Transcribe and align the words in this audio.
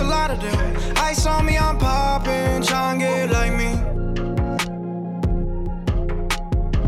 a 0.00 0.04
lot 0.04 0.30
of 0.30 0.40
them. 0.40 0.96
Ice 0.96 1.26
on 1.26 1.46
me, 1.46 1.58
I'm 1.58 1.78
popping, 1.78 2.62
get 2.98 3.30
like 3.30 3.52
me. 3.52 3.74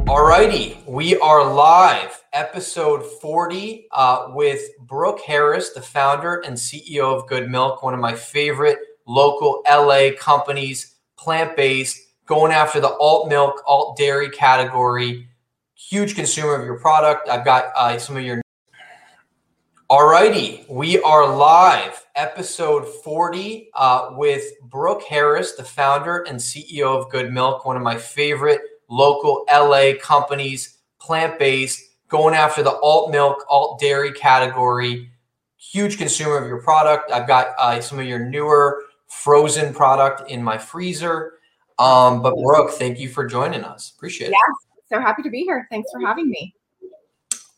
Alrighty, 0.06 0.84
we 0.86 1.18
are 1.18 1.52
live, 1.52 2.22
episode 2.32 3.04
40, 3.20 3.88
uh, 3.92 4.28
with 4.30 4.62
Brooke 4.80 5.20
Harris, 5.20 5.70
the 5.70 5.80
founder 5.82 6.40
and 6.40 6.56
CEO 6.56 7.04
of 7.04 7.28
Good 7.28 7.50
Milk, 7.50 7.82
one 7.82 7.94
of 7.94 8.00
my 8.00 8.14
favorite 8.14 8.78
local 9.06 9.62
LA 9.68 10.10
companies, 10.18 10.96
plant 11.16 11.56
based, 11.56 12.00
going 12.26 12.52
after 12.52 12.80
the 12.80 12.96
alt 12.98 13.28
milk, 13.28 13.62
alt 13.66 13.96
dairy 13.96 14.30
category. 14.30 15.28
Huge 15.74 16.14
consumer 16.14 16.54
of 16.54 16.64
your 16.64 16.78
product. 16.78 17.28
I've 17.28 17.44
got 17.44 17.72
uh, 17.76 17.98
some 17.98 18.16
of 18.16 18.22
your. 18.22 18.40
Alrighty, 19.90 20.68
we 20.68 21.02
are 21.02 21.28
live, 21.28 22.06
episode 22.14 22.86
40, 22.86 23.70
uh, 23.74 24.10
with 24.12 24.44
Brooke 24.62 25.02
Harris, 25.02 25.56
the 25.56 25.64
founder 25.64 26.18
and 26.28 26.38
CEO 26.38 26.96
of 26.96 27.10
Good 27.10 27.32
Milk, 27.32 27.64
one 27.64 27.76
of 27.76 27.82
my 27.82 27.96
favorite 27.96 28.60
local 28.88 29.44
LA 29.52 29.94
companies, 30.00 30.78
plant 31.00 31.40
based, 31.40 31.82
going 32.06 32.36
after 32.36 32.62
the 32.62 32.78
alt 32.78 33.10
milk, 33.10 33.44
alt 33.48 33.80
dairy 33.80 34.12
category. 34.12 35.10
Huge 35.56 35.98
consumer 35.98 36.38
of 36.38 36.46
your 36.46 36.62
product. 36.62 37.10
I've 37.10 37.26
got 37.26 37.48
uh, 37.58 37.80
some 37.80 37.98
of 37.98 38.06
your 38.06 38.20
newer 38.20 38.84
frozen 39.08 39.74
product 39.74 40.30
in 40.30 40.40
my 40.40 40.56
freezer. 40.56 41.32
Um, 41.80 42.22
but 42.22 42.36
Brooke, 42.36 42.70
thank 42.70 43.00
you 43.00 43.08
for 43.08 43.26
joining 43.26 43.64
us. 43.64 43.92
Appreciate 43.96 44.28
it. 44.28 44.34
Yeah, 44.34 44.98
so 44.98 45.00
happy 45.00 45.24
to 45.24 45.30
be 45.30 45.40
here. 45.40 45.66
Thanks 45.68 45.90
for 45.90 46.00
having 46.00 46.30
me. 46.30 46.54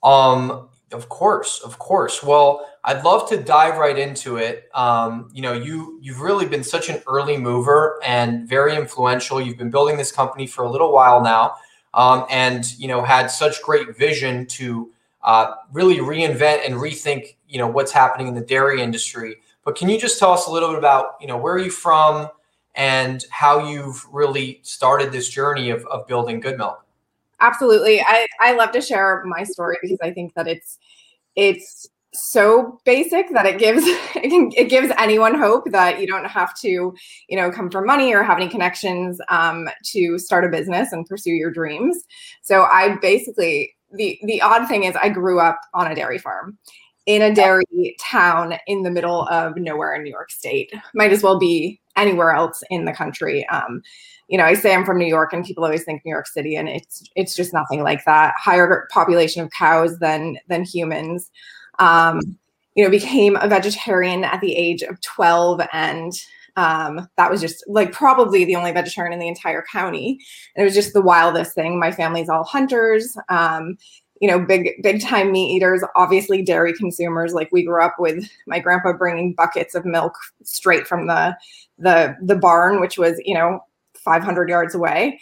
Um, 0.02 0.70
of 0.92 1.08
course, 1.08 1.60
of 1.64 1.78
course. 1.78 2.22
Well, 2.22 2.66
I'd 2.84 3.04
love 3.04 3.28
to 3.28 3.36
dive 3.36 3.78
right 3.78 3.98
into 3.98 4.36
it. 4.36 4.68
Um, 4.74 5.30
you 5.32 5.42
know, 5.42 5.52
you 5.52 5.98
you've 6.02 6.20
really 6.20 6.46
been 6.46 6.64
such 6.64 6.88
an 6.88 7.02
early 7.06 7.36
mover 7.36 8.00
and 8.04 8.48
very 8.48 8.76
influential. 8.76 9.40
You've 9.40 9.58
been 9.58 9.70
building 9.70 9.96
this 9.96 10.12
company 10.12 10.46
for 10.46 10.64
a 10.64 10.70
little 10.70 10.92
while 10.92 11.22
now, 11.22 11.54
um, 11.94 12.26
and 12.30 12.64
you 12.78 12.88
know 12.88 13.02
had 13.02 13.28
such 13.28 13.62
great 13.62 13.96
vision 13.96 14.46
to 14.46 14.90
uh, 15.22 15.54
really 15.72 15.98
reinvent 15.98 16.66
and 16.66 16.74
rethink. 16.74 17.36
You 17.48 17.58
know 17.58 17.68
what's 17.68 17.92
happening 17.92 18.28
in 18.28 18.34
the 18.34 18.40
dairy 18.40 18.82
industry. 18.82 19.36
But 19.64 19.76
can 19.76 19.88
you 19.88 19.98
just 19.98 20.18
tell 20.18 20.32
us 20.32 20.46
a 20.46 20.50
little 20.50 20.70
bit 20.70 20.78
about 20.78 21.16
you 21.20 21.26
know 21.26 21.36
where 21.36 21.54
are 21.54 21.58
you 21.58 21.70
from 21.70 22.28
and 22.74 23.24
how 23.30 23.68
you've 23.68 24.04
really 24.10 24.60
started 24.62 25.12
this 25.12 25.28
journey 25.28 25.70
of, 25.70 25.84
of 25.86 26.06
building 26.06 26.40
Good 26.40 26.58
Milk? 26.58 26.84
Absolutely. 27.42 28.00
I, 28.00 28.26
I 28.40 28.54
love 28.54 28.70
to 28.72 28.80
share 28.80 29.22
my 29.26 29.42
story 29.42 29.76
because 29.82 29.98
I 30.02 30.12
think 30.12 30.34
that 30.34 30.48
it's 30.48 30.78
it's 31.36 31.88
so 32.14 32.78
basic 32.84 33.30
that 33.32 33.46
it 33.46 33.58
gives 33.58 33.82
it, 33.86 34.30
can, 34.30 34.50
it 34.56 34.70
gives 34.70 34.92
anyone 34.98 35.34
hope 35.36 35.64
that 35.72 36.00
you 36.00 36.06
don't 36.06 36.26
have 36.26 36.54
to 36.60 36.68
you 37.28 37.36
know 37.36 37.50
come 37.50 37.70
from 37.70 37.86
money 37.86 38.14
or 38.14 38.22
have 38.22 38.38
any 38.38 38.48
connections 38.48 39.20
um, 39.28 39.68
to 39.86 40.18
start 40.18 40.44
a 40.44 40.48
business 40.48 40.92
and 40.92 41.06
pursue 41.06 41.32
your 41.32 41.50
dreams. 41.50 42.04
So 42.42 42.62
i 42.64 42.96
basically 43.02 43.74
the 43.92 44.18
the 44.24 44.40
odd 44.40 44.68
thing 44.68 44.84
is 44.84 44.96
i 45.02 45.08
grew 45.10 45.40
up 45.40 45.58
on 45.74 45.90
a 45.90 45.94
dairy 45.94 46.18
farm 46.18 46.56
in 47.06 47.22
a 47.22 47.34
dairy 47.34 47.96
town 48.00 48.54
in 48.68 48.82
the 48.82 48.90
middle 48.90 49.26
of 49.28 49.56
nowhere 49.56 49.94
in 49.94 50.04
new 50.04 50.10
york 50.10 50.30
state. 50.30 50.72
Might 50.94 51.12
as 51.12 51.22
well 51.22 51.38
be 51.38 51.80
anywhere 51.96 52.32
else 52.32 52.62
in 52.70 52.84
the 52.84 52.92
country. 52.92 53.46
Um, 53.48 53.82
you 54.32 54.38
know, 54.38 54.44
I 54.44 54.54
say 54.54 54.74
I'm 54.74 54.86
from 54.86 54.98
New 54.98 55.06
York 55.06 55.34
and 55.34 55.44
people 55.44 55.62
always 55.62 55.84
think 55.84 56.02
New 56.06 56.10
York 56.10 56.26
City 56.26 56.56
and 56.56 56.66
it's 56.66 57.04
it's 57.16 57.36
just 57.36 57.52
nothing 57.52 57.82
like 57.82 58.02
that. 58.06 58.32
Higher 58.38 58.88
population 58.90 59.42
of 59.42 59.50
cows 59.50 59.98
than 59.98 60.38
than 60.48 60.64
humans. 60.64 61.30
Um, 61.78 62.18
you 62.74 62.82
know, 62.82 62.88
became 62.88 63.36
a 63.36 63.46
vegetarian 63.46 64.24
at 64.24 64.40
the 64.40 64.56
age 64.56 64.80
of 64.80 64.98
12 65.02 65.60
and 65.74 66.14
um, 66.56 67.06
that 67.18 67.30
was 67.30 67.42
just 67.42 67.62
like 67.68 67.92
probably 67.92 68.46
the 68.46 68.56
only 68.56 68.72
vegetarian 68.72 69.12
in 69.12 69.18
the 69.18 69.28
entire 69.28 69.64
county. 69.70 70.18
And 70.56 70.62
it 70.62 70.64
was 70.64 70.74
just 70.74 70.94
the 70.94 71.02
wildest 71.02 71.54
thing. 71.54 71.78
My 71.78 71.92
family's 71.92 72.30
all 72.30 72.44
hunters. 72.44 73.14
Um, 73.28 73.76
you 74.22 74.28
know, 74.28 74.38
big 74.38 74.82
big 74.82 75.02
time 75.02 75.30
meat 75.30 75.54
eaters, 75.54 75.82
obviously 75.94 76.40
dairy 76.40 76.72
consumers. 76.72 77.34
Like 77.34 77.50
we 77.52 77.64
grew 77.64 77.82
up 77.82 77.96
with 77.98 78.30
my 78.46 78.60
grandpa 78.60 78.94
bringing 78.94 79.34
buckets 79.34 79.74
of 79.74 79.84
milk 79.84 80.16
straight 80.42 80.86
from 80.86 81.06
the 81.06 81.36
the 81.76 82.16
the 82.22 82.36
barn, 82.36 82.80
which 82.80 82.96
was 82.96 83.20
you 83.26 83.34
know 83.34 83.60
500 84.04 84.48
yards 84.48 84.74
away. 84.74 85.20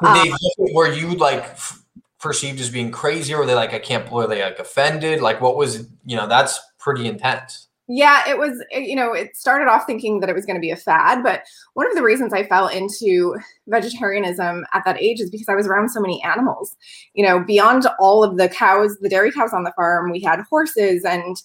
Were, 0.00 0.14
they, 0.14 0.30
um, 0.30 0.38
were 0.72 0.92
you 0.92 1.14
like 1.14 1.42
f- 1.42 1.82
perceived 2.18 2.60
as 2.60 2.70
being 2.70 2.90
crazy, 2.90 3.34
or 3.34 3.38
were 3.38 3.46
they 3.46 3.54
like, 3.54 3.74
I 3.74 3.78
can't 3.78 4.08
believe 4.08 4.28
they 4.28 4.42
like 4.42 4.58
offended? 4.58 5.20
Like, 5.20 5.40
what 5.40 5.56
was, 5.56 5.86
you 6.04 6.16
know, 6.16 6.26
that's 6.26 6.58
pretty 6.78 7.06
intense. 7.06 7.68
Yeah, 7.92 8.22
it 8.28 8.38
was, 8.38 8.64
you 8.70 8.94
know, 8.94 9.12
it 9.12 9.36
started 9.36 9.66
off 9.68 9.84
thinking 9.84 10.20
that 10.20 10.30
it 10.30 10.34
was 10.34 10.46
going 10.46 10.54
to 10.54 10.60
be 10.60 10.70
a 10.70 10.76
fad. 10.76 11.24
But 11.24 11.42
one 11.74 11.88
of 11.88 11.96
the 11.96 12.04
reasons 12.04 12.32
I 12.32 12.46
fell 12.46 12.68
into 12.68 13.36
vegetarianism 13.66 14.64
at 14.72 14.84
that 14.84 15.02
age 15.02 15.18
is 15.18 15.28
because 15.28 15.48
I 15.48 15.56
was 15.56 15.66
around 15.66 15.88
so 15.88 16.00
many 16.00 16.22
animals. 16.22 16.76
You 17.14 17.26
know, 17.26 17.40
beyond 17.40 17.88
all 17.98 18.22
of 18.22 18.36
the 18.36 18.48
cows, 18.48 18.96
the 19.00 19.08
dairy 19.08 19.32
cows 19.32 19.52
on 19.52 19.64
the 19.64 19.72
farm, 19.72 20.12
we 20.12 20.20
had 20.20 20.40
horses 20.48 21.04
and, 21.04 21.36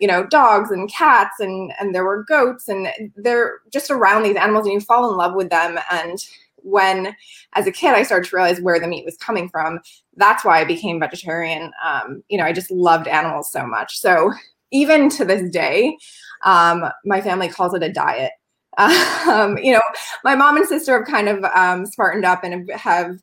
you 0.00 0.06
know 0.08 0.26
dogs 0.26 0.70
and 0.70 0.92
cats 0.92 1.40
and 1.40 1.72
and 1.78 1.94
there 1.94 2.04
were 2.04 2.24
goats 2.24 2.68
and 2.68 2.88
they're 3.16 3.60
just 3.72 3.90
around 3.90 4.22
these 4.22 4.36
animals 4.36 4.66
and 4.66 4.74
you 4.74 4.80
fall 4.80 5.10
in 5.10 5.16
love 5.16 5.34
with 5.34 5.50
them. 5.50 5.78
And 5.90 6.18
when 6.64 7.16
as 7.54 7.66
a 7.66 7.72
kid 7.72 7.92
i 7.92 8.04
started 8.04 8.28
to 8.28 8.36
realize 8.36 8.60
where 8.60 8.78
the 8.78 8.86
meat 8.86 9.04
was 9.04 9.16
coming 9.16 9.48
from 9.48 9.80
that's 10.16 10.44
why 10.44 10.60
i 10.60 10.64
became 10.64 11.00
vegetarian. 11.00 11.72
Um, 11.84 12.22
you 12.28 12.38
know 12.38 12.44
i 12.44 12.52
just 12.52 12.70
loved 12.70 13.08
animals 13.08 13.50
so 13.50 13.66
much. 13.66 13.98
So 13.98 14.32
even 14.70 15.08
to 15.10 15.24
this 15.24 15.50
day 15.50 15.96
um, 16.44 16.84
my 17.04 17.20
family 17.20 17.48
calls 17.48 17.74
it 17.74 17.82
a 17.82 17.92
diet 17.92 18.32
um, 18.78 19.58
you 19.62 19.72
know, 19.72 19.82
my 20.24 20.34
mom 20.34 20.56
and 20.56 20.66
sister 20.66 20.98
have 20.98 21.06
kind 21.06 21.28
of 21.28 21.44
um, 21.44 21.86
smartened 21.86 22.24
up 22.24 22.44
and 22.44 22.70
have 22.70 23.20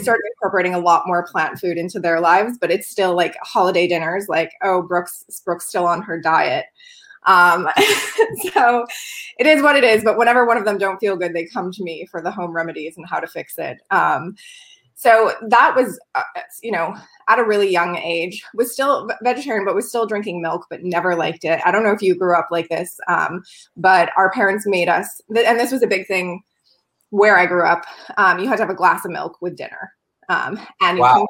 started 0.00 0.22
incorporating 0.34 0.74
a 0.74 0.78
lot 0.78 1.06
more 1.06 1.26
plant 1.26 1.58
food 1.58 1.78
into 1.78 1.98
their 1.98 2.20
lives, 2.20 2.58
but 2.60 2.70
it's 2.70 2.88
still 2.88 3.14
like 3.14 3.36
holiday 3.42 3.86
dinners, 3.86 4.26
like, 4.28 4.52
oh, 4.62 4.82
Brooks, 4.82 5.24
Brooks 5.44 5.66
still 5.66 5.86
on 5.86 6.02
her 6.02 6.20
diet. 6.20 6.66
Um, 7.24 7.68
so 8.52 8.86
it 9.38 9.46
is 9.46 9.62
what 9.62 9.76
it 9.76 9.84
is. 9.84 10.04
But 10.04 10.18
whenever 10.18 10.46
one 10.46 10.56
of 10.56 10.64
them 10.64 10.78
don't 10.78 10.98
feel 10.98 11.16
good, 11.16 11.34
they 11.34 11.46
come 11.46 11.70
to 11.72 11.82
me 11.82 12.06
for 12.10 12.20
the 12.20 12.30
home 12.30 12.52
remedies 12.52 12.96
and 12.96 13.06
how 13.06 13.20
to 13.20 13.26
fix 13.26 13.58
it. 13.58 13.78
Um, 13.90 14.34
so 14.98 15.32
that 15.46 15.76
was, 15.76 15.96
uh, 16.16 16.24
you 16.60 16.72
know, 16.72 16.92
at 17.28 17.38
a 17.38 17.44
really 17.44 17.70
young 17.70 17.96
age, 17.96 18.42
was 18.52 18.72
still 18.72 19.08
vegetarian, 19.22 19.64
but 19.64 19.76
was 19.76 19.88
still 19.88 20.06
drinking 20.06 20.42
milk, 20.42 20.66
but 20.68 20.82
never 20.82 21.14
liked 21.14 21.44
it. 21.44 21.60
I 21.64 21.70
don't 21.70 21.84
know 21.84 21.92
if 21.92 22.02
you 22.02 22.16
grew 22.16 22.36
up 22.36 22.48
like 22.50 22.68
this, 22.68 22.98
um, 23.06 23.44
but 23.76 24.10
our 24.16 24.28
parents 24.32 24.66
made 24.66 24.88
us, 24.88 25.20
and 25.28 25.60
this 25.60 25.70
was 25.70 25.84
a 25.84 25.86
big 25.86 26.08
thing 26.08 26.42
where 27.10 27.38
I 27.38 27.46
grew 27.46 27.64
up. 27.64 27.84
Um, 28.16 28.40
you 28.40 28.48
had 28.48 28.56
to 28.56 28.62
have 28.62 28.70
a 28.70 28.74
glass 28.74 29.04
of 29.04 29.12
milk 29.12 29.40
with 29.40 29.56
dinner, 29.56 29.92
um, 30.28 30.58
and 30.80 30.98
wow. 30.98 31.06
you 31.08 31.12
couldn't, 31.14 31.28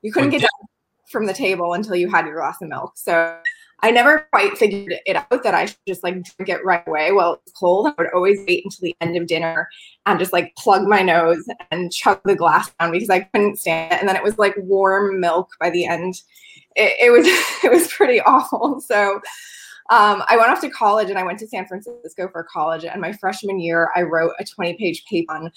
you 0.00 0.12
couldn't 0.12 0.30
get 0.30 0.40
down 0.40 0.68
from 1.10 1.26
the 1.26 1.34
table 1.34 1.74
until 1.74 1.96
you 1.96 2.08
had 2.08 2.24
your 2.24 2.36
glass 2.36 2.56
of 2.62 2.70
milk. 2.70 2.92
So 2.96 3.36
I 3.82 3.90
never 3.90 4.26
quite 4.32 4.58
figured 4.58 4.94
it 5.06 5.16
out 5.16 5.42
that 5.42 5.54
I 5.54 5.66
should 5.66 5.78
just 5.86 6.02
like 6.02 6.14
drink 6.14 6.48
it 6.48 6.64
right 6.64 6.86
away 6.86 7.12
while 7.12 7.34
it's 7.34 7.52
cold. 7.52 7.86
I 7.88 7.94
would 7.96 8.12
always 8.12 8.38
wait 8.46 8.64
until 8.64 8.82
the 8.82 8.96
end 9.00 9.16
of 9.16 9.26
dinner 9.26 9.68
and 10.06 10.18
just 10.18 10.32
like 10.32 10.54
plug 10.56 10.86
my 10.86 11.02
nose 11.02 11.44
and 11.70 11.92
chug 11.92 12.20
the 12.24 12.36
glass 12.36 12.70
down 12.78 12.92
because 12.92 13.10
I 13.10 13.20
couldn't 13.20 13.58
stand 13.58 13.92
it. 13.92 14.00
And 14.00 14.08
then 14.08 14.16
it 14.16 14.22
was 14.22 14.38
like 14.38 14.54
warm 14.58 15.20
milk 15.20 15.50
by 15.58 15.70
the 15.70 15.86
end. 15.86 16.20
It, 16.76 16.96
it 17.00 17.10
was 17.10 17.26
it 17.64 17.72
was 17.72 17.88
pretty 17.88 18.20
awful. 18.20 18.82
So 18.90 19.20
um, 19.90 20.22
I 20.28 20.36
went 20.36 20.50
off 20.50 20.60
to 20.60 20.70
college 20.70 21.10
and 21.10 21.18
I 21.18 21.24
went 21.24 21.38
to 21.40 21.48
San 21.48 21.66
Francisco 21.66 22.28
for 22.28 22.44
college. 22.44 22.84
And 22.84 23.00
my 23.00 23.12
freshman 23.12 23.58
year, 23.58 23.90
I 23.96 24.02
wrote 24.02 24.32
a 24.38 24.44
20 24.44 24.74
page 24.74 25.04
paper 25.04 25.32
on 25.32 25.50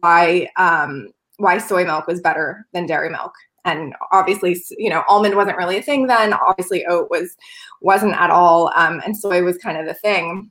why 0.00 0.48
um, 0.56 1.08
why 1.38 1.58
soy 1.58 1.84
milk 1.84 2.06
was 2.06 2.20
better 2.20 2.66
than 2.72 2.86
dairy 2.86 3.10
milk 3.10 3.32
and 3.66 3.94
obviously 4.12 4.56
you 4.78 4.88
know 4.88 5.02
almond 5.08 5.34
wasn't 5.34 5.56
really 5.56 5.76
a 5.76 5.82
thing 5.82 6.06
then 6.06 6.32
obviously 6.32 6.86
oat 6.86 7.08
was 7.10 7.36
wasn't 7.82 8.14
at 8.14 8.30
all 8.30 8.72
um, 8.74 9.02
and 9.04 9.16
soy 9.16 9.42
was 9.42 9.58
kind 9.58 9.76
of 9.76 9.86
the 9.86 9.94
thing. 9.94 10.50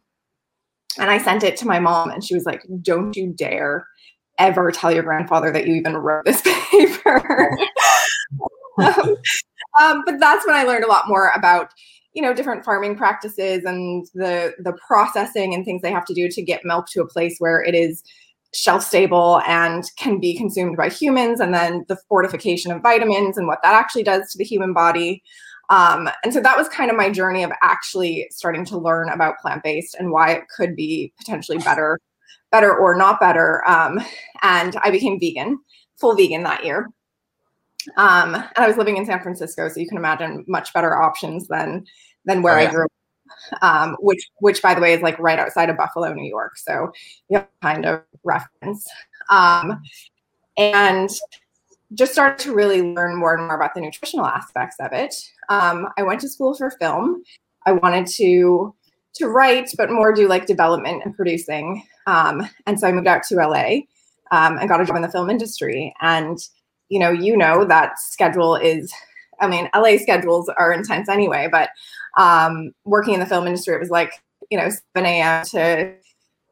And 1.00 1.10
i 1.10 1.18
sent 1.18 1.44
it 1.44 1.58
to 1.58 1.68
my 1.68 1.80
mom 1.80 2.12
and 2.12 2.24
she 2.24 2.36
was 2.36 2.46
like 2.46 2.62
don't 2.82 3.16
you 3.16 3.34
dare 3.36 3.88
ever 4.38 4.72
tell 4.72 4.92
your 4.92 5.04
grandfather 5.04 5.52
that 5.52 5.66
you 5.66 5.76
even 5.76 5.96
wrote 5.96 6.26
this 6.26 6.42
paper. 6.72 7.50
Um, 8.78 9.16
um, 9.80 10.04
but 10.06 10.20
that's 10.20 10.46
when 10.46 10.56
i 10.56 10.64
learned 10.64 10.84
a 10.84 10.90
lot 10.90 11.08
more 11.08 11.32
about 11.36 11.70
you 12.14 12.22
know 12.22 12.34
different 12.34 12.66
farming 12.66 12.96
practices 12.96 13.64
and 13.66 14.08
the 14.14 14.54
the 14.60 14.74
processing 14.88 15.54
and 15.54 15.64
things 15.66 15.82
they 15.82 15.92
have 15.92 16.06
to 16.06 16.14
do 16.14 16.30
to 16.30 16.42
get 16.42 16.66
milk 16.66 16.88
to 16.90 17.02
a 17.02 17.08
place 17.08 17.36
where 17.40 17.62
it 17.62 17.76
is 17.76 18.04
shelf 18.56 18.84
stable 18.84 19.42
and 19.46 19.84
can 19.98 20.20
be 20.20 20.36
consumed 20.36 20.78
by 20.78 20.90
humans, 20.90 21.40
and 21.40 21.54
then 21.54 21.86
the 21.88 21.98
fortification 22.08 22.72
of 22.72 22.82
vitamins 22.82 23.38
and 23.38 23.48
what 23.48 23.60
that 23.64 23.74
actually 23.74 24.04
does 24.04 24.32
to 24.32 24.38
the 24.38 24.44
human 24.44 24.74
body. 24.74 25.22
Um, 25.70 26.10
and 26.24 26.34
so 26.34 26.40
that 26.42 26.58
was 26.58 26.70
kind 26.70 26.92
of 26.92 26.98
my 26.98 27.10
journey 27.10 27.44
of 27.44 27.52
actually 27.62 28.28
starting 28.32 28.66
to 28.66 28.78
learn 28.78 29.10
about 29.10 29.40
plant 29.40 29.64
based 29.64 29.96
and 29.96 30.12
why 30.12 30.32
it 30.32 30.44
could 30.56 30.76
be 30.76 31.12
potentially 31.18 31.58
better, 31.58 32.00
better 32.52 32.76
or 32.76 32.96
not 32.96 33.20
better. 33.20 33.68
Um, 33.68 34.00
and 34.42 34.76
I 34.84 34.92
became 34.92 35.20
vegan, 35.20 35.60
full 36.00 36.16
vegan 36.16 36.44
that 36.44 36.64
year. 36.64 36.90
Um, 37.98 38.36
and 38.36 38.58
I 38.58 38.68
was 38.68 38.78
living 38.78 38.98
in 38.98 39.06
San 39.06 39.22
Francisco, 39.22 39.68
so 39.70 39.80
you 39.80 39.88
can 39.88 39.98
imagine 39.98 40.46
much 40.48 40.74
better 40.74 40.96
options 40.96 41.48
than 41.48 41.86
than 42.26 42.42
where 42.42 42.58
oh, 42.58 42.62
yeah. 42.62 42.68
I 42.68 42.72
grew 42.72 42.88
um, 43.62 43.96
which 44.00 44.30
which 44.40 44.62
by 44.62 44.74
the 44.74 44.82
way 44.82 44.94
is 44.94 45.02
like 45.02 45.18
right 45.20 45.40
outside 45.40 45.70
of 45.70 45.78
Buffalo, 45.78 46.14
New 46.14 46.28
York. 46.28 46.58
So 46.58 46.92
you 47.30 47.38
have 47.38 47.48
kind 47.62 47.86
of 47.86 48.04
reference. 48.24 48.88
Um, 49.30 49.82
and 50.58 51.10
just 51.94 52.14
started 52.14 52.40
to 52.40 52.54
really 52.54 52.82
learn 52.82 53.16
more 53.16 53.36
and 53.36 53.46
more 53.46 53.56
about 53.56 53.74
the 53.74 53.82
nutritional 53.82 54.26
aspects 54.26 54.78
of 54.80 54.92
it. 54.92 55.16
Um, 55.50 55.88
I 55.98 56.04
went 56.04 56.20
to 56.22 56.30
school 56.30 56.54
for 56.54 56.72
film. 56.72 57.24
I 57.66 57.74
wanted 57.74 58.08
to 58.16 58.74
to 59.16 59.28
write, 59.28 59.70
but 59.78 59.90
more 59.90 60.14
do 60.14 60.28
like 60.28 60.46
development 60.46 61.02
and 61.06 61.16
producing. 61.16 61.84
Um, 62.06 62.50
and 62.68 62.78
so 62.78 62.88
I 62.88 62.92
moved 62.92 63.08
out 63.08 63.24
to 63.24 63.36
LA 63.36 63.84
um, 64.32 64.58
and 64.58 64.68
got 64.68 64.82
a 64.82 64.86
job 64.86 64.98
in 64.98 65.02
the 65.02 65.10
film 65.10 65.30
industry. 65.30 65.94
And 66.02 66.38
you 66.90 67.00
know, 67.00 67.12
you 67.12 67.38
know 67.38 67.66
that 67.66 68.00
schedule 68.00 68.56
is. 68.56 68.94
I 69.40 69.48
mean, 69.48 69.70
LA 69.76 69.98
schedules 69.98 70.50
are 70.58 70.72
intense 70.72 71.10
anyway, 71.10 71.48
but 71.52 71.70
um, 72.18 72.72
working 72.86 73.14
in 73.14 73.20
the 73.20 73.26
film 73.26 73.48
industry, 73.48 73.76
it 73.76 73.80
was 73.80 73.90
like 73.90 74.12
you 74.52 74.58
know 74.58 74.70
7 74.70 75.06
a.m. 75.06 75.46
to 75.46 75.96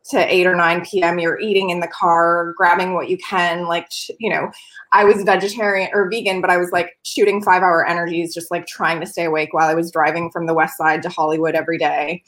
to 0.09 0.33
8 0.33 0.47
or 0.47 0.55
9 0.55 0.85
p.m. 0.85 1.19
You're 1.19 1.39
eating 1.39 1.69
in 1.69 1.79
the 1.79 1.87
car, 1.87 2.53
grabbing 2.57 2.93
what 2.93 3.09
you 3.09 3.17
can. 3.17 3.67
Like, 3.67 3.87
you 4.19 4.29
know, 4.29 4.51
I 4.91 5.05
was 5.05 5.23
vegetarian 5.23 5.89
or 5.93 6.09
vegan, 6.09 6.41
but 6.41 6.49
I 6.49 6.57
was 6.57 6.71
like 6.71 6.97
shooting 7.03 7.41
five 7.41 7.63
hour 7.63 7.87
energies, 7.87 8.33
just 8.33 8.51
like 8.51 8.67
trying 8.67 8.99
to 8.99 9.05
stay 9.05 9.25
awake 9.25 9.53
while 9.53 9.69
I 9.69 9.75
was 9.75 9.91
driving 9.91 10.29
from 10.29 10.45
the 10.45 10.53
West 10.53 10.77
Side 10.77 11.01
to 11.03 11.09
Hollywood 11.09 11.55
every 11.55 11.77
day. 11.77 12.23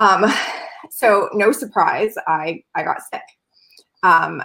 Um, 0.00 0.24
so 0.90 1.28
no 1.34 1.52
surprise, 1.52 2.14
I, 2.26 2.62
I 2.74 2.84
got 2.84 3.02
sick. 3.12 3.22
Um, 4.02 4.42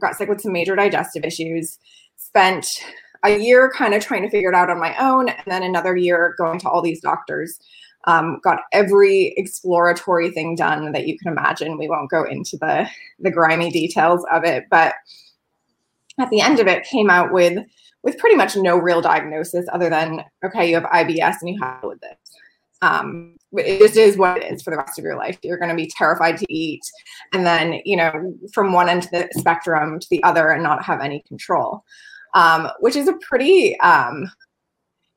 got 0.00 0.16
sick 0.16 0.28
with 0.28 0.40
some 0.40 0.52
major 0.52 0.76
digestive 0.76 1.24
issues, 1.24 1.78
spent 2.16 2.84
a 3.24 3.38
year 3.38 3.70
kind 3.76 3.94
of 3.94 4.04
trying 4.04 4.22
to 4.22 4.30
figure 4.30 4.50
it 4.50 4.54
out 4.54 4.70
on 4.70 4.78
my 4.78 4.96
own, 4.98 5.28
and 5.28 5.42
then 5.46 5.62
another 5.62 5.96
year 5.96 6.34
going 6.38 6.58
to 6.60 6.68
all 6.68 6.82
these 6.82 7.00
doctors 7.00 7.58
um, 8.06 8.40
got 8.42 8.60
every 8.72 9.34
exploratory 9.36 10.30
thing 10.30 10.54
done 10.54 10.92
that 10.92 11.06
you 11.06 11.18
can 11.18 11.32
imagine. 11.32 11.78
We 11.78 11.88
won't 11.88 12.10
go 12.10 12.24
into 12.24 12.56
the 12.56 12.88
the 13.18 13.30
grimy 13.30 13.70
details 13.70 14.24
of 14.32 14.44
it, 14.44 14.64
but 14.70 14.94
at 16.18 16.30
the 16.30 16.40
end 16.40 16.60
of 16.60 16.66
it, 16.66 16.84
came 16.84 17.10
out 17.10 17.32
with 17.32 17.58
with 18.02 18.18
pretty 18.18 18.36
much 18.36 18.56
no 18.56 18.76
real 18.76 19.00
diagnosis 19.00 19.66
other 19.72 19.90
than 19.90 20.24
okay, 20.44 20.68
you 20.68 20.76
have 20.76 20.84
IBS 20.84 21.36
and 21.40 21.50
you 21.50 21.58
have 21.60 21.82
with 21.82 22.00
this. 22.00 22.16
Um, 22.80 23.36
it 23.52 23.80
just 23.80 23.96
is 23.96 24.16
what 24.16 24.38
it 24.38 24.52
is 24.52 24.62
for 24.62 24.70
the 24.70 24.76
rest 24.76 24.98
of 24.98 25.04
your 25.04 25.16
life. 25.16 25.38
You're 25.42 25.58
going 25.58 25.70
to 25.70 25.74
be 25.76 25.90
terrified 25.96 26.38
to 26.38 26.46
eat, 26.48 26.82
and 27.32 27.44
then 27.44 27.80
you 27.84 27.96
know 27.96 28.34
from 28.52 28.72
one 28.72 28.88
end 28.88 29.04
of 29.04 29.10
the 29.10 29.28
spectrum 29.32 29.98
to 29.98 30.06
the 30.10 30.22
other, 30.22 30.50
and 30.50 30.62
not 30.62 30.84
have 30.84 31.00
any 31.00 31.22
control, 31.26 31.84
um, 32.34 32.68
which 32.80 32.96
is 32.96 33.08
a 33.08 33.14
pretty 33.22 33.78
um, 33.80 34.30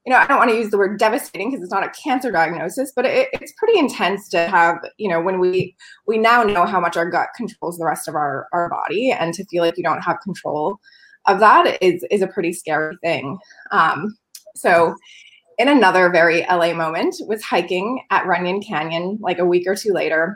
you 0.05 0.11
know, 0.11 0.17
I 0.17 0.25
don't 0.25 0.39
want 0.39 0.49
to 0.49 0.57
use 0.57 0.71
the 0.71 0.79
word 0.79 0.97
devastating 0.97 1.51
because 1.51 1.63
it's 1.63 1.71
not 1.71 1.85
a 1.85 1.91
cancer 1.91 2.31
diagnosis, 2.31 2.91
but 2.95 3.05
it, 3.05 3.29
it's 3.33 3.53
pretty 3.57 3.77
intense 3.77 4.29
to 4.29 4.47
have, 4.47 4.77
you 4.97 5.07
know, 5.07 5.21
when 5.21 5.39
we 5.39 5.75
we 6.07 6.17
now 6.17 6.41
know 6.41 6.65
how 6.65 6.79
much 6.79 6.97
our 6.97 7.09
gut 7.09 7.29
controls 7.35 7.77
the 7.77 7.85
rest 7.85 8.07
of 8.07 8.15
our 8.15 8.47
our 8.51 8.67
body, 8.69 9.11
and 9.11 9.33
to 9.35 9.45
feel 9.45 9.63
like 9.63 9.77
you 9.77 9.83
don't 9.83 10.01
have 10.01 10.19
control 10.21 10.79
of 11.27 11.39
that 11.39 11.77
is 11.83 12.03
is 12.09 12.21
a 12.21 12.27
pretty 12.27 12.51
scary 12.51 12.97
thing. 13.03 13.37
Um, 13.71 14.17
so, 14.55 14.95
in 15.59 15.67
another 15.67 16.09
very 16.09 16.41
LA 16.49 16.73
moment, 16.73 17.15
was 17.27 17.43
hiking 17.43 18.01
at 18.09 18.25
Runyon 18.25 18.61
Canyon 18.63 19.19
like 19.21 19.37
a 19.37 19.45
week 19.45 19.67
or 19.67 19.75
two 19.75 19.93
later 19.93 20.35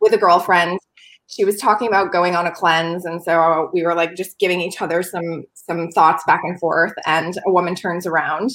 with 0.00 0.12
a 0.12 0.18
girlfriend 0.18 0.78
she 1.26 1.44
was 1.44 1.56
talking 1.56 1.88
about 1.88 2.12
going 2.12 2.36
on 2.36 2.46
a 2.46 2.50
cleanse 2.50 3.04
and 3.04 3.22
so 3.22 3.70
we 3.72 3.82
were 3.82 3.94
like 3.94 4.14
just 4.14 4.38
giving 4.38 4.60
each 4.60 4.80
other 4.82 5.02
some 5.02 5.44
some 5.54 5.88
thoughts 5.90 6.22
back 6.26 6.40
and 6.44 6.58
forth 6.58 6.92
and 7.06 7.38
a 7.46 7.52
woman 7.52 7.74
turns 7.74 8.06
around 8.06 8.50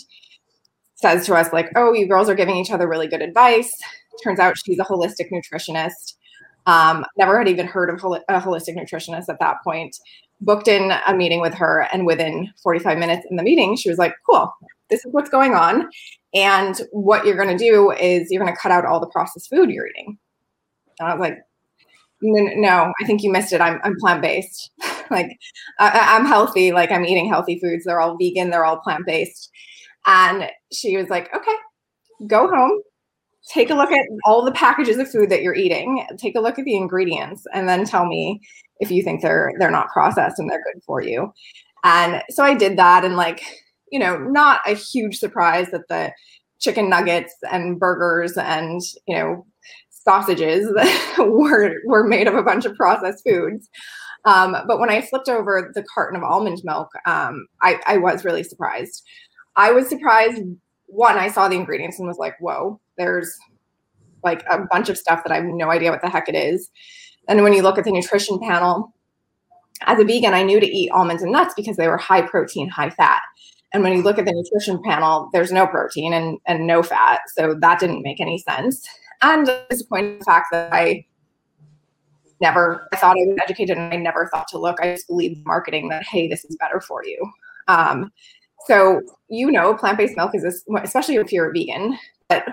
says 0.95 1.25
to 1.25 1.35
us 1.35 1.53
like 1.53 1.71
oh 1.75 1.93
you 1.93 2.07
girls 2.07 2.29
are 2.29 2.35
giving 2.35 2.57
each 2.57 2.71
other 2.71 2.87
really 2.87 3.07
good 3.07 3.21
advice. 3.21 3.71
Turns 4.23 4.39
out 4.39 4.55
she's 4.65 4.79
a 4.79 4.83
holistic 4.83 5.31
nutritionist. 5.31 6.15
Um, 6.65 7.05
never 7.17 7.37
had 7.37 7.47
even 7.47 7.67
heard 7.67 7.89
of 7.89 8.01
hol- 8.01 8.15
a 8.27 8.41
holistic 8.41 8.75
nutritionist 8.75 9.29
at 9.29 9.39
that 9.39 9.57
point. 9.63 9.95
Booked 10.41 10.67
in 10.67 10.91
a 11.07 11.15
meeting 11.15 11.39
with 11.39 11.53
her 11.53 11.87
and 11.93 12.05
within 12.05 12.51
45 12.61 12.97
minutes 12.97 13.25
in 13.29 13.37
the 13.37 13.43
meeting 13.43 13.75
she 13.75 13.89
was 13.89 13.97
like 13.97 14.13
cool 14.29 14.53
this 14.89 15.03
is 15.03 15.11
what's 15.11 15.29
going 15.29 15.53
on 15.53 15.89
and 16.33 16.81
what 16.91 17.25
you're 17.25 17.35
going 17.35 17.55
to 17.55 17.63
do 17.63 17.91
is 17.91 18.27
you're 18.29 18.43
going 18.43 18.53
to 18.53 18.59
cut 18.59 18.71
out 18.71 18.85
all 18.85 18.99
the 18.99 19.07
processed 19.07 19.49
food 19.49 19.69
you're 19.69 19.87
eating. 19.87 20.17
And 20.99 21.09
i 21.09 21.13
was 21.13 21.19
like 21.19 21.39
no, 22.21 22.91
I 23.01 23.05
think 23.05 23.23
you 23.23 23.31
missed 23.31 23.53
it. 23.53 23.61
I'm, 23.61 23.79
I'm 23.83 23.95
plant 23.99 24.21
based. 24.21 24.71
like 25.11 25.37
I, 25.79 26.15
I'm 26.15 26.25
healthy. 26.25 26.71
Like 26.71 26.91
I'm 26.91 27.05
eating 27.05 27.29
healthy 27.29 27.59
foods. 27.59 27.85
They're 27.85 28.01
all 28.01 28.17
vegan. 28.17 28.49
They're 28.49 28.65
all 28.65 28.79
plant 28.79 29.05
based. 29.05 29.49
And 30.05 30.49
she 30.71 30.97
was 30.97 31.09
like, 31.09 31.33
okay, 31.35 31.55
go 32.25 32.47
home, 32.47 32.81
take 33.53 33.69
a 33.69 33.75
look 33.75 33.91
at 33.91 34.05
all 34.25 34.43
the 34.43 34.51
packages 34.51 34.97
of 34.97 35.09
food 35.09 35.29
that 35.29 35.41
you're 35.41 35.55
eating, 35.55 36.05
take 36.17 36.35
a 36.35 36.39
look 36.39 36.57
at 36.57 36.65
the 36.65 36.75
ingredients, 36.75 37.45
and 37.53 37.67
then 37.67 37.85
tell 37.85 38.05
me 38.05 38.39
if 38.79 38.89
you 38.91 39.03
think 39.03 39.21
they're 39.21 39.53
they're 39.59 39.71
not 39.71 39.89
processed 39.89 40.39
and 40.39 40.49
they're 40.49 40.63
good 40.63 40.81
for 40.85 41.01
you. 41.01 41.31
And 41.83 42.23
so 42.29 42.43
I 42.43 42.53
did 42.53 42.77
that, 42.77 43.05
and 43.05 43.15
like 43.15 43.41
you 43.91 43.99
know, 43.99 44.17
not 44.17 44.61
a 44.65 44.73
huge 44.73 45.17
surprise 45.17 45.69
that 45.71 45.87
the 45.89 46.11
chicken 46.59 46.89
nuggets 46.89 47.33
and 47.51 47.79
burgers 47.79 48.37
and 48.37 48.81
you 49.07 49.15
know 49.15 49.45
sausages 50.07 50.71
were 51.19 51.75
were 51.85 52.07
made 52.07 52.27
of 52.27 52.35
a 52.35 52.43
bunch 52.43 52.65
of 52.65 52.75
processed 52.75 53.23
foods. 53.27 53.69
Um, 54.25 54.55
but 54.67 54.79
when 54.79 54.89
I 54.89 55.01
flipped 55.01 55.29
over 55.29 55.71
the 55.75 55.83
carton 55.83 56.17
of 56.17 56.23
almond 56.23 56.61
milk, 56.63 56.89
um, 57.05 57.47
I, 57.61 57.79
I 57.85 57.97
was 57.97 58.25
really 58.25 58.43
surprised. 58.43 59.03
I 59.55 59.71
was 59.71 59.87
surprised. 59.87 60.41
One, 60.87 61.17
I 61.17 61.29
saw 61.29 61.47
the 61.47 61.55
ingredients 61.55 61.99
and 61.99 62.07
was 62.07 62.17
like, 62.17 62.35
"Whoa, 62.39 62.79
there's 62.97 63.37
like 64.23 64.43
a 64.49 64.59
bunch 64.71 64.89
of 64.89 64.97
stuff 64.97 65.23
that 65.23 65.31
I 65.31 65.35
have 65.35 65.45
no 65.45 65.69
idea 65.69 65.91
what 65.91 66.01
the 66.01 66.09
heck 66.09 66.29
it 66.29 66.35
is." 66.35 66.69
And 67.27 67.43
when 67.43 67.53
you 67.53 67.61
look 67.61 67.77
at 67.77 67.83
the 67.83 67.91
nutrition 67.91 68.39
panel, 68.39 68.93
as 69.81 69.99
a 69.99 70.05
vegan, 70.05 70.33
I 70.33 70.43
knew 70.43 70.59
to 70.59 70.65
eat 70.65 70.91
almonds 70.91 71.21
and 71.21 71.31
nuts 71.31 71.53
because 71.55 71.75
they 71.75 71.89
were 71.89 71.97
high 71.97 72.21
protein, 72.21 72.69
high 72.69 72.89
fat. 72.89 73.21
And 73.73 73.83
when 73.83 73.93
you 73.93 74.01
look 74.01 74.17
at 74.17 74.25
the 74.25 74.31
nutrition 74.31 74.81
panel, 74.81 75.29
there's 75.33 75.51
no 75.51 75.67
protein 75.67 76.13
and, 76.13 76.39
and 76.47 76.65
no 76.65 76.81
fat. 76.81 77.19
So 77.35 77.53
that 77.59 77.79
didn't 77.79 78.01
make 78.01 78.21
any 78.21 78.37
sense 78.37 78.87
and 79.21 79.49
disappointed 79.69 80.13
in 80.13 80.19
the 80.19 80.25
fact 80.25 80.47
that 80.51 80.73
I 80.73 81.05
never 82.39 82.87
I 82.93 82.97
thought 82.97 83.17
I 83.17 83.25
was 83.25 83.37
educated 83.43 83.77
and 83.77 83.93
I 83.93 83.97
never 83.97 84.29
thought 84.31 84.47
to 84.49 84.57
look. 84.57 84.77
I 84.81 84.93
just 84.93 85.07
believed 85.07 85.45
marketing 85.45 85.89
that 85.89 86.03
hey, 86.03 86.27
this 86.27 86.45
is 86.45 86.55
better 86.57 86.79
for 86.79 87.03
you. 87.05 87.19
Um, 87.67 88.11
so 88.65 89.01
you 89.29 89.51
know, 89.51 89.73
plant-based 89.73 90.17
milk 90.17 90.31
is 90.33 90.43
a, 90.43 90.81
especially 90.81 91.15
if 91.15 91.31
you're 91.31 91.49
a 91.49 91.53
vegan, 91.53 91.97
but 92.29 92.45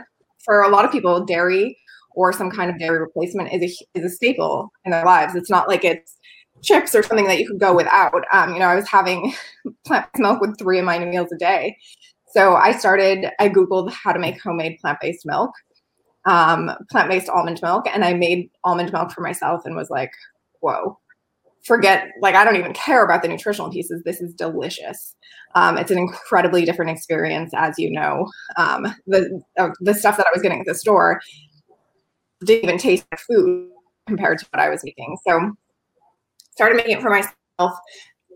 for 0.45 0.63
a 0.63 0.69
lot 0.69 0.85
of 0.85 0.93
people, 0.93 1.25
dairy 1.25 1.77
or 2.15 2.33
some 2.33 2.51
kind 2.51 2.71
of 2.71 2.79
dairy 2.79 2.99
replacement 2.99 3.53
is 3.53 3.63
a 3.95 3.99
is 3.99 4.05
a 4.05 4.15
staple 4.15 4.73
in 4.85 4.93
their 4.93 5.05
lives. 5.05 5.35
It's 5.35 5.51
not 5.51 5.69
like 5.69 5.85
it's 5.85 6.17
chips 6.63 6.95
or 6.95 7.03
something 7.03 7.27
that 7.27 7.39
you 7.39 7.47
could 7.47 7.61
go 7.61 7.75
without. 7.75 8.15
Um, 8.33 8.55
you 8.55 8.59
know, 8.59 8.67
I 8.67 8.75
was 8.75 8.89
having 8.89 9.35
plant-based 9.85 10.21
milk 10.21 10.41
with 10.41 10.59
three 10.59 10.79
of 10.79 10.85
my 10.85 10.99
meals 10.99 11.31
a 11.33 11.37
day. 11.37 11.77
So 12.33 12.57
I 12.57 12.73
started, 12.73 13.27
I 13.39 13.49
Googled 13.49 13.93
how 13.93 14.13
to 14.13 14.19
make 14.19 14.43
homemade 14.43 14.79
plant-based 14.81 15.25
milk 15.25 15.53
um, 16.27 16.71
plant 16.91 17.09
based 17.09 17.29
almond 17.29 17.61
milk. 17.63 17.87
And 17.93 18.05
I 18.05 18.15
made 18.15 18.51
almond 18.65 18.93
milk 18.93 19.13
for 19.13 19.21
myself 19.21 19.65
and 19.65 19.77
was 19.77 19.91
like, 19.91 20.13
whoa, 20.61 20.99
forget, 21.65 22.09
like, 22.21 22.35
I 22.35 22.45
don't 22.45 22.57
even 22.57 22.73
care 22.73 23.05
about 23.05 23.23
the 23.23 23.29
nutritional 23.29 23.71
pieces. 23.71 24.03
This 24.05 24.21
is 24.21 24.35
delicious. 24.35 25.15
Um, 25.55 25.79
it's 25.79 25.91
an 25.91 25.99
incredibly 25.99 26.65
different 26.65 26.91
experience, 26.91 27.53
as 27.55 27.79
you 27.79 27.91
know. 27.91 28.29
Um, 28.57 28.95
the, 29.07 29.41
uh, 29.59 29.71
the 29.81 29.95
stuff 29.95 30.17
that 30.17 30.27
I 30.27 30.31
was 30.33 30.43
getting 30.43 30.61
at 30.61 30.67
the 30.67 30.75
store 30.75 31.21
didn't 32.45 32.65
even 32.65 32.79
taste 32.79 33.07
like 33.13 33.21
food 33.21 33.71
compared 34.07 34.39
to 34.39 34.47
what 34.53 34.61
I 34.63 34.69
was 34.69 34.83
making. 34.85 35.17
So 35.27 35.53
started 36.53 36.77
making 36.77 36.97
it 36.97 37.03
for 37.03 37.11
myself. 37.11 37.79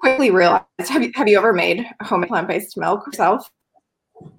Quickly 0.00 0.30
realized, 0.30 0.64
have 0.78 1.02
you, 1.02 1.10
have 1.16 1.26
you 1.26 1.36
ever 1.36 1.52
made 1.52 1.84
homemade 2.02 2.28
plant-based 2.28 2.76
milk 2.76 3.04
yourself? 3.06 3.50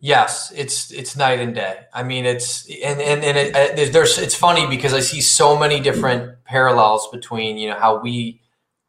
Yes, 0.01 0.51
it's 0.55 0.91
it's 0.91 1.15
night 1.17 1.39
and 1.39 1.53
day. 1.53 1.81
I 1.93 2.03
mean, 2.03 2.25
it's 2.25 2.65
and 2.69 3.01
and 3.01 3.23
and 3.23 3.37
it, 3.37 3.55
uh, 3.55 3.91
there's 3.91 4.17
it's 4.17 4.35
funny 4.35 4.67
because 4.67 4.93
I 4.93 5.01
see 5.01 5.21
so 5.21 5.57
many 5.57 5.79
different 5.79 6.43
parallels 6.45 7.09
between 7.11 7.57
you 7.57 7.69
know 7.69 7.79
how 7.79 8.01
we 8.01 8.41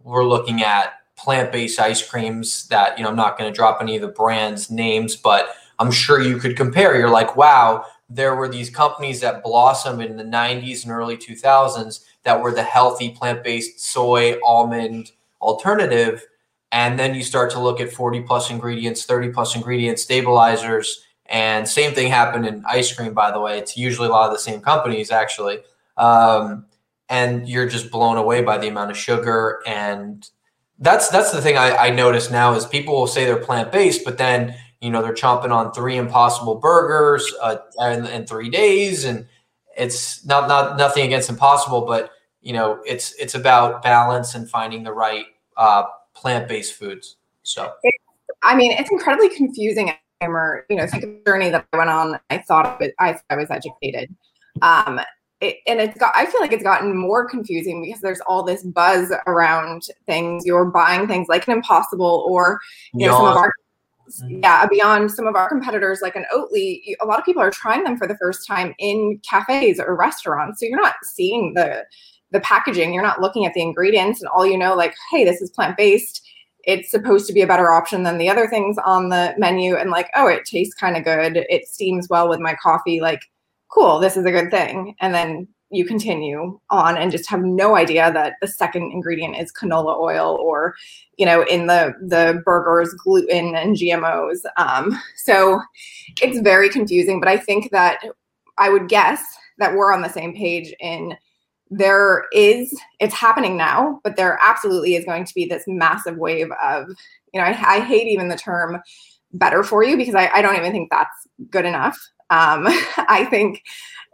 were 0.02 0.24
looking 0.24 0.62
at 0.62 0.94
plant-based 1.16 1.78
ice 1.80 2.08
creams 2.08 2.68
that 2.68 2.96
you 2.96 3.04
know 3.04 3.10
I'm 3.10 3.16
not 3.16 3.38
going 3.38 3.52
to 3.52 3.56
drop 3.56 3.78
any 3.80 3.96
of 3.96 4.02
the 4.02 4.08
brands 4.08 4.70
names, 4.70 5.16
but 5.16 5.48
I'm 5.78 5.90
sure 5.90 6.20
you 6.20 6.38
could 6.38 6.56
compare. 6.56 6.96
You're 6.96 7.10
like, 7.10 7.36
wow, 7.36 7.84
there 8.08 8.34
were 8.36 8.48
these 8.48 8.70
companies 8.70 9.20
that 9.20 9.42
blossomed 9.42 10.02
in 10.02 10.16
the 10.16 10.24
90s 10.24 10.84
and 10.84 10.92
early 10.92 11.16
2000s 11.16 12.04
that 12.24 12.40
were 12.40 12.52
the 12.52 12.62
healthy 12.62 13.10
plant-based 13.10 13.80
soy 13.80 14.38
almond 14.44 15.12
alternative 15.40 16.24
and 16.72 16.98
then 16.98 17.14
you 17.14 17.22
start 17.22 17.50
to 17.52 17.60
look 17.60 17.80
at 17.80 17.92
40 17.92 18.22
plus 18.22 18.50
ingredients, 18.50 19.04
30 19.04 19.30
plus 19.30 19.56
ingredients, 19.56 20.02
stabilizers. 20.02 21.04
And 21.26 21.68
same 21.68 21.94
thing 21.94 22.10
happened 22.10 22.46
in 22.46 22.64
ice 22.66 22.92
cream, 22.92 23.14
by 23.14 23.30
the 23.30 23.40
way. 23.40 23.58
It's 23.58 23.76
usually 23.76 24.08
a 24.08 24.10
lot 24.10 24.26
of 24.26 24.32
the 24.32 24.38
same 24.38 24.60
companies, 24.60 25.10
actually. 25.10 25.58
Um, 25.96 26.66
and 27.08 27.48
you're 27.48 27.68
just 27.68 27.90
blown 27.90 28.16
away 28.16 28.42
by 28.42 28.58
the 28.58 28.68
amount 28.68 28.90
of 28.90 28.96
sugar. 28.96 29.60
And 29.66 30.28
that's 30.78 31.08
that's 31.08 31.32
the 31.32 31.42
thing 31.42 31.56
I, 31.56 31.76
I 31.76 31.90
notice 31.90 32.30
now 32.30 32.54
is 32.54 32.66
people 32.66 32.94
will 32.94 33.06
say 33.06 33.24
they're 33.24 33.36
plant 33.36 33.70
based, 33.70 34.04
but 34.04 34.18
then 34.18 34.56
you 34.80 34.90
know 34.90 35.02
they're 35.02 35.14
chomping 35.14 35.50
on 35.50 35.72
three 35.72 35.96
impossible 35.96 36.56
burgers 36.56 37.32
uh, 37.42 37.56
in, 37.80 38.06
in 38.06 38.26
three 38.26 38.48
days 38.48 39.04
and 39.04 39.26
it's 39.76 40.24
not 40.24 40.48
not 40.48 40.76
nothing 40.76 41.04
against 41.04 41.28
impossible 41.28 41.82
but 41.82 42.10
you 42.40 42.52
know 42.52 42.80
it's 42.86 43.12
it's 43.14 43.34
about 43.34 43.82
balance 43.82 44.34
and 44.34 44.48
finding 44.48 44.82
the 44.82 44.92
right 44.92 45.26
uh, 45.56 45.84
plant-based 46.20 46.74
foods 46.74 47.16
so 47.42 47.72
i 48.42 48.54
mean 48.54 48.72
it's 48.72 48.90
incredibly 48.90 49.28
confusing 49.30 49.90
or 50.22 50.66
you 50.68 50.76
know 50.76 50.86
think 50.86 51.02
of 51.02 51.10
the 51.10 51.22
journey 51.26 51.50
that 51.50 51.66
i 51.72 51.78
went 51.78 51.90
on. 51.90 52.18
I 52.30 52.38
thought 52.38 52.80
it, 52.82 52.94
I, 52.98 53.18
I 53.30 53.36
was 53.36 53.50
educated. 53.50 54.14
Um, 54.62 55.00
it, 55.40 55.56
and 55.66 55.80
it's 55.80 55.96
got 55.96 56.12
i 56.14 56.26
feel 56.26 56.40
like 56.40 56.52
it's 56.52 56.62
gotten 56.62 56.94
more 56.94 57.26
confusing 57.26 57.82
because 57.82 58.00
there's 58.02 58.20
all 58.26 58.42
this 58.42 58.62
buzz 58.62 59.10
around 59.26 59.84
things. 60.06 60.44
You're 60.44 60.66
buying 60.66 61.08
things 61.08 61.28
like 61.28 61.48
an 61.48 61.54
impossible 61.54 62.26
or 62.28 62.60
you 62.92 63.06
know 63.06 63.16
some 63.16 63.26
of 63.26 63.36
our 63.36 63.52
mm-hmm. 64.10 64.40
yeah 64.42 64.66
beyond 64.66 65.10
some 65.10 65.26
of 65.26 65.36
our 65.36 65.48
competitors 65.48 66.00
like 66.02 66.16
an 66.16 66.26
oatly. 66.34 66.82
A 67.00 67.06
lot 67.06 67.18
of 67.18 67.24
people 67.24 67.42
are 67.42 67.50
trying 67.50 67.84
them 67.84 67.96
for 67.96 68.06
the 68.06 68.18
first 68.18 68.46
time 68.46 68.74
in 68.78 69.18
cafes 69.28 69.80
or 69.80 69.96
restaurants. 69.96 70.60
So 70.60 70.66
you're 70.66 70.82
not 70.82 70.96
seeing 71.04 71.54
the 71.54 71.84
the 72.32 72.40
packaging 72.40 72.92
you're 72.92 73.02
not 73.02 73.20
looking 73.20 73.44
at 73.44 73.54
the 73.54 73.62
ingredients 73.62 74.20
and 74.20 74.28
all 74.28 74.46
you 74.46 74.58
know 74.58 74.74
like 74.74 74.94
hey 75.10 75.24
this 75.24 75.40
is 75.40 75.50
plant-based. 75.50 76.22
It's 76.64 76.90
supposed 76.90 77.26
to 77.26 77.32
be 77.32 77.40
a 77.40 77.46
better 77.46 77.72
option 77.72 78.02
than 78.02 78.18
the 78.18 78.28
other 78.28 78.46
things 78.46 78.76
on 78.84 79.08
the 79.08 79.34
menu 79.38 79.76
and 79.76 79.90
like 79.90 80.10
oh 80.14 80.26
it 80.26 80.44
tastes 80.44 80.74
kind 80.74 80.96
of 80.96 81.04
good. 81.04 81.44
It 81.48 81.66
steams 81.66 82.08
well 82.08 82.28
with 82.28 82.40
my 82.40 82.54
coffee. 82.62 83.00
Like 83.00 83.22
cool, 83.72 83.98
this 83.98 84.16
is 84.16 84.26
a 84.26 84.32
good 84.32 84.50
thing. 84.50 84.94
And 85.00 85.14
then 85.14 85.48
you 85.70 85.84
continue 85.84 86.58
on 86.70 86.96
and 86.96 87.12
just 87.12 87.30
have 87.30 87.42
no 87.42 87.76
idea 87.76 88.12
that 88.12 88.34
the 88.40 88.48
second 88.48 88.90
ingredient 88.92 89.36
is 89.36 89.52
canola 89.52 89.96
oil 89.98 90.36
or 90.42 90.74
you 91.16 91.24
know 91.24 91.42
in 91.44 91.66
the 91.66 91.94
the 92.00 92.42
burgers 92.44 92.92
gluten 92.94 93.54
and 93.54 93.76
gmos 93.76 94.38
um, 94.56 95.00
so 95.16 95.60
it's 96.20 96.40
very 96.40 96.68
confusing 96.68 97.20
but 97.20 97.28
i 97.28 97.36
think 97.36 97.70
that 97.70 98.00
i 98.58 98.68
would 98.68 98.88
guess 98.88 99.22
that 99.58 99.74
we're 99.74 99.92
on 99.92 100.02
the 100.02 100.08
same 100.08 100.34
page 100.34 100.74
in 100.80 101.16
there 101.70 102.24
is 102.32 102.76
it's 102.98 103.14
happening 103.14 103.56
now 103.56 104.00
but 104.02 104.16
there 104.16 104.38
absolutely 104.42 104.96
is 104.96 105.04
going 105.04 105.24
to 105.24 105.34
be 105.34 105.44
this 105.44 105.62
massive 105.68 106.16
wave 106.16 106.48
of 106.60 106.88
you 107.32 107.40
know 107.40 107.46
i, 107.46 107.76
I 107.76 107.80
hate 107.80 108.08
even 108.08 108.28
the 108.28 108.36
term 108.36 108.80
better 109.32 109.62
for 109.62 109.84
you 109.84 109.96
because 109.96 110.16
I, 110.16 110.28
I 110.34 110.42
don't 110.42 110.56
even 110.56 110.72
think 110.72 110.90
that's 110.90 111.28
good 111.50 111.64
enough 111.64 111.96
um, 112.30 112.64
I 113.08 113.26
think 113.28 113.62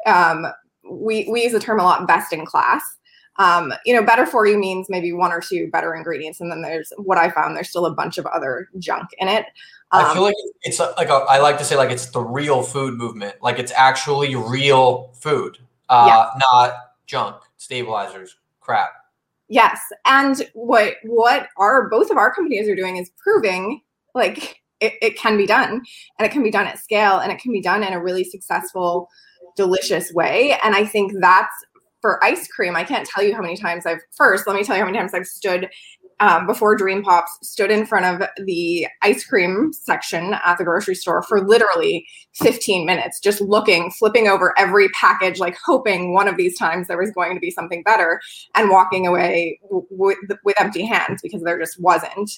um, 0.06 0.46
we, 0.90 1.28
we 1.30 1.44
use 1.44 1.52
the 1.52 1.60
term 1.60 1.78
a 1.78 1.84
lot 1.84 2.08
best 2.08 2.32
in 2.32 2.44
class. 2.44 2.82
Um, 3.38 3.72
you 3.84 3.94
know, 3.94 4.02
better 4.02 4.24
for 4.24 4.46
you 4.46 4.56
means 4.58 4.86
maybe 4.88 5.12
one 5.12 5.30
or 5.30 5.40
two 5.40 5.70
better 5.70 5.94
ingredients. 5.94 6.40
And 6.40 6.50
then 6.50 6.62
there's 6.62 6.90
what 6.96 7.18
I 7.18 7.30
found, 7.30 7.54
there's 7.54 7.68
still 7.68 7.84
a 7.84 7.94
bunch 7.94 8.16
of 8.16 8.24
other 8.26 8.70
junk 8.78 9.10
in 9.18 9.28
it. 9.28 9.44
I 9.92 10.14
feel 10.14 10.24
um, 10.24 10.28
like 10.28 10.34
it's 10.62 10.80
like 10.80 11.10
a, 11.10 11.24
I 11.28 11.38
like 11.38 11.58
to 11.58 11.64
say 11.64 11.76
like 11.76 11.90
it's 11.90 12.06
the 12.06 12.22
real 12.22 12.62
food 12.62 12.94
movement. 12.94 13.36
Like 13.42 13.58
it's 13.58 13.72
actually 13.72 14.34
real 14.34 15.12
food, 15.14 15.58
uh, 15.90 16.06
yeah. 16.08 16.40
not 16.50 16.72
junk, 17.06 17.36
stabilizers, 17.66 18.36
crap. 18.60 18.90
Yes. 19.48 19.80
And 20.06 20.48
what, 20.54 20.94
what 21.02 21.48
our, 21.58 21.88
both 21.88 22.10
of 22.10 22.16
our 22.16 22.32
companies 22.32 22.68
are 22.68 22.76
doing 22.76 22.96
is 22.96 23.10
proving 23.22 23.80
like 24.14 24.60
it, 24.80 24.94
it 25.02 25.18
can 25.18 25.36
be 25.36 25.46
done 25.46 25.82
and 26.18 26.26
it 26.26 26.30
can 26.30 26.42
be 26.42 26.50
done 26.50 26.66
at 26.66 26.78
scale 26.78 27.18
and 27.18 27.32
it 27.32 27.38
can 27.38 27.52
be 27.52 27.60
done 27.60 27.82
in 27.82 27.92
a 27.92 28.02
really 28.02 28.24
successful 28.24 29.08
delicious 29.56 30.12
way 30.12 30.54
and 30.62 30.74
i 30.74 30.84
think 30.84 31.12
that's 31.18 31.54
for 32.02 32.22
ice 32.22 32.46
cream 32.48 32.76
i 32.76 32.84
can't 32.84 33.08
tell 33.08 33.24
you 33.24 33.34
how 33.34 33.40
many 33.40 33.56
times 33.56 33.86
i've 33.86 34.02
first 34.14 34.46
let 34.46 34.54
me 34.54 34.62
tell 34.62 34.76
you 34.76 34.82
how 34.82 34.86
many 34.86 34.98
times 34.98 35.14
i've 35.14 35.26
stood 35.26 35.70
um, 36.20 36.46
before 36.46 36.76
Dream 36.76 37.02
Pops 37.02 37.38
stood 37.42 37.70
in 37.70 37.84
front 37.84 38.06
of 38.06 38.28
the 38.46 38.86
ice 39.02 39.24
cream 39.24 39.72
section 39.72 40.34
at 40.44 40.56
the 40.56 40.64
grocery 40.64 40.94
store 40.94 41.22
for 41.22 41.46
literally 41.46 42.06
15 42.34 42.86
minutes, 42.86 43.20
just 43.20 43.40
looking, 43.40 43.90
flipping 43.90 44.26
over 44.26 44.58
every 44.58 44.88
package, 44.90 45.38
like 45.38 45.56
hoping 45.62 46.14
one 46.14 46.26
of 46.26 46.36
these 46.36 46.58
times 46.58 46.88
there 46.88 46.98
was 46.98 47.10
going 47.10 47.34
to 47.34 47.40
be 47.40 47.50
something 47.50 47.82
better, 47.82 48.20
and 48.54 48.70
walking 48.70 49.06
away 49.06 49.58
w- 49.64 49.86
with, 49.90 50.18
with 50.44 50.60
empty 50.60 50.86
hands 50.86 51.20
because 51.22 51.42
there 51.42 51.58
just 51.58 51.80
wasn't. 51.80 52.30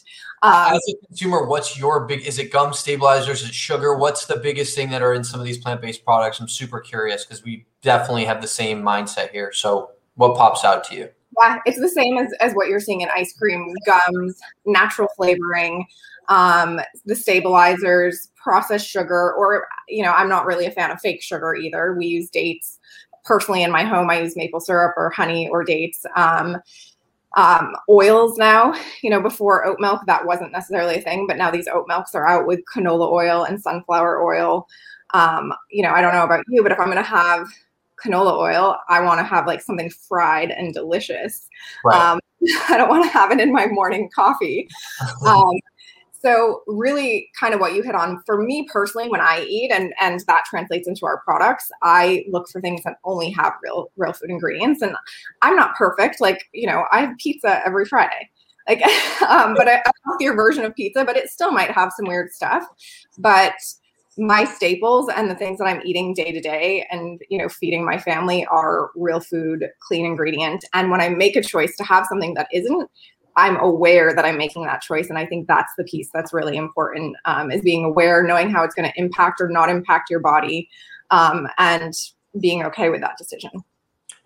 Um, 0.43 0.75
As 0.75 0.83
a 0.89 1.07
consumer, 1.07 1.47
what's 1.47 1.79
your 1.79 2.05
big? 2.07 2.27
Is 2.27 2.39
it 2.39 2.53
gum 2.53 2.73
stabilizers? 2.73 3.43
Is 3.43 3.51
it 3.51 3.55
sugar? 3.55 3.97
What's 3.97 4.27
the 4.27 4.37
biggest 4.37 4.75
thing 4.75 4.91
that 4.91 5.03
are 5.03 5.15
in 5.15 5.23
some 5.23 5.39
of 5.39 5.47
these 5.47 5.59
plant 5.59 5.81
based 5.81 6.05
products? 6.05 6.41
I'm 6.41 6.49
super 6.49 6.81
curious 6.81 7.25
because 7.25 7.45
we 7.45 7.67
definitely 7.83 8.25
have 8.25 8.41
the 8.41 8.49
same 8.49 8.83
mindset 8.83 9.31
here. 9.31 9.53
So, 9.53 9.91
what 10.17 10.37
pops 10.37 10.65
out 10.65 10.83
to 10.85 10.97
you? 10.97 11.09
Yeah, 11.37 11.59
it's 11.67 11.79
the 11.81 11.89
same 11.89 12.17
as, 12.19 12.33
as 12.41 12.55
what 12.55 12.69
you're 12.69 12.81
seeing 12.81 13.03
in 13.03 13.09
ice 13.15 13.33
cream, 13.37 13.73
gums, 13.85 14.39
natural 14.65 15.09
flavoring, 15.17 15.87
um, 16.29 16.81
the 17.05 17.15
stabilizers, 17.15 18.31
processed 18.37 18.89
sugar, 18.89 19.35
or, 19.35 19.67
you 19.89 20.03
know, 20.03 20.13
I'm 20.13 20.29
not 20.29 20.47
really 20.47 20.67
a 20.67 20.71
fan 20.71 20.91
of 20.91 21.01
fake 21.01 21.23
sugar 21.23 21.55
either. 21.55 21.95
We 21.95 22.07
use 22.07 22.31
dates. 22.31 22.79
Personally, 23.25 23.63
in 23.63 23.71
my 23.71 23.85
home, 23.85 24.09
I 24.09 24.21
use 24.21 24.37
maple 24.37 24.61
syrup 24.61 24.95
or 24.97 25.11
honey 25.11 25.49
or 25.51 25.63
dates. 25.65 26.05
Um, 26.17 26.57
um, 27.37 27.75
oils 27.91 28.39
now, 28.39 28.75
you 29.03 29.11
know, 29.11 29.21
before 29.21 29.67
oat 29.67 29.79
milk, 29.81 30.03
that 30.07 30.27
wasn't 30.27 30.53
necessarily 30.53 30.97
a 30.97 31.01
thing, 31.03 31.27
but 31.27 31.37
now 31.37 31.51
these 31.51 31.69
oat 31.69 31.87
milks 31.89 32.15
are 32.15 32.27
out 32.27 32.47
with 32.47 32.61
canola 32.75 33.11
oil 33.13 33.45
and 33.45 33.61
sunflower 33.61 34.23
oil. 34.25 34.67
Um, 35.15 35.53
you 35.71 35.83
know, 35.83 35.91
I 35.93 36.01
don't 36.01 36.15
know 36.15 36.25
about 36.25 36.45
you, 36.49 36.63
but 36.63 36.73
if 36.73 36.81
I'm 36.81 36.87
going 36.87 36.97
to 36.97 37.03
have 37.03 37.47
canola 38.05 38.37
oil, 38.37 38.77
I 38.89 39.01
want 39.01 39.19
to 39.19 39.25
have 39.25 39.47
like 39.47 39.61
something 39.61 39.91
fried 39.91 40.51
and 40.51 40.73
delicious. 40.73 41.49
Right. 41.85 42.01
Um, 42.01 42.21
I 42.69 42.77
don't 42.77 42.89
want 42.89 43.05
to 43.05 43.11
have 43.11 43.31
it 43.33 43.41
in 43.41 43.53
my 43.53 43.67
morning 43.67 44.11
coffee. 44.15 44.69
Um, 45.27 45.53
so 46.21 46.63
really 46.67 47.31
kind 47.39 47.55
of 47.55 47.61
what 47.61 47.75
you 47.75 47.83
hit 47.83 47.95
on 47.95 48.23
for 48.27 48.43
me 48.43 48.67
personally 48.71 49.09
when 49.09 49.21
I 49.21 49.45
eat 49.49 49.71
and 49.71 49.95
and 50.01 50.21
that 50.27 50.45
translates 50.47 50.89
into 50.89 51.07
our 51.07 51.21
products, 51.25 51.71
I 51.83 52.25
look 52.29 52.49
for 52.49 52.61
things 52.61 52.83
that 52.85 52.97
only 53.05 53.31
have 53.31 53.53
real 53.63 53.91
real 53.97 54.13
food 54.13 54.31
ingredients 54.31 54.83
and 54.83 54.97
I'm 55.43 55.55
not 55.55 55.77
perfect 55.77 56.21
like, 56.21 56.49
you 56.53 56.67
know, 56.67 56.85
I 56.91 57.03
have 57.03 57.17
pizza 57.19 57.65
every 57.65 57.85
Friday. 57.85 58.29
Like 58.69 58.83
um, 59.23 59.55
but 59.55 59.69
a, 59.69 59.79
a 59.79 59.93
healthier 60.05 60.35
version 60.35 60.65
of 60.65 60.75
pizza, 60.75 61.05
but 61.05 61.17
it 61.17 61.31
still 61.31 61.53
might 61.53 61.71
have 61.71 61.93
some 61.97 62.07
weird 62.07 62.33
stuff. 62.33 62.65
But 63.19 63.55
my 64.19 64.45
staples 64.45 65.09
and 65.15 65.31
the 65.31 65.35
things 65.35 65.59
that 65.59 65.67
I'm 65.67 65.81
eating 65.85 66.13
day 66.13 66.33
to 66.33 66.41
day 66.41 66.87
and 66.91 67.21
you 67.31 67.39
know 67.39 67.49
feeding 67.49 67.85
my 67.85 67.99
family 67.99 68.45
are 68.47 68.91
real 68.97 69.21
food, 69.21 69.69
clean 69.81 70.05
ingredient. 70.05 70.65
And 70.75 70.91
when 70.91 71.01
I 71.01 71.09
make 71.09 71.37
a 71.37 71.43
choice 71.43 71.77
to 71.77 71.85
have 71.85 72.07
something 72.07 72.35
that 72.35 72.49
isn't, 72.53 72.91
I'm 73.37 73.57
aware 73.61 74.15
that 74.15 74.25
I'm 74.25 74.37
making 74.37 74.65
that 74.65 74.83
choice. 74.83 75.09
And 75.09 75.19
I 75.19 75.25
think 75.25 75.47
that's 75.47 75.73
the 75.79 75.85
piece 75.85 76.11
that's 76.13 76.33
really 76.35 76.57
important 76.57 77.17
um, 77.25 77.53
is 77.53 77.63
being 77.63 77.85
aware, 77.85 78.23
knowing 78.25 78.51
how 78.51 78.65
it's 78.65 78.75
going 78.75 78.91
to 78.91 79.01
impact 79.01 79.41
or 79.41 79.49
not 79.49 79.71
impact 79.71 80.11
your 80.11 80.21
body, 80.21 80.69
um, 81.11 81.47
and 81.57 81.95
being 82.41 82.65
okay 82.65 82.91
with 82.91 83.01
that 83.01 83.17
decision 83.17 83.51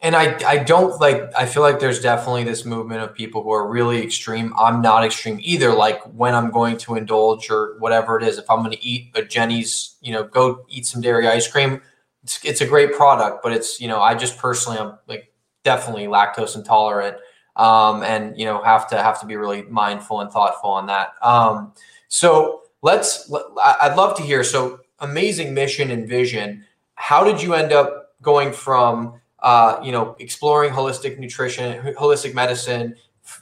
and 0.03 0.17
I, 0.17 0.37
I 0.47 0.59
don't 0.59 1.01
like 1.01 1.33
i 1.37 1.47
feel 1.47 1.63
like 1.63 1.79
there's 1.81 2.01
definitely 2.01 2.45
this 2.45 2.65
movement 2.65 3.03
of 3.03 3.15
people 3.15 3.43
who 3.43 3.53
are 3.53 3.69
really 3.69 4.03
extreme. 4.03 4.53
I'm 4.59 4.83
not 4.83 5.05
extreme 5.05 5.39
either. 5.41 5.73
Like 5.73 6.03
when 6.15 6.35
i'm 6.35 6.51
going 6.51 6.77
to 6.79 6.97
indulge 6.97 7.51
or 7.51 7.77
whatever 7.79 8.19
it 8.19 8.25
is 8.25 8.39
if 8.39 8.51
i'm 8.51 8.59
going 8.59 8.73
to 8.73 8.85
eat 8.85 9.11
a 9.15 9.23
Jeni's 9.23 9.97
you 10.01 10.13
know 10.13 10.25
go 10.25 10.65
eat 10.69 10.87
some 10.87 11.01
dairy 11.01 11.29
ice 11.29 11.51
cream 11.51 11.81
it's, 12.23 12.45
it's 12.45 12.61
a 12.61 12.67
great 12.67 12.93
product 12.93 13.43
but 13.43 13.53
it's 13.53 13.81
you 13.81 13.89
know 13.89 14.01
i 14.01 14.15
just 14.15 14.37
personally 14.39 14.79
i'm 14.79 14.99
like 15.07 15.33
definitely 15.65 16.07
lactose 16.07 16.57
intolerant 16.57 17.17
um, 17.57 18.03
and 18.03 18.39
you 18.39 18.45
know 18.45 18.63
have 18.63 18.89
to 18.89 18.97
have 18.97 19.21
to 19.21 19.27
be 19.27 19.37
really 19.37 19.63
mindful 19.63 20.21
and 20.21 20.31
thoughtful 20.31 20.71
on 20.71 20.87
that. 20.87 21.13
Um, 21.23 21.75
so 22.09 22.63
let's 22.83 23.33
i'd 23.81 23.95
love 23.97 24.17
to 24.17 24.23
hear 24.23 24.45
so 24.45 24.81
amazing 25.01 25.55
mission 25.55 25.91
and 25.91 26.09
vision 26.09 26.65
how 26.97 27.25
did 27.25 27.41
you 27.41 27.55
end 27.55 27.73
up 27.73 28.15
going 28.21 28.53
from 28.53 29.21
uh, 29.43 29.81
you 29.83 29.93
know, 29.93 30.17
exploring 30.19 30.73
holistic 30.73 31.19
nutrition, 31.19 31.83
holistic 31.95 32.35
medicine, 32.35 32.97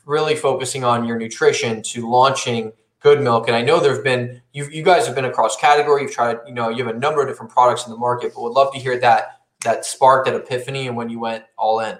really 0.06 0.34
focusing 0.34 0.84
on 0.84 1.04
your 1.04 1.18
nutrition 1.18 1.82
to 1.82 2.08
launching 2.08 2.72
good 3.00 3.22
milk. 3.22 3.48
And 3.48 3.56
I 3.56 3.62
know 3.62 3.80
there've 3.80 4.04
been 4.04 4.40
you 4.52 4.66
you 4.66 4.82
guys 4.82 5.06
have 5.06 5.14
been 5.14 5.26
across 5.26 5.56
category. 5.56 6.02
You've 6.02 6.12
tried, 6.12 6.38
you 6.46 6.54
know, 6.54 6.68
you 6.68 6.84
have 6.84 6.94
a 6.94 6.98
number 6.98 7.22
of 7.22 7.28
different 7.28 7.52
products 7.52 7.86
in 7.86 7.92
the 7.92 7.98
market, 7.98 8.32
but 8.34 8.42
would 8.42 8.52
love 8.52 8.72
to 8.72 8.78
hear 8.78 8.98
that 9.00 9.40
that 9.64 9.84
spark, 9.84 10.24
that 10.24 10.34
epiphany, 10.34 10.86
and 10.88 10.96
when 10.96 11.10
you 11.10 11.20
went 11.20 11.44
all 11.58 11.80
in. 11.80 11.98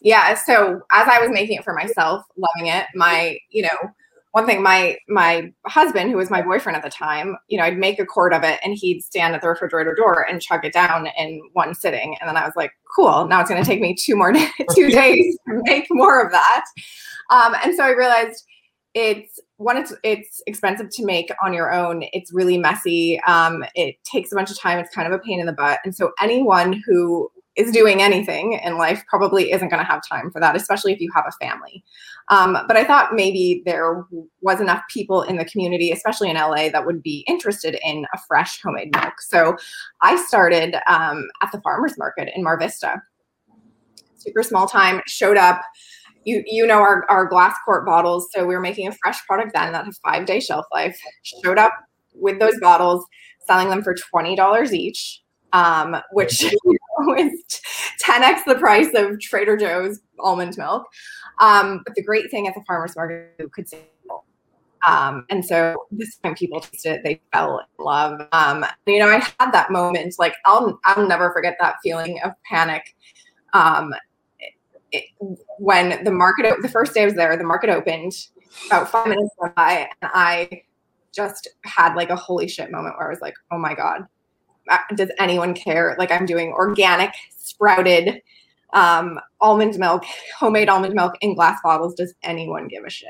Yeah. 0.00 0.34
So 0.34 0.82
as 0.92 1.08
I 1.08 1.20
was 1.20 1.30
making 1.30 1.58
it 1.58 1.64
for 1.64 1.72
myself, 1.72 2.26
loving 2.36 2.70
it, 2.70 2.86
my 2.94 3.38
you 3.50 3.62
know 3.62 3.94
one 4.34 4.46
thing 4.46 4.64
my 4.64 4.98
my 5.08 5.52
husband 5.64 6.10
who 6.10 6.16
was 6.16 6.28
my 6.28 6.42
boyfriend 6.42 6.76
at 6.76 6.82
the 6.82 6.90
time 6.90 7.36
you 7.46 7.56
know 7.56 7.62
i'd 7.62 7.78
make 7.78 8.00
a 8.00 8.04
quart 8.04 8.32
of 8.32 8.42
it 8.42 8.58
and 8.64 8.74
he'd 8.74 9.00
stand 9.00 9.32
at 9.32 9.40
the 9.40 9.48
refrigerator 9.48 9.94
door 9.94 10.26
and 10.28 10.42
chug 10.42 10.64
it 10.64 10.72
down 10.72 11.06
in 11.16 11.40
one 11.52 11.72
sitting. 11.72 12.16
And 12.20 12.28
then 12.28 12.36
i 12.36 12.44
was 12.44 12.54
like 12.56 12.72
cool 12.96 13.28
now 13.28 13.40
it's 13.40 13.48
going 13.48 13.62
to 13.62 13.68
take 13.68 13.80
me 13.80 13.94
two 13.94 14.16
more 14.16 14.32
two 14.74 14.90
days 14.90 15.38
to 15.48 15.62
make 15.64 15.86
more 15.90 16.20
of 16.20 16.32
that. 16.32 16.64
Um, 17.30 17.54
and 17.62 17.76
so 17.76 17.84
i 17.84 17.90
realized 17.90 18.44
it's 18.94 19.40
one 19.56 19.76
it's 19.76 19.92
it's 20.02 20.42
expensive 20.46 20.88
to 20.90 21.04
make 21.04 21.30
on 21.44 21.52
your 21.52 21.72
own. 21.72 22.04
It's 22.12 22.32
really 22.32 22.58
messy. 22.58 23.20
Um, 23.26 23.64
it 23.74 23.96
takes 24.04 24.30
a 24.30 24.36
bunch 24.36 24.50
of 24.50 24.58
time. 24.58 24.78
It's 24.78 24.94
kind 24.94 25.06
of 25.06 25.12
a 25.12 25.22
pain 25.22 25.40
in 25.40 25.46
the 25.46 25.52
butt. 25.52 25.80
And 25.84 25.94
so 25.94 26.12
anyone 26.20 26.80
who 26.86 27.28
is 27.56 27.70
doing 27.70 28.02
anything 28.02 28.54
in 28.64 28.76
life 28.76 29.04
probably 29.08 29.52
isn't 29.52 29.68
going 29.68 29.82
to 29.82 29.90
have 29.90 30.02
time 30.06 30.30
for 30.30 30.40
that, 30.40 30.56
especially 30.56 30.92
if 30.92 31.00
you 31.00 31.10
have 31.14 31.24
a 31.26 31.44
family. 31.44 31.84
Um, 32.28 32.58
but 32.66 32.76
I 32.76 32.84
thought 32.84 33.14
maybe 33.14 33.62
there 33.64 34.04
was 34.40 34.60
enough 34.60 34.82
people 34.92 35.22
in 35.22 35.36
the 35.36 35.44
community, 35.44 35.92
especially 35.92 36.30
in 36.30 36.36
LA, 36.36 36.68
that 36.70 36.84
would 36.84 37.02
be 37.02 37.24
interested 37.28 37.78
in 37.84 38.06
a 38.12 38.18
fresh 38.26 38.60
homemade 38.60 38.90
milk. 38.94 39.20
So 39.20 39.56
I 40.00 40.16
started 40.24 40.76
um, 40.88 41.28
at 41.42 41.52
the 41.52 41.60
farmers 41.60 41.96
market 41.96 42.30
in 42.34 42.42
Mar 42.42 42.58
Vista. 42.58 43.00
Super 44.16 44.42
small 44.42 44.66
time, 44.66 45.00
showed 45.06 45.36
up. 45.36 45.60
You, 46.24 46.42
you 46.46 46.66
know 46.66 46.78
our, 46.78 47.04
our 47.10 47.26
glass 47.26 47.54
quart 47.64 47.84
bottles. 47.84 48.28
So 48.34 48.46
we 48.46 48.54
were 48.54 48.60
making 48.60 48.88
a 48.88 48.92
fresh 49.02 49.24
product 49.26 49.52
then 49.54 49.72
that 49.72 49.84
had 49.84 49.94
five 50.02 50.26
day 50.26 50.40
shelf 50.40 50.64
life. 50.72 50.98
Showed 51.44 51.58
up 51.58 51.74
with 52.14 52.40
those 52.40 52.58
bottles, 52.60 53.04
selling 53.46 53.68
them 53.68 53.82
for 53.82 53.94
$20 53.94 54.72
each 54.72 55.20
um, 55.54 55.96
which 56.10 56.42
you 56.42 56.50
know, 56.98 57.16
is 57.16 57.32
10x 58.04 58.40
the 58.44 58.56
price 58.56 58.92
of 58.94 59.18
Trader 59.20 59.56
Joe's 59.56 60.00
almond 60.18 60.58
milk. 60.58 60.84
Um, 61.40 61.80
but 61.86 61.94
the 61.94 62.02
great 62.02 62.30
thing 62.30 62.46
at 62.46 62.54
the 62.54 62.62
farmers 62.66 62.94
market, 62.96 63.34
you 63.38 63.48
could 63.48 63.68
say, 63.68 63.78
um, 64.86 65.24
and 65.30 65.42
so 65.42 65.76
this 65.90 66.16
time 66.16 66.34
people 66.34 66.60
tasted 66.60 66.96
it, 66.96 67.04
they 67.04 67.20
fell 67.32 67.60
in 67.60 67.84
love. 67.84 68.20
Um, 68.32 68.66
you 68.84 68.98
know, 68.98 69.08
I 69.08 69.26
had 69.40 69.52
that 69.52 69.70
moment, 69.70 70.14
like 70.18 70.34
I'll 70.44 70.78
I'll 70.84 71.06
never 71.08 71.32
forget 71.32 71.56
that 71.60 71.76
feeling 71.82 72.20
of 72.22 72.32
panic. 72.44 72.94
Um, 73.54 73.94
it, 74.92 75.04
when 75.58 76.04
the 76.04 76.10
market, 76.10 76.60
the 76.60 76.68
first 76.68 76.92
day 76.92 77.02
I 77.02 77.04
was 77.06 77.14
there, 77.14 77.34
the 77.36 77.44
market 77.44 77.70
opened. 77.70 78.12
About 78.66 78.90
five 78.90 79.08
minutes 79.08 79.30
went 79.38 79.54
by, 79.54 79.88
and 80.02 80.10
I 80.14 80.62
just 81.12 81.48
had 81.64 81.94
like 81.94 82.10
a 82.10 82.16
holy 82.16 82.46
shit 82.46 82.70
moment 82.70 82.96
where 82.98 83.06
I 83.06 83.10
was 83.10 83.20
like, 83.20 83.34
"Oh 83.50 83.58
my 83.58 83.74
god, 83.74 84.06
does 84.94 85.10
anyone 85.18 85.54
care? 85.54 85.96
Like 85.98 86.10
I'm 86.10 86.26
doing 86.26 86.52
organic 86.52 87.14
sprouted 87.36 88.20
um, 88.74 89.20
almond 89.40 89.78
milk, 89.78 90.04
homemade 90.38 90.68
almond 90.68 90.94
milk 90.94 91.14
in 91.20 91.34
glass 91.34 91.60
bottles. 91.62 91.94
Does 91.94 92.12
anyone 92.22 92.68
give 92.68 92.84
a 92.84 92.90
shit? 92.90 93.08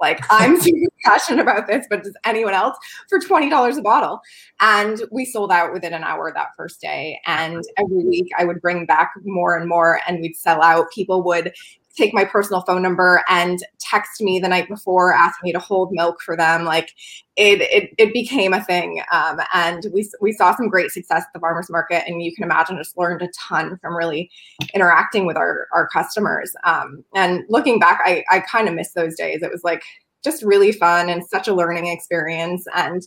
Like 0.00 0.20
I'm 0.30 0.60
super 0.60 0.92
passionate 1.04 1.42
about 1.42 1.66
this, 1.66 1.86
but 1.88 2.04
does 2.04 2.16
anyone 2.24 2.54
else 2.54 2.76
for 3.08 3.18
twenty 3.18 3.48
dollars 3.48 3.76
a 3.76 3.82
bottle? 3.82 4.20
And 4.60 5.00
we 5.10 5.24
sold 5.24 5.50
out 5.50 5.72
within 5.72 5.94
an 5.94 6.04
hour 6.04 6.32
that 6.34 6.48
first 6.56 6.80
day. 6.80 7.20
And 7.26 7.62
every 7.78 8.04
week 8.04 8.28
I 8.38 8.44
would 8.44 8.60
bring 8.60 8.86
back 8.86 9.12
more 9.24 9.56
and 9.56 9.68
more, 9.68 10.00
and 10.06 10.20
we'd 10.20 10.36
sell 10.36 10.62
out. 10.62 10.90
People 10.92 11.22
would 11.24 11.52
take 11.98 12.14
my 12.14 12.24
personal 12.24 12.62
phone 12.62 12.82
number 12.82 13.22
and 13.28 13.58
text 13.80 14.20
me 14.20 14.38
the 14.38 14.48
night 14.48 14.68
before 14.68 15.12
asking 15.12 15.48
me 15.48 15.52
to 15.52 15.58
hold 15.58 15.90
milk 15.92 16.22
for 16.22 16.36
them. 16.36 16.64
Like 16.64 16.94
it 17.36 17.60
it, 17.60 17.90
it 17.98 18.12
became 18.12 18.52
a 18.54 18.64
thing 18.64 19.02
um, 19.12 19.40
and 19.52 19.86
we, 19.92 20.08
we 20.20 20.32
saw 20.32 20.56
some 20.56 20.68
great 20.68 20.90
success 20.90 21.22
at 21.22 21.32
the 21.34 21.40
farmers 21.40 21.70
market 21.70 22.04
and 22.06 22.22
you 22.22 22.34
can 22.34 22.44
imagine 22.44 22.76
just 22.76 22.96
learned 22.96 23.22
a 23.22 23.28
ton 23.38 23.78
from 23.82 23.96
really 23.96 24.30
interacting 24.74 25.26
with 25.26 25.36
our, 25.36 25.66
our 25.72 25.88
customers. 25.88 26.52
Um, 26.64 27.04
and 27.14 27.44
looking 27.48 27.78
back 27.78 28.00
i, 28.04 28.24
I 28.30 28.40
kind 28.40 28.68
of 28.68 28.74
miss 28.74 28.92
those 28.92 29.16
days. 29.16 29.42
It 29.42 29.50
was 29.50 29.64
like 29.64 29.82
just 30.24 30.42
really 30.42 30.72
fun 30.72 31.08
and 31.08 31.24
such 31.24 31.48
a 31.48 31.54
learning 31.54 31.86
experience 31.86 32.64
and 32.74 33.02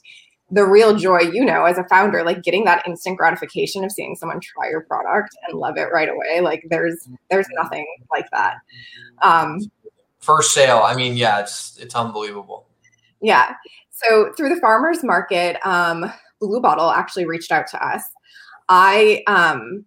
the 0.51 0.65
real 0.65 0.95
joy, 0.95 1.19
you 1.19 1.45
know, 1.45 1.65
as 1.65 1.77
a 1.77 1.83
founder, 1.85 2.23
like 2.23 2.43
getting 2.43 2.65
that 2.65 2.85
instant 2.85 3.17
gratification 3.17 3.83
of 3.83 3.91
seeing 3.91 4.15
someone 4.15 4.39
try 4.41 4.69
your 4.69 4.81
product 4.81 5.35
and 5.47 5.57
love 5.57 5.77
it 5.77 5.87
right 5.93 6.09
away. 6.09 6.41
Like 6.41 6.65
there's 6.69 7.07
there's 7.29 7.47
nothing 7.53 7.87
like 8.11 8.29
that. 8.31 8.55
Um, 9.21 9.59
First 10.19 10.53
sale, 10.53 10.81
I 10.83 10.93
mean, 10.93 11.17
yeah, 11.17 11.39
it's 11.39 11.77
it's 11.79 11.95
unbelievable. 11.95 12.67
Yeah. 13.21 13.55
So 13.89 14.31
through 14.35 14.49
the 14.53 14.61
farmers 14.61 15.03
market, 15.03 15.57
um, 15.65 16.11
Blue 16.39 16.59
Bottle 16.59 16.91
actually 16.91 17.25
reached 17.25 17.51
out 17.51 17.67
to 17.67 17.83
us. 17.83 18.03
I 18.69 19.23
um, 19.27 19.85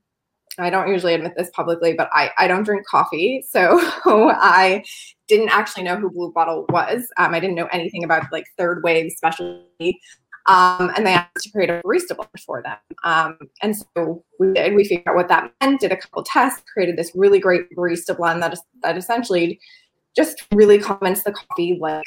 I 0.59 0.71
don't 0.71 0.88
usually 0.88 1.14
admit 1.14 1.35
this 1.37 1.50
publicly, 1.50 1.94
but 1.94 2.09
I, 2.12 2.30
I 2.38 2.47
don't 2.47 2.62
drink 2.62 2.87
coffee. 2.87 3.44
So 3.49 3.78
I 4.04 4.85
didn't 5.26 5.49
actually 5.49 5.85
know 5.85 5.97
who 5.97 6.11
Blue 6.11 6.33
Bottle 6.33 6.66
was. 6.68 7.09
Um, 7.16 7.35
I 7.35 7.40
didn't 7.40 7.56
know 7.56 7.68
anything 7.73 8.04
about 8.04 8.30
like 8.30 8.44
third 8.56 8.83
wave 8.85 9.12
specialty 9.12 10.00
um, 10.47 10.91
and 10.97 11.07
they 11.07 11.15
asked 11.15 11.45
to 11.45 11.51
create 11.51 11.71
a 11.71 11.81
barista 11.85 12.17
for 12.45 12.63
them. 12.63 12.77
Um, 13.05 13.39
and 13.63 13.77
so 13.77 14.25
we 14.39 14.53
did. 14.53 14.75
We 14.75 14.85
figured 14.85 15.09
out 15.09 15.17
what 15.17 15.29
that 15.29 15.53
meant, 15.61 15.81
did 15.81 15.93
a 15.93 15.97
couple 15.97 16.23
tests, 16.23 16.63
created 16.73 16.97
this 16.97 17.13
really 17.15 17.39
great 17.39 17.71
barista 17.77 18.17
blend 18.17 18.43
that 18.43 18.97
essentially 18.97 19.59
just 20.17 20.45
really 20.52 20.78
comments 20.78 21.23
the 21.23 21.33
coffee 21.33 21.78
like 21.80 22.04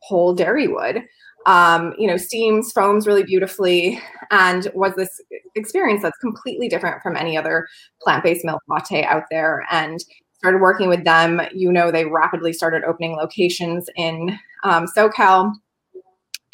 whole 0.00 0.34
dairy 0.34 0.68
would. 0.68 1.02
Um, 1.44 1.92
you 1.98 2.06
know, 2.06 2.16
steams, 2.16 2.70
foams 2.70 3.06
really 3.06 3.24
beautifully, 3.24 4.00
and 4.30 4.70
was 4.74 4.94
this 4.94 5.20
experience 5.56 6.02
that's 6.02 6.18
completely 6.18 6.68
different 6.68 7.02
from 7.02 7.16
any 7.16 7.36
other 7.36 7.66
plant-based 8.00 8.44
milk 8.44 8.62
latte 8.68 9.02
out 9.02 9.24
there. 9.28 9.66
And 9.72 9.98
started 10.42 10.60
working 10.60 10.88
with 10.88 11.04
them. 11.04 11.40
You 11.54 11.70
know, 11.70 11.92
they 11.92 12.04
rapidly 12.04 12.52
started 12.52 12.82
opening 12.82 13.16
locations 13.16 13.88
in 13.96 14.36
um, 14.64 14.86
SoCal 14.86 15.52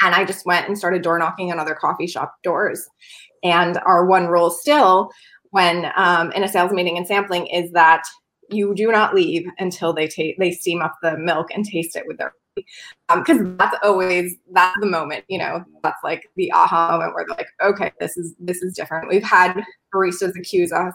and 0.03 0.15
I 0.15 0.25
just 0.25 0.47
went 0.47 0.69
and 0.69 0.79
started 0.79 1.03
door 1.03 1.19
knocking 1.19 1.51
on 1.51 1.59
other 1.59 1.75
coffee 1.75 2.07
shop 2.07 2.35
doors. 2.43 2.89
And 3.43 3.79
our 3.87 4.07
one 4.07 4.27
rule 4.27 4.51
still, 4.51 5.11
when 5.51 5.91
um, 5.97 6.33
in 6.33 6.43
a 6.43 6.49
sales 6.49 6.73
meeting 6.73 6.97
and 6.97 7.07
sampling, 7.07 7.47
is 7.47 7.71
that 7.73 8.03
you 8.51 8.75
do 8.75 8.91
not 8.91 9.15
leave 9.15 9.47
until 9.59 9.93
they 9.93 10.09
take 10.09 10.39
they 10.39 10.51
steam 10.51 10.81
up 10.81 10.97
the 11.03 11.17
milk 11.19 11.49
and 11.55 11.65
taste 11.65 11.97
it 11.97 12.05
with 12.07 12.19
their 12.19 12.33
because 13.15 13.39
um, 13.39 13.57
that's 13.57 13.77
always 13.85 14.35
that's 14.53 14.77
the 14.81 14.87
moment 14.87 15.25
you 15.29 15.39
know 15.39 15.65
that's 15.83 16.03
like 16.03 16.29
the 16.37 16.51
aha 16.53 16.93
moment 16.93 17.15
where 17.15 17.25
they're 17.29 17.37
like 17.37 17.47
okay 17.63 17.93
this 18.01 18.17
is 18.17 18.35
this 18.39 18.63
is 18.63 18.75
different. 18.75 19.09
We've 19.09 19.23
had 19.23 19.63
baristas 19.95 20.37
accuse 20.37 20.73
us 20.73 20.95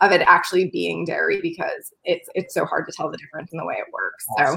of 0.00 0.12
it 0.12 0.22
actually 0.22 0.70
being 0.70 1.04
dairy 1.04 1.40
because 1.40 1.92
it's 2.04 2.28
it's 2.34 2.54
so 2.54 2.64
hard 2.64 2.86
to 2.86 2.92
tell 2.92 3.10
the 3.10 3.18
difference 3.18 3.52
in 3.52 3.58
the 3.58 3.64
way 3.66 3.74
it 3.74 3.92
works. 3.92 4.26
So 4.38 4.56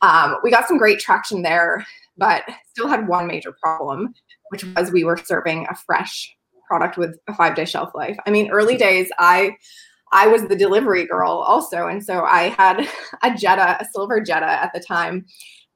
um, 0.00 0.36
we 0.42 0.50
got 0.50 0.68
some 0.68 0.78
great 0.78 0.98
traction 1.00 1.42
there 1.42 1.84
but 2.18 2.42
still 2.68 2.88
had 2.88 3.08
one 3.08 3.26
major 3.26 3.52
problem, 3.62 4.12
which 4.50 4.64
was 4.76 4.90
we 4.90 5.04
were 5.04 5.16
serving 5.16 5.66
a 5.70 5.74
fresh 5.74 6.34
product 6.66 6.98
with 6.98 7.16
a 7.28 7.34
five 7.34 7.54
day 7.54 7.64
shelf 7.64 7.90
life. 7.94 8.16
I 8.26 8.30
mean, 8.30 8.50
early 8.50 8.76
days, 8.76 9.10
I 9.18 9.56
I 10.12 10.26
was 10.26 10.42
the 10.42 10.56
delivery 10.56 11.06
girl 11.06 11.30
also, 11.30 11.86
and 11.86 12.04
so 12.04 12.24
I 12.24 12.48
had 12.50 12.86
a 13.22 13.34
Jetta, 13.34 13.78
a 13.80 13.86
silver 13.94 14.20
Jetta 14.20 14.46
at 14.46 14.72
the 14.74 14.80
time, 14.80 15.24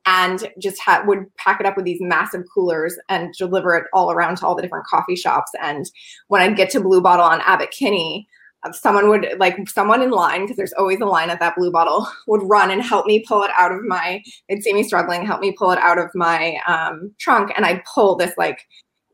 and 0.05 0.51
just 0.61 0.81
had 0.81 1.07
would 1.07 1.35
pack 1.37 1.61
it 1.61 1.67
up 1.67 1.77
with 1.77 1.87
these 1.87 2.01
massive 2.01 2.43
coolers 2.53 2.97
and 3.09 3.33
deliver 3.39 3.77
it 3.77 3.85
all 3.95 4.11
around 4.11 4.37
to 4.39 4.47
all 4.47 4.57
the 4.57 4.63
different 4.63 4.87
coffee 4.87 5.17
shops. 5.17 5.53
And 5.63 5.87
when 6.29 6.43
I'd 6.43 6.57
get 6.57 6.71
to 6.71 6.81
Blue 6.81 7.01
Bottle 7.01 7.25
on 7.25 7.41
Abbot 7.43 7.71
Kinney, 7.71 8.29
someone 8.73 9.09
would 9.09 9.27
like 9.39 9.69
someone 9.69 10.03
in 10.03 10.11
line 10.11 10.43
because 10.43 10.57
there's 10.57 10.73
always 10.75 11.01
a 11.01 11.07
line 11.07 11.31
at 11.31 11.41
that 11.41 11.57
blue 11.57 11.71
bottle 11.71 12.07
would 12.27 12.43
run 12.45 12.71
and 12.71 12.83
help 12.83 13.07
me 13.07 13.25
pull 13.27 13.43
it 13.43 13.51
out 13.57 13.73
of 13.73 13.83
my 13.85 14.23
they'd 14.49 14.63
see 14.63 14.73
me 14.73 14.83
struggling 14.83 15.27
help 15.27 15.41
me 15.41 15.53
pull 15.53 15.71
it 15.73 15.79
out 15.79 15.99
of 15.99 16.09
my 16.15 16.57
um, 16.67 17.13
trunk 17.19 17.53
and 17.57 17.67
i'd 17.67 17.83
pull 17.85 18.15
this 18.17 18.33
like 18.37 18.61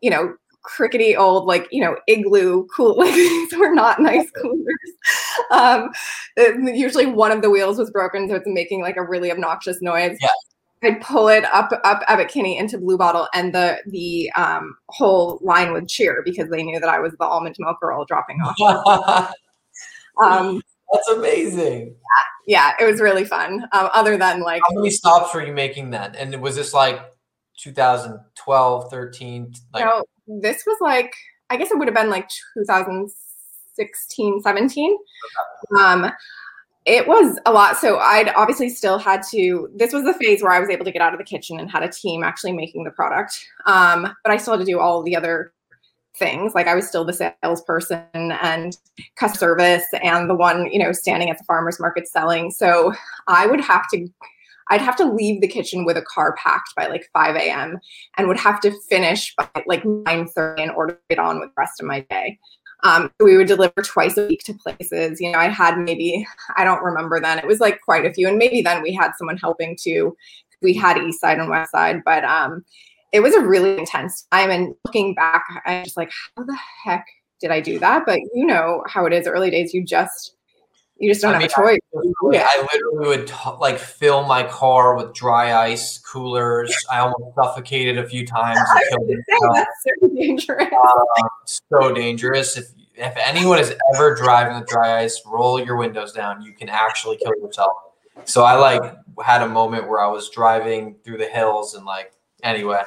you 0.01 0.11
know 0.11 0.35
crickety 0.63 1.17
old 1.17 1.47
like 1.47 1.67
you 1.71 1.81
know 1.81 1.97
igloo 2.09 2.67
cool 2.77 2.95
like 2.99 3.15
these 3.15 3.57
were 3.57 3.75
not 3.75 4.01
nice 4.01 4.31
coolers. 4.43 4.67
Um 5.51 5.89
usually 6.75 7.07
one 7.07 7.33
of 7.33 7.41
the 7.41 7.49
wheels 7.49 7.79
was 7.79 7.91
broken 7.91 8.29
so 8.29 8.35
it's 8.35 8.47
making 8.47 8.83
like 8.83 8.97
a 8.97 9.03
really 9.03 9.31
obnoxious 9.33 9.81
noise. 9.81 10.19
Yeah 10.21 10.29
I'd 10.83 11.01
pull 11.01 11.29
it 11.29 11.45
up 11.53 11.71
up 11.85 12.03
Abbot 12.07 12.29
Kinney 12.29 12.57
into 12.59 12.79
Blue 12.79 12.97
Bottle, 12.97 13.29
and 13.35 13.55
the 13.55 13.79
the 13.87 14.31
um, 14.37 14.77
whole 14.89 15.39
line 15.43 15.73
would 15.73 15.89
cheer 15.89 16.23
because 16.25 16.49
they 16.51 16.63
knew 16.63 16.79
that 16.79 16.89
I 16.89 16.99
was 17.01 17.13
the 17.19 17.27
almond 17.27 17.57
milk 17.59 17.81
girl 17.81 18.05
dropping 18.05 18.39
off. 18.41 19.35
um, 20.23 20.63
That's 20.93 21.09
amazing. 21.09 21.95
Yeah, 22.47 22.75
yeah, 22.79 22.85
it 22.85 22.91
was 22.91 23.01
really 23.01 23.25
fun. 23.25 23.65
Um, 23.73 23.91
other 23.93 24.17
than 24.17 24.41
like, 24.41 24.63
how 24.69 24.75
many 24.75 24.91
stops 24.91 25.35
were 25.35 25.45
you 25.45 25.53
making 25.53 25.91
then? 25.91 26.15
And 26.15 26.41
was 26.41 26.57
this 26.57 26.73
like 26.73 27.01
2012, 27.59 28.91
13? 28.91 29.53
Like, 29.75 29.85
no, 29.85 30.05
this 30.27 30.65
was 30.67 30.79
like 30.81 31.13
I 31.51 31.57
guess 31.57 31.71
it 31.71 31.79
would 31.79 31.89
have 31.89 31.95
been 31.95 32.11
like 32.11 32.29
2016, 32.59 34.41
17. 34.41 34.99
Okay. 35.73 35.83
Um, 35.83 36.13
it 36.89 37.07
was 37.07 37.39
a 37.45 37.53
lot. 37.53 37.77
So 37.77 37.99
I'd 37.99 38.31
obviously 38.31 38.71
still 38.71 38.99
had 38.99 39.23
to, 39.31 39.69
this 39.77 39.93
was 39.93 40.05
the 40.05 40.15
phase 40.15 40.43
where 40.43 40.53
I 40.53 40.59
was 40.59 40.71
able 40.71 40.87
to 40.87 40.91
get 40.91 41.03
out 41.03 41.13
of 41.13 41.19
the 41.19 41.25
kitchen 41.25 41.61
and 41.61 41.71
had 41.71 41.83
a 41.83 41.89
team 41.89 42.25
actually 42.25 42.53
making 42.53 42.85
the 42.85 42.91
product. 42.91 43.39
Um, 43.67 44.15
but 44.25 44.33
I 44.33 44.39
still 44.39 44.55
had 44.55 44.61
to 44.61 44.65
do 44.65 44.81
all 44.81 45.03
the 45.03 45.15
other 45.15 45.53
things. 46.17 46.55
Like 46.55 46.67
I 46.67 46.75
was 46.75 46.89
still 46.89 47.05
the 47.05 47.13
salesperson 47.13 48.01
and 48.13 48.75
customer 49.17 49.39
service 49.39 49.85
and 50.03 50.31
the 50.31 50.35
one, 50.35 50.71
you 50.73 50.79
know, 50.79 50.93
standing 50.93 51.29
at 51.29 51.37
the 51.37 51.45
farmer's 51.45 51.79
market 51.79 52.09
selling. 52.09 52.51
So 52.51 52.95
I 53.27 53.47
would 53.47 53.61
have 53.61 53.85
to, 53.93 54.09
I'd 54.71 54.81
have 54.81 54.97
to 54.97 55.05
leave 55.05 55.43
the 55.43 55.49
kitchen 55.49 55.85
with 55.85 55.99
a 55.99 56.03
car 56.03 56.35
packed 56.43 56.75
by 56.75 56.87
like 56.87 57.07
5 57.13 57.37
a.m. 57.37 57.79
and 58.17 58.29
would 58.29 58.41
have 58.41 58.61
to 58.63 58.73
finish 58.89 59.35
by 59.37 59.47
like 59.67 59.83
9:30 59.85 60.59
in 60.59 60.71
order 60.71 60.95
to 60.95 61.01
get 61.11 61.19
on 61.19 61.39
with 61.39 61.51
the 61.51 61.55
rest 61.59 61.81
of 61.81 61.87
my 61.87 62.01
day. 62.09 62.39
Um, 62.85 63.11
we 63.21 63.37
would 63.37 63.49
deliver 63.49 63.83
twice 63.83 64.17
a 64.17 64.27
week 64.27 64.45
to 64.45 64.55
places. 64.55 65.21
You 65.21 65.33
know, 65.33 65.39
I 65.39 65.49
had 65.49 65.79
maybe, 65.79 66.27
I 66.57 66.65
don't 66.65 66.83
remember 66.83 67.21
then, 67.21 67.39
it 67.39 67.47
was 67.47 67.61
like 67.61 67.81
quite 67.81 68.07
a 68.07 68.13
few. 68.13 68.29
And 68.29 68.39
maybe 68.39 68.63
then 68.63 68.83
we 68.83 68.93
had 68.93 69.13
someone 69.19 69.37
helping 69.37 69.77
too. 69.77 70.17
We 70.63 70.75
had 70.75 70.97
East 70.99 71.21
Side 71.21 71.39
and 71.39 71.49
West 71.49 71.73
Side, 71.73 72.03
but 72.05 72.25
um, 72.25 72.65
it 73.13 73.21
was 73.21 73.35
a 73.35 73.41
really 73.41 73.79
intense 73.79 74.27
time. 74.31 74.51
And 74.51 74.75
looking 74.85 75.15
back, 75.15 75.45
I'm 75.67 75.85
just 75.85 75.97
like, 75.97 76.11
how 76.37 76.45
the 76.45 76.59
heck 76.85 77.05
did 77.41 77.51
I 77.51 77.61
do 77.61 77.79
that? 77.79 78.05
But 78.07 78.21
you 78.33 78.47
know 78.47 78.83
how 78.87 79.07
it 79.07 79.13
is 79.13 79.27
early 79.27 79.51
days. 79.51 79.75
You 79.75 79.85
just 79.85 80.35
you 80.99 81.11
just 81.11 81.23
don't 81.23 81.31
I 81.31 81.41
have 81.41 81.43
mean, 81.43 81.51
a 81.51 81.79
choice. 81.79 81.79
I, 81.95 82.59
I 82.59 82.69
literally 82.73 83.17
would 83.17 83.29
t- 83.29 83.35
like 83.61 83.79
fill 83.79 84.27
my 84.27 84.43
car 84.43 84.97
with 84.97 85.15
dry 85.15 85.55
ice 85.55 85.99
coolers. 85.99 86.75
I 86.91 86.99
almost 86.99 87.35
suffocated 87.37 87.99
a 87.99 88.09
few 88.09 88.27
times. 88.27 88.59
Say, 88.59 89.17
that's 89.53 89.85
so 90.01 90.09
dangerous. 90.09 90.69
Uh, 90.73 91.29
so 91.45 91.93
dangerous. 91.95 92.57
If 92.57 92.67
if 92.95 93.17
anyone 93.17 93.61
is 93.61 93.73
ever 93.95 94.17
driving 94.17 94.59
with 94.59 94.69
dry 94.69 95.03
ice, 95.03 95.23
roll 95.25 95.61
your 95.61 95.77
windows 95.77 96.13
down. 96.13 96.43
You 96.43 96.53
can 96.53 96.69
actually 96.69 97.17
kill 97.17 97.35
yourself. 97.41 97.73
So 98.25 98.43
I 98.43 98.57
like 98.57 98.83
had 99.25 99.43
a 99.43 99.49
moment 99.49 99.89
where 99.89 100.01
I 100.01 100.09
was 100.09 100.29
driving 100.31 100.97
through 101.05 101.19
the 101.19 101.29
hills 101.29 101.75
and 101.75 101.87
like 101.87 102.13
anyway, 102.43 102.83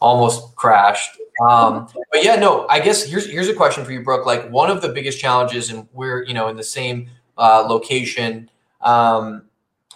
almost 0.00 0.54
crashed. 0.54 1.18
Um, 1.48 1.88
but 2.12 2.22
yeah, 2.22 2.36
no, 2.36 2.66
I 2.68 2.78
guess 2.78 3.02
here's 3.02 3.28
here's 3.28 3.48
a 3.48 3.54
question 3.54 3.84
for 3.84 3.90
you, 3.90 4.02
Brooke. 4.02 4.24
Like 4.24 4.48
one 4.50 4.70
of 4.70 4.82
the 4.82 4.88
biggest 4.88 5.18
challenges, 5.18 5.70
and 5.70 5.88
we're 5.92 6.22
you 6.24 6.34
know 6.34 6.46
in 6.48 6.56
the 6.56 6.62
same 6.62 7.10
uh, 7.38 7.66
location 7.68 8.50
um, 8.80 9.42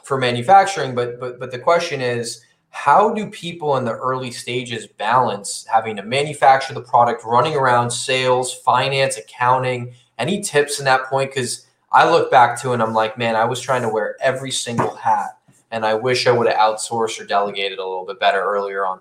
for 0.03 0.19
manufacturing. 0.19 0.95
But 0.95 1.21
but 1.21 1.39
but 1.39 1.51
the 1.51 1.59
question 1.59 2.01
is, 2.01 2.45
how 2.71 3.13
do 3.13 3.31
people 3.31 3.77
in 3.77 3.85
the 3.85 3.95
early 3.95 4.31
stages 4.31 4.87
balance 4.87 5.67
having 5.71 5.97
to 5.97 6.03
manufacture 6.03 6.75
the 6.75 6.83
product, 6.83 7.25
running 7.25 7.57
around 7.57 7.91
sales, 7.91 8.55
finance, 8.55 9.17
accounting? 9.19 9.93
Any 10.19 10.41
tips 10.41 10.79
in 10.79 10.85
that 10.85 11.05
point? 11.07 11.31
Because 11.31 11.67
I 11.93 12.09
look 12.09 12.31
back 12.31 12.61
to 12.63 12.73
and 12.73 12.83
I'm 12.83 12.93
like, 12.93 13.19
man, 13.19 13.37
I 13.37 13.45
was 13.45 13.61
trying 13.61 13.83
to 13.83 13.89
wear 13.89 14.17
every 14.21 14.51
single 14.51 14.95
hat, 14.95 15.39
and 15.71 15.85
I 15.85 15.95
wish 15.95 16.27
I 16.27 16.33
would 16.33 16.47
have 16.47 16.57
outsourced 16.57 17.21
or 17.21 17.27
delegated 17.27 17.79
a 17.79 17.87
little 17.87 18.05
bit 18.05 18.21
better 18.21 18.43
earlier 18.43 18.87
on. 18.87 19.01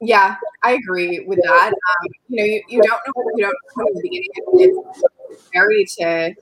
Yeah, 0.00 0.36
I 0.62 0.72
agree 0.72 1.20
with 1.26 1.40
that. 1.42 1.72
Um, 1.72 2.08
you 2.28 2.36
know, 2.36 2.44
you, 2.44 2.62
you 2.68 2.82
don't 2.82 3.00
know 3.06 3.30
you 3.36 3.44
don't 3.44 3.54
know 3.76 3.86
in 3.88 3.94
the 3.94 4.02
beginning. 4.02 4.28
It's 5.34 5.44
scary 5.46 5.84
to 5.98 6.34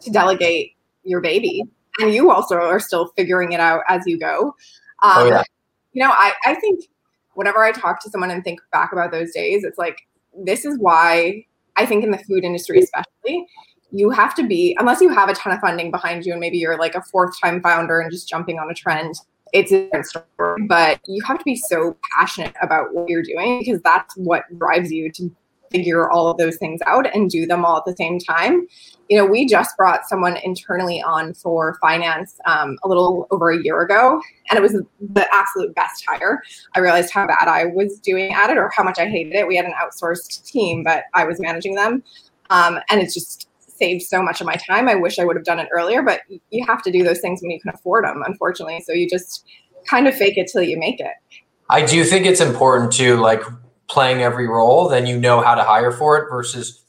to 0.00 0.10
delegate 0.10 0.72
your 1.04 1.20
baby. 1.20 1.62
And 1.98 2.12
you 2.12 2.30
also 2.30 2.56
are 2.56 2.80
still 2.80 3.12
figuring 3.16 3.52
it 3.52 3.60
out 3.60 3.82
as 3.88 4.02
you 4.06 4.18
go. 4.18 4.54
Oh, 5.02 5.08
um, 5.08 5.26
oh, 5.26 5.26
yeah. 5.28 5.42
you 5.92 6.02
know 6.02 6.10
I, 6.10 6.32
I 6.44 6.54
think 6.54 6.84
whenever 7.34 7.62
i 7.62 7.70
talk 7.70 8.00
to 8.02 8.10
someone 8.10 8.30
and 8.30 8.42
think 8.42 8.60
back 8.72 8.92
about 8.92 9.10
those 9.10 9.30
days 9.32 9.62
it's 9.62 9.76
like 9.76 9.98
this 10.34 10.64
is 10.64 10.78
why 10.78 11.44
i 11.76 11.84
think 11.84 12.02
in 12.02 12.10
the 12.10 12.18
food 12.18 12.44
industry 12.44 12.80
especially 12.80 13.46
you 13.92 14.08
have 14.08 14.34
to 14.36 14.46
be 14.46 14.74
unless 14.80 15.02
you 15.02 15.10
have 15.10 15.28
a 15.28 15.34
ton 15.34 15.52
of 15.52 15.60
funding 15.60 15.90
behind 15.90 16.24
you 16.24 16.32
and 16.32 16.40
maybe 16.40 16.56
you're 16.56 16.78
like 16.78 16.94
a 16.94 17.02
fourth 17.02 17.38
time 17.38 17.60
founder 17.60 18.00
and 18.00 18.10
just 18.10 18.26
jumping 18.26 18.58
on 18.58 18.70
a 18.70 18.74
trend 18.74 19.16
it's 19.52 19.72
a 19.72 19.84
different 19.84 20.06
story. 20.06 20.62
But 20.66 21.00
you 21.06 21.22
have 21.24 21.38
to 21.38 21.44
be 21.44 21.56
so 21.56 21.96
passionate 22.12 22.54
about 22.60 22.92
what 22.92 23.08
you're 23.08 23.22
doing 23.22 23.60
because 23.60 23.80
that's 23.82 24.14
what 24.16 24.42
drives 24.58 24.90
you 24.90 25.10
to 25.12 25.34
figure 25.76 26.10
all 26.10 26.28
of 26.28 26.38
those 26.38 26.56
things 26.56 26.80
out 26.86 27.06
and 27.14 27.30
do 27.30 27.46
them 27.46 27.64
all 27.64 27.76
at 27.76 27.84
the 27.84 27.94
same 27.96 28.18
time. 28.18 28.66
You 29.08 29.18
know, 29.18 29.26
we 29.26 29.46
just 29.46 29.76
brought 29.76 30.08
someone 30.08 30.36
internally 30.38 31.02
on 31.02 31.34
for 31.34 31.78
finance 31.80 32.38
um, 32.46 32.76
a 32.82 32.88
little 32.88 33.28
over 33.30 33.50
a 33.50 33.62
year 33.62 33.82
ago, 33.82 34.20
and 34.50 34.58
it 34.58 34.62
was 34.62 34.72
the 34.72 35.26
absolute 35.32 35.74
best 35.74 36.04
hire. 36.08 36.42
I 36.74 36.80
realized 36.80 37.12
how 37.12 37.26
bad 37.26 37.46
I 37.46 37.66
was 37.66 38.00
doing 38.00 38.32
at 38.32 38.50
it 38.50 38.58
or 38.58 38.70
how 38.74 38.82
much 38.82 38.98
I 38.98 39.06
hated 39.06 39.34
it. 39.34 39.46
We 39.46 39.56
had 39.56 39.66
an 39.66 39.74
outsourced 39.80 40.44
team, 40.44 40.82
but 40.82 41.04
I 41.14 41.24
was 41.24 41.38
managing 41.38 41.74
them. 41.74 42.02
Um, 42.50 42.80
and 42.90 43.00
it 43.00 43.12
just 43.12 43.48
saved 43.58 44.02
so 44.02 44.22
much 44.22 44.40
of 44.40 44.46
my 44.46 44.54
time. 44.54 44.88
I 44.88 44.94
wish 44.94 45.18
I 45.18 45.24
would 45.24 45.36
have 45.36 45.44
done 45.44 45.58
it 45.58 45.68
earlier, 45.70 46.02
but 46.02 46.22
you 46.50 46.64
have 46.66 46.82
to 46.82 46.90
do 46.90 47.04
those 47.04 47.20
things 47.20 47.42
when 47.42 47.50
you 47.50 47.60
can 47.60 47.72
afford 47.74 48.04
them, 48.04 48.22
unfortunately. 48.26 48.80
So 48.80 48.92
you 48.92 49.08
just 49.08 49.44
kind 49.88 50.08
of 50.08 50.14
fake 50.14 50.38
it 50.38 50.48
till 50.50 50.62
you 50.62 50.78
make 50.78 50.98
it. 50.98 51.12
I 51.68 51.84
do 51.84 52.02
think 52.04 52.26
it's 52.26 52.40
important 52.40 52.92
to 52.94 53.16
like 53.16 53.42
playing 53.88 54.22
every 54.22 54.48
role, 54.48 54.88
then 54.88 55.06
you 55.06 55.18
know 55.18 55.40
how 55.40 55.54
to 55.54 55.62
hire 55.62 55.92
for 55.92 56.16
it 56.18 56.30
versus, 56.30 56.82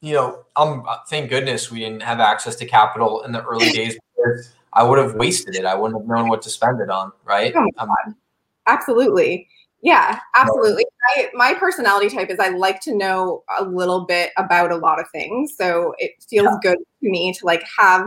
you 0.00 0.14
know, 0.14 0.44
um, 0.56 0.84
thank 1.08 1.30
goodness 1.30 1.70
we 1.70 1.80
didn't 1.80 2.02
have 2.02 2.20
access 2.20 2.56
to 2.56 2.66
capital 2.66 3.22
in 3.22 3.32
the 3.32 3.42
early 3.44 3.70
days. 3.70 3.98
I 4.72 4.82
would 4.82 4.98
have 4.98 5.14
wasted 5.14 5.54
it. 5.54 5.64
I 5.64 5.74
wouldn't 5.74 6.00
have 6.00 6.08
known 6.08 6.28
what 6.28 6.42
to 6.42 6.50
spend 6.50 6.80
it 6.80 6.90
on. 6.90 7.12
Right. 7.24 7.52
Oh 7.56 7.68
um, 7.78 7.90
absolutely. 8.66 9.48
Yeah, 9.82 10.18
absolutely. 10.34 10.84
I, 11.16 11.30
my 11.34 11.54
personality 11.54 12.08
type 12.08 12.30
is 12.30 12.38
I 12.40 12.48
like 12.48 12.80
to 12.82 12.96
know 12.96 13.44
a 13.58 13.64
little 13.64 14.04
bit 14.04 14.32
about 14.36 14.72
a 14.72 14.76
lot 14.76 14.98
of 14.98 15.06
things. 15.10 15.54
So 15.56 15.94
it 15.98 16.12
feels 16.28 16.48
yeah. 16.62 16.70
good 16.70 16.78
to 16.78 17.10
me 17.10 17.32
to 17.34 17.46
like 17.46 17.62
have 17.78 18.06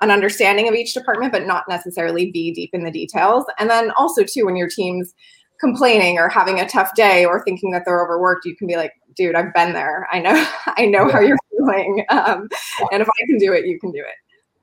an 0.00 0.10
understanding 0.10 0.68
of 0.68 0.74
each 0.74 0.94
department, 0.94 1.32
but 1.32 1.46
not 1.46 1.64
necessarily 1.68 2.30
be 2.30 2.52
deep 2.52 2.70
in 2.72 2.84
the 2.84 2.90
details. 2.90 3.44
And 3.58 3.68
then 3.68 3.90
also 3.92 4.24
too, 4.24 4.46
when 4.46 4.56
your 4.56 4.68
teams 4.68 5.12
complaining 5.60 6.18
or 6.18 6.28
having 6.28 6.60
a 6.60 6.68
tough 6.68 6.94
day 6.94 7.24
or 7.24 7.42
thinking 7.44 7.70
that 7.72 7.84
they're 7.84 8.02
overworked, 8.02 8.44
you 8.44 8.56
can 8.56 8.66
be 8.66 8.76
like, 8.76 8.92
dude, 9.16 9.34
I've 9.34 9.52
been 9.54 9.72
there. 9.72 10.08
I 10.10 10.20
know, 10.20 10.46
I 10.66 10.86
know 10.86 11.06
yeah. 11.06 11.12
how 11.12 11.20
you're 11.20 11.38
feeling. 11.50 12.04
Um, 12.10 12.48
and 12.92 13.02
if 13.02 13.08
I 13.08 13.26
can 13.26 13.38
do 13.38 13.52
it, 13.52 13.66
you 13.66 13.78
can 13.78 13.90
do 13.90 14.00
it. 14.00 14.14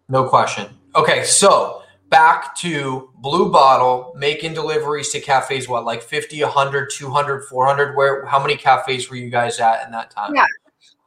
No 0.10 0.27
question. 0.27 0.67
Okay. 0.95 1.23
So 1.23 1.84
back 2.10 2.55
to 2.58 3.10
Blue 3.17 3.51
Bottle, 3.51 4.13
making 4.15 4.53
deliveries 4.53 5.10
to 5.10 5.19
cafes, 5.19 5.67
what, 5.67 5.84
like 5.84 6.01
50, 6.01 6.41
100, 6.41 6.89
200, 6.89 7.45
400? 7.45 7.95
Where, 7.95 8.25
how 8.25 8.39
many 8.39 8.55
cafes 8.55 9.10
were 9.10 9.15
you 9.15 9.29
guys 9.29 9.60
at 9.60 9.86
in 9.86 9.91
that 9.91 10.12
time? 10.12 10.36
Yeah. 10.36 10.45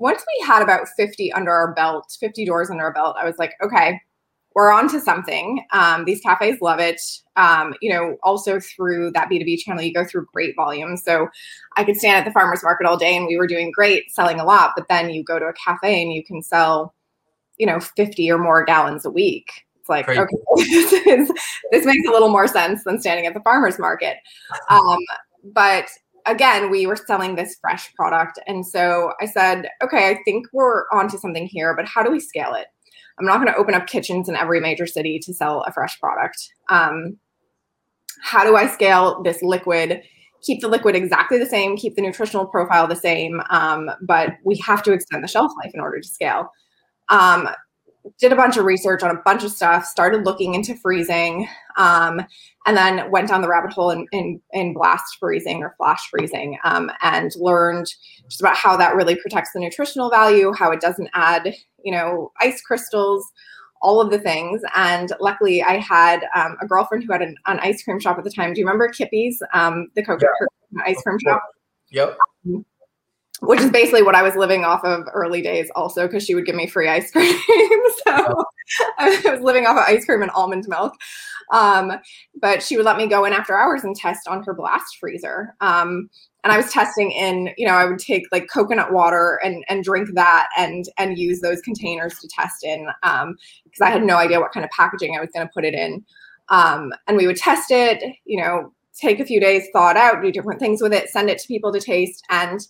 Once 0.00 0.24
we 0.38 0.46
had 0.46 0.62
about 0.62 0.86
50 0.96 1.32
under 1.32 1.50
our 1.50 1.72
belt, 1.74 2.16
50 2.20 2.44
doors 2.44 2.70
under 2.70 2.84
our 2.84 2.92
belt, 2.92 3.16
I 3.20 3.24
was 3.24 3.36
like, 3.38 3.54
okay, 3.62 4.00
we're 4.58 4.72
on 4.72 4.88
to 4.88 5.00
something. 5.00 5.64
Um, 5.70 6.04
these 6.04 6.20
cafes 6.20 6.60
love 6.60 6.80
it. 6.80 7.00
Um, 7.36 7.76
you 7.80 7.92
know, 7.92 8.16
also 8.24 8.58
through 8.58 9.12
that 9.12 9.30
B2B 9.30 9.60
channel, 9.60 9.84
you 9.84 9.94
go 9.94 10.04
through 10.04 10.26
great 10.32 10.56
volume. 10.56 10.96
So 10.96 11.28
I 11.76 11.84
could 11.84 11.96
stand 11.96 12.16
at 12.16 12.24
the 12.24 12.32
farmer's 12.32 12.64
market 12.64 12.84
all 12.84 12.96
day 12.96 13.16
and 13.16 13.28
we 13.28 13.36
were 13.36 13.46
doing 13.46 13.70
great, 13.70 14.10
selling 14.10 14.40
a 14.40 14.44
lot. 14.44 14.72
But 14.74 14.88
then 14.88 15.10
you 15.10 15.22
go 15.22 15.38
to 15.38 15.44
a 15.44 15.52
cafe 15.52 16.02
and 16.02 16.12
you 16.12 16.24
can 16.24 16.42
sell, 16.42 16.92
you 17.58 17.66
know, 17.66 17.78
50 17.78 18.28
or 18.32 18.38
more 18.38 18.64
gallons 18.64 19.04
a 19.04 19.10
week. 19.12 19.48
It's 19.78 19.88
like, 19.88 20.08
okay, 20.08 20.36
this, 20.56 20.92
is, 20.92 21.30
this 21.70 21.86
makes 21.86 22.08
a 22.08 22.10
little 22.10 22.30
more 22.30 22.48
sense 22.48 22.82
than 22.82 23.00
standing 23.00 23.26
at 23.26 23.34
the 23.34 23.40
farmer's 23.42 23.78
market. 23.78 24.16
Um, 24.70 24.98
but 25.54 25.88
again, 26.26 26.68
we 26.68 26.88
were 26.88 26.96
selling 26.96 27.36
this 27.36 27.56
fresh 27.60 27.94
product. 27.94 28.40
And 28.48 28.66
so 28.66 29.12
I 29.20 29.26
said, 29.26 29.68
okay, 29.84 30.08
I 30.08 30.18
think 30.24 30.48
we're 30.52 30.86
onto 30.92 31.16
something 31.16 31.46
here, 31.46 31.76
but 31.76 31.86
how 31.86 32.02
do 32.02 32.10
we 32.10 32.18
scale 32.18 32.54
it? 32.54 32.66
I'm 33.18 33.26
not 33.26 33.40
going 33.40 33.52
to 33.52 33.58
open 33.58 33.74
up 33.74 33.86
kitchens 33.86 34.28
in 34.28 34.36
every 34.36 34.60
major 34.60 34.86
city 34.86 35.18
to 35.20 35.34
sell 35.34 35.62
a 35.66 35.72
fresh 35.72 35.98
product. 36.00 36.52
Um, 36.68 37.18
how 38.22 38.44
do 38.44 38.56
I 38.56 38.66
scale 38.66 39.22
this 39.22 39.42
liquid? 39.42 40.02
Keep 40.42 40.60
the 40.60 40.68
liquid 40.68 40.94
exactly 40.94 41.38
the 41.38 41.46
same, 41.46 41.76
keep 41.76 41.96
the 41.96 42.02
nutritional 42.02 42.46
profile 42.46 42.86
the 42.86 42.96
same, 42.96 43.42
um, 43.50 43.90
but 44.02 44.34
we 44.44 44.56
have 44.58 44.82
to 44.84 44.92
extend 44.92 45.24
the 45.24 45.28
shelf 45.28 45.52
life 45.62 45.72
in 45.74 45.80
order 45.80 46.00
to 46.00 46.08
scale. 46.08 46.52
Um, 47.08 47.48
did 48.18 48.32
a 48.32 48.36
bunch 48.36 48.56
of 48.56 48.64
research 48.64 49.02
on 49.02 49.10
a 49.10 49.20
bunch 49.24 49.44
of 49.44 49.50
stuff, 49.50 49.84
started 49.84 50.24
looking 50.24 50.54
into 50.54 50.74
freezing, 50.76 51.48
um, 51.76 52.20
and 52.66 52.76
then 52.76 53.10
went 53.10 53.28
down 53.28 53.42
the 53.42 53.48
rabbit 53.48 53.72
hole 53.72 53.90
in, 53.90 54.06
in, 54.12 54.40
in 54.52 54.72
blast 54.72 55.16
freezing 55.18 55.62
or 55.62 55.74
flash 55.76 56.08
freezing 56.08 56.58
um, 56.64 56.90
and 57.02 57.32
learned 57.36 57.86
just 58.28 58.40
about 58.40 58.56
how 58.56 58.76
that 58.76 58.94
really 58.94 59.16
protects 59.16 59.52
the 59.52 59.60
nutritional 59.60 60.10
value, 60.10 60.52
how 60.52 60.70
it 60.70 60.80
doesn't 60.80 61.10
add 61.14 61.54
you 61.84 61.92
know, 61.92 62.32
ice 62.40 62.60
crystals, 62.60 63.24
all 63.80 64.00
of 64.00 64.10
the 64.10 64.18
things. 64.18 64.62
And 64.74 65.12
luckily, 65.20 65.62
I 65.62 65.78
had 65.78 66.24
um, 66.34 66.56
a 66.60 66.66
girlfriend 66.66 67.04
who 67.04 67.12
had 67.12 67.22
an, 67.22 67.36
an, 67.46 67.60
ice 67.60 67.82
cream 67.82 68.00
shop 68.00 68.18
at 68.18 68.24
the 68.24 68.30
time. 68.30 68.52
Do 68.52 68.60
you 68.60 68.66
remember 68.66 68.88
Kippy's, 68.88 69.40
um, 69.54 69.88
the 69.94 70.04
Coca 70.04 70.26
yeah. 70.72 70.82
ice 70.84 71.00
cream 71.02 71.18
shop? 71.20 71.42
Yep. 71.90 72.18
Um, 72.46 72.64
which 73.40 73.60
is 73.60 73.70
basically 73.70 74.02
what 74.02 74.14
I 74.14 74.22
was 74.22 74.34
living 74.34 74.64
off 74.64 74.84
of 74.84 75.04
early 75.12 75.42
days, 75.42 75.70
also 75.76 76.06
because 76.06 76.24
she 76.24 76.34
would 76.34 76.44
give 76.44 76.56
me 76.56 76.66
free 76.66 76.88
ice 76.88 77.10
cream. 77.12 77.38
so 78.04 78.44
I 78.98 79.22
was 79.24 79.40
living 79.40 79.66
off 79.66 79.76
of 79.76 79.84
ice 79.86 80.04
cream 80.04 80.22
and 80.22 80.30
almond 80.32 80.66
milk. 80.68 80.94
Um, 81.52 81.92
but 82.40 82.62
she 82.62 82.76
would 82.76 82.84
let 82.84 82.96
me 82.96 83.06
go 83.06 83.24
in 83.24 83.32
after 83.32 83.56
hours 83.56 83.84
and 83.84 83.96
test 83.96 84.28
on 84.28 84.42
her 84.42 84.54
blast 84.54 84.98
freezer. 84.98 85.54
Um, 85.60 86.10
and 86.44 86.52
I 86.52 86.56
was 86.56 86.72
testing 86.72 87.10
in, 87.10 87.50
you 87.56 87.66
know, 87.66 87.74
I 87.74 87.84
would 87.84 87.98
take 87.98 88.26
like 88.30 88.48
coconut 88.48 88.92
water 88.92 89.40
and 89.42 89.64
and 89.68 89.82
drink 89.82 90.10
that 90.14 90.48
and 90.56 90.84
and 90.96 91.18
use 91.18 91.40
those 91.40 91.60
containers 91.60 92.18
to 92.20 92.28
test 92.28 92.62
in 92.62 92.86
because 93.02 93.80
um, 93.80 93.86
I 93.86 93.90
had 93.90 94.04
no 94.04 94.16
idea 94.16 94.40
what 94.40 94.52
kind 94.52 94.64
of 94.64 94.70
packaging 94.70 95.16
I 95.16 95.20
was 95.20 95.30
going 95.34 95.46
to 95.46 95.52
put 95.52 95.64
it 95.64 95.74
in. 95.74 96.04
Um, 96.48 96.92
and 97.06 97.16
we 97.16 97.26
would 97.26 97.36
test 97.36 97.70
it, 97.70 98.02
you 98.24 98.40
know, 98.40 98.72
take 98.98 99.20
a 99.20 99.24
few 99.24 99.40
days, 99.40 99.66
thaw 99.72 99.90
it 99.90 99.96
out, 99.96 100.22
do 100.22 100.32
different 100.32 100.60
things 100.60 100.80
with 100.80 100.94
it, 100.94 101.10
send 101.10 101.28
it 101.28 101.38
to 101.38 101.48
people 101.48 101.72
to 101.72 101.80
taste, 101.80 102.24
and 102.30 102.60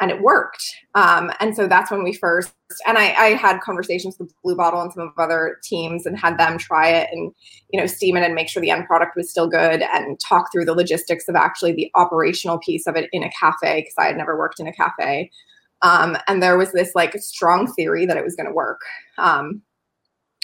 and 0.00 0.10
it 0.10 0.22
worked. 0.22 0.62
Um, 0.94 1.32
and 1.40 1.56
so 1.56 1.66
that's 1.66 1.90
when 1.90 2.04
we 2.04 2.12
first, 2.12 2.52
and 2.86 2.98
I, 2.98 3.12
I, 3.12 3.28
had 3.30 3.60
conversations 3.60 4.16
with 4.18 4.32
Blue 4.44 4.56
Bottle 4.56 4.80
and 4.80 4.92
some 4.92 5.02
of 5.02 5.12
other 5.18 5.58
teams 5.64 6.06
and 6.06 6.16
had 6.16 6.38
them 6.38 6.56
try 6.56 6.88
it 6.88 7.08
and, 7.12 7.32
you 7.70 7.80
know, 7.80 7.86
steam 7.86 8.16
it 8.16 8.22
and 8.22 8.34
make 8.34 8.48
sure 8.48 8.60
the 8.60 8.70
end 8.70 8.86
product 8.86 9.16
was 9.16 9.30
still 9.30 9.48
good 9.48 9.82
and 9.82 10.18
talk 10.20 10.52
through 10.52 10.64
the 10.64 10.74
logistics 10.74 11.28
of 11.28 11.34
actually 11.34 11.72
the 11.72 11.90
operational 11.94 12.58
piece 12.58 12.86
of 12.86 12.96
it 12.96 13.08
in 13.12 13.24
a 13.24 13.30
cafe 13.38 13.80
because 13.80 13.94
I 13.98 14.06
had 14.06 14.16
never 14.16 14.38
worked 14.38 14.60
in 14.60 14.68
a 14.68 14.72
cafe. 14.72 15.30
Um, 15.82 16.16
and 16.26 16.42
there 16.42 16.58
was 16.58 16.72
this 16.72 16.92
like 16.94 17.14
strong 17.18 17.72
theory 17.72 18.06
that 18.06 18.16
it 18.16 18.24
was 18.24 18.36
going 18.36 18.48
to 18.48 18.54
work. 18.54 18.80
Um, 19.18 19.62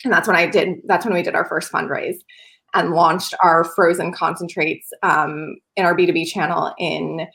and 0.04 0.12
that's 0.12 0.28
when 0.28 0.36
I 0.36 0.46
did, 0.46 0.78
that's 0.86 1.04
when 1.04 1.14
we 1.14 1.22
did 1.22 1.34
our 1.34 1.46
first 1.46 1.72
fundraise 1.72 2.18
and 2.74 2.90
launched 2.90 3.34
our 3.42 3.64
frozen 3.64 4.12
concentrates 4.12 4.90
um, 5.02 5.56
in 5.76 5.84
our 5.84 5.96
B2B 5.96 6.26
channel 6.26 6.74
in 6.78 7.26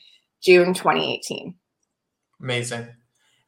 June 0.44 0.74
2018. 0.74 1.56
Amazing. 2.42 2.88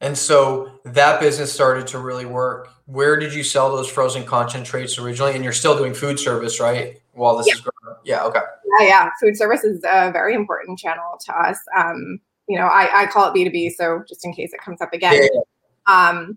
And 0.00 0.18
so 0.18 0.80
that 0.84 1.20
business 1.20 1.52
started 1.52 1.86
to 1.88 1.98
really 1.98 2.26
work. 2.26 2.68
Where 2.86 3.16
did 3.16 3.32
you 3.32 3.44
sell 3.44 3.74
those 3.74 3.88
frozen 3.88 4.24
concentrates 4.24 4.98
originally? 4.98 5.34
And 5.34 5.44
you're 5.44 5.52
still 5.52 5.78
doing 5.78 5.94
food 5.94 6.18
service, 6.18 6.58
right? 6.58 7.00
While 7.12 7.36
this 7.36 7.46
Yeah. 7.46 7.54
is 7.54 7.60
growing. 7.60 7.98
Yeah. 8.04 8.24
Okay. 8.24 8.40
Yeah, 8.80 8.86
yeah. 8.86 9.10
Food 9.20 9.36
service 9.36 9.62
is 9.62 9.80
a 9.84 10.10
very 10.10 10.34
important 10.34 10.78
channel 10.78 11.18
to 11.24 11.32
us. 11.36 11.58
Um, 11.76 12.20
you 12.48 12.58
know, 12.58 12.66
I, 12.66 13.02
I 13.02 13.06
call 13.06 13.32
it 13.32 13.34
B2B, 13.34 13.74
so 13.76 14.02
just 14.08 14.24
in 14.24 14.32
case 14.32 14.52
it 14.52 14.60
comes 14.60 14.80
up 14.80 14.92
again. 14.92 15.14
Yeah. 15.14 15.40
Um, 15.86 16.36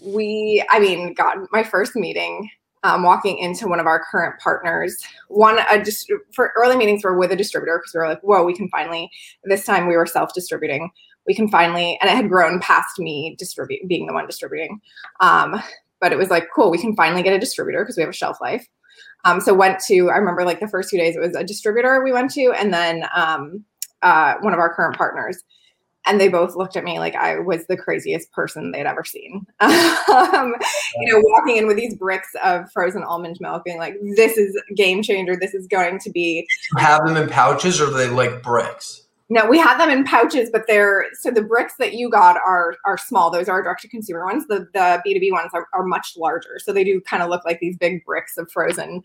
we, 0.00 0.64
I 0.70 0.78
mean, 0.78 1.12
God, 1.12 1.38
my 1.52 1.62
first 1.62 1.94
meeting, 1.94 2.48
um, 2.84 3.02
walking 3.02 3.36
into 3.38 3.68
one 3.68 3.80
of 3.80 3.86
our 3.86 4.02
current 4.10 4.40
partners, 4.40 4.96
one, 5.28 5.58
a 5.70 5.82
dist- 5.82 6.10
for 6.32 6.52
early 6.56 6.76
meetings 6.76 7.04
were 7.04 7.18
with 7.18 7.32
a 7.32 7.36
distributor 7.36 7.78
because 7.78 7.92
we 7.92 7.98
were 8.00 8.08
like, 8.08 8.20
whoa, 8.22 8.44
we 8.44 8.54
can 8.54 8.68
finally, 8.70 9.10
this 9.44 9.66
time 9.66 9.86
we 9.88 9.96
were 9.96 10.06
self 10.06 10.32
distributing. 10.32 10.88
We 11.28 11.34
can 11.34 11.48
finally, 11.48 11.98
and 12.00 12.10
it 12.10 12.16
had 12.16 12.28
grown 12.28 12.58
past 12.58 12.98
me 12.98 13.36
distribute 13.38 13.86
being 13.86 14.06
the 14.06 14.12
one 14.12 14.26
distributing. 14.26 14.80
Um, 15.20 15.62
but 16.00 16.12
it 16.12 16.18
was 16.18 16.30
like, 16.30 16.48
cool, 16.54 16.70
we 16.70 16.78
can 16.78 16.96
finally 16.96 17.22
get 17.22 17.34
a 17.34 17.38
distributor 17.38 17.84
because 17.84 17.96
we 17.96 18.02
have 18.02 18.10
a 18.10 18.14
shelf 18.14 18.40
life. 18.40 18.66
Um, 19.24 19.40
so 19.40 19.54
went 19.54 19.80
to, 19.86 20.10
I 20.10 20.16
remember 20.16 20.44
like 20.44 20.60
the 20.60 20.68
first 20.68 20.90
few 20.90 20.98
days 20.98 21.16
it 21.16 21.20
was 21.20 21.34
a 21.34 21.44
distributor 21.44 22.02
we 22.02 22.12
went 22.12 22.30
to, 22.32 22.52
and 22.52 22.72
then 22.72 23.04
um, 23.14 23.64
uh, 24.02 24.34
one 24.40 24.52
of 24.52 24.58
our 24.58 24.74
current 24.74 24.96
partners. 24.96 25.42
And 26.06 26.18
they 26.18 26.28
both 26.28 26.56
looked 26.56 26.76
at 26.76 26.84
me 26.84 26.98
like 26.98 27.14
I 27.14 27.38
was 27.38 27.66
the 27.66 27.76
craziest 27.76 28.32
person 28.32 28.70
they'd 28.70 28.86
ever 28.86 29.04
seen. 29.04 29.44
um, 29.60 30.54
you 30.96 31.12
know, 31.12 31.20
walking 31.22 31.58
in 31.58 31.66
with 31.66 31.76
these 31.76 31.94
bricks 31.96 32.30
of 32.42 32.70
frozen 32.72 33.02
almond 33.02 33.36
milk, 33.40 33.62
being 33.64 33.76
like, 33.76 33.94
"This 34.16 34.38
is 34.38 34.58
game 34.74 35.02
changer. 35.02 35.36
This 35.36 35.52
is 35.52 35.66
going 35.66 35.98
to 35.98 36.10
be." 36.10 36.46
Have 36.78 37.04
them 37.04 37.18
in 37.18 37.28
pouches, 37.28 37.78
or 37.78 37.90
they 37.90 38.08
like 38.08 38.42
bricks? 38.42 39.07
No, 39.30 39.46
we 39.46 39.58
had 39.58 39.78
them 39.78 39.90
in 39.90 40.04
pouches, 40.04 40.48
but 40.50 40.62
they're 40.66 41.04
so 41.20 41.30
the 41.30 41.42
bricks 41.42 41.74
that 41.78 41.92
you 41.92 42.08
got 42.08 42.36
are 42.36 42.76
are 42.86 42.96
small. 42.96 43.30
Those 43.30 43.48
are 43.48 43.62
direct 43.62 43.82
to 43.82 43.88
consumer 43.88 44.24
ones. 44.24 44.46
The 44.48 44.66
the 44.72 45.00
B 45.04 45.12
two 45.12 45.20
B 45.20 45.30
ones 45.30 45.50
are, 45.52 45.66
are 45.74 45.84
much 45.84 46.14
larger, 46.16 46.58
so 46.58 46.72
they 46.72 46.84
do 46.84 47.00
kind 47.02 47.22
of 47.22 47.28
look 47.28 47.44
like 47.44 47.60
these 47.60 47.76
big 47.76 48.04
bricks 48.06 48.38
of 48.38 48.50
frozen 48.50 49.02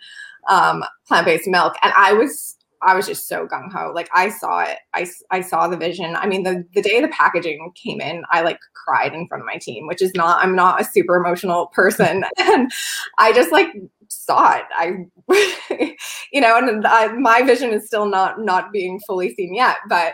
um, 0.49 0.83
plant 1.07 1.25
based 1.25 1.47
milk. 1.47 1.75
And 1.83 1.93
I 1.97 2.13
was 2.13 2.55
I 2.83 2.95
was 2.95 3.07
just 3.07 3.27
so 3.27 3.47
gung 3.47 3.71
ho. 3.71 3.91
Like 3.93 4.09
I 4.13 4.29
saw 4.29 4.61
it. 4.61 4.77
I, 4.93 5.09
I 5.31 5.41
saw 5.41 5.67
the 5.67 5.77
vision. 5.77 6.15
I 6.15 6.27
mean, 6.27 6.43
the 6.43 6.65
the 6.73 6.81
day 6.81 7.01
the 7.01 7.07
packaging 7.07 7.71
came 7.75 8.01
in, 8.01 8.23
I 8.29 8.41
like 8.41 8.59
cried 8.73 9.13
in 9.13 9.27
front 9.27 9.41
of 9.41 9.47
my 9.47 9.57
team, 9.57 9.87
which 9.87 10.01
is 10.01 10.13
not. 10.15 10.43
I'm 10.43 10.55
not 10.55 10.81
a 10.81 10.85
super 10.85 11.15
emotional 11.15 11.67
person, 11.67 12.23
and 12.37 12.71
I 13.17 13.33
just 13.33 13.51
like 13.51 13.67
saw 14.13 14.55
it. 14.55 14.63
I, 14.73 15.95
you 16.31 16.41
know, 16.41 16.57
and 16.57 16.85
I, 16.85 17.07
my 17.13 17.41
vision 17.41 17.71
is 17.71 17.85
still 17.87 18.05
not 18.05 18.39
not 18.39 18.71
being 18.71 18.99
fully 19.07 19.33
seen 19.35 19.55
yet, 19.55 19.77
but 19.89 20.13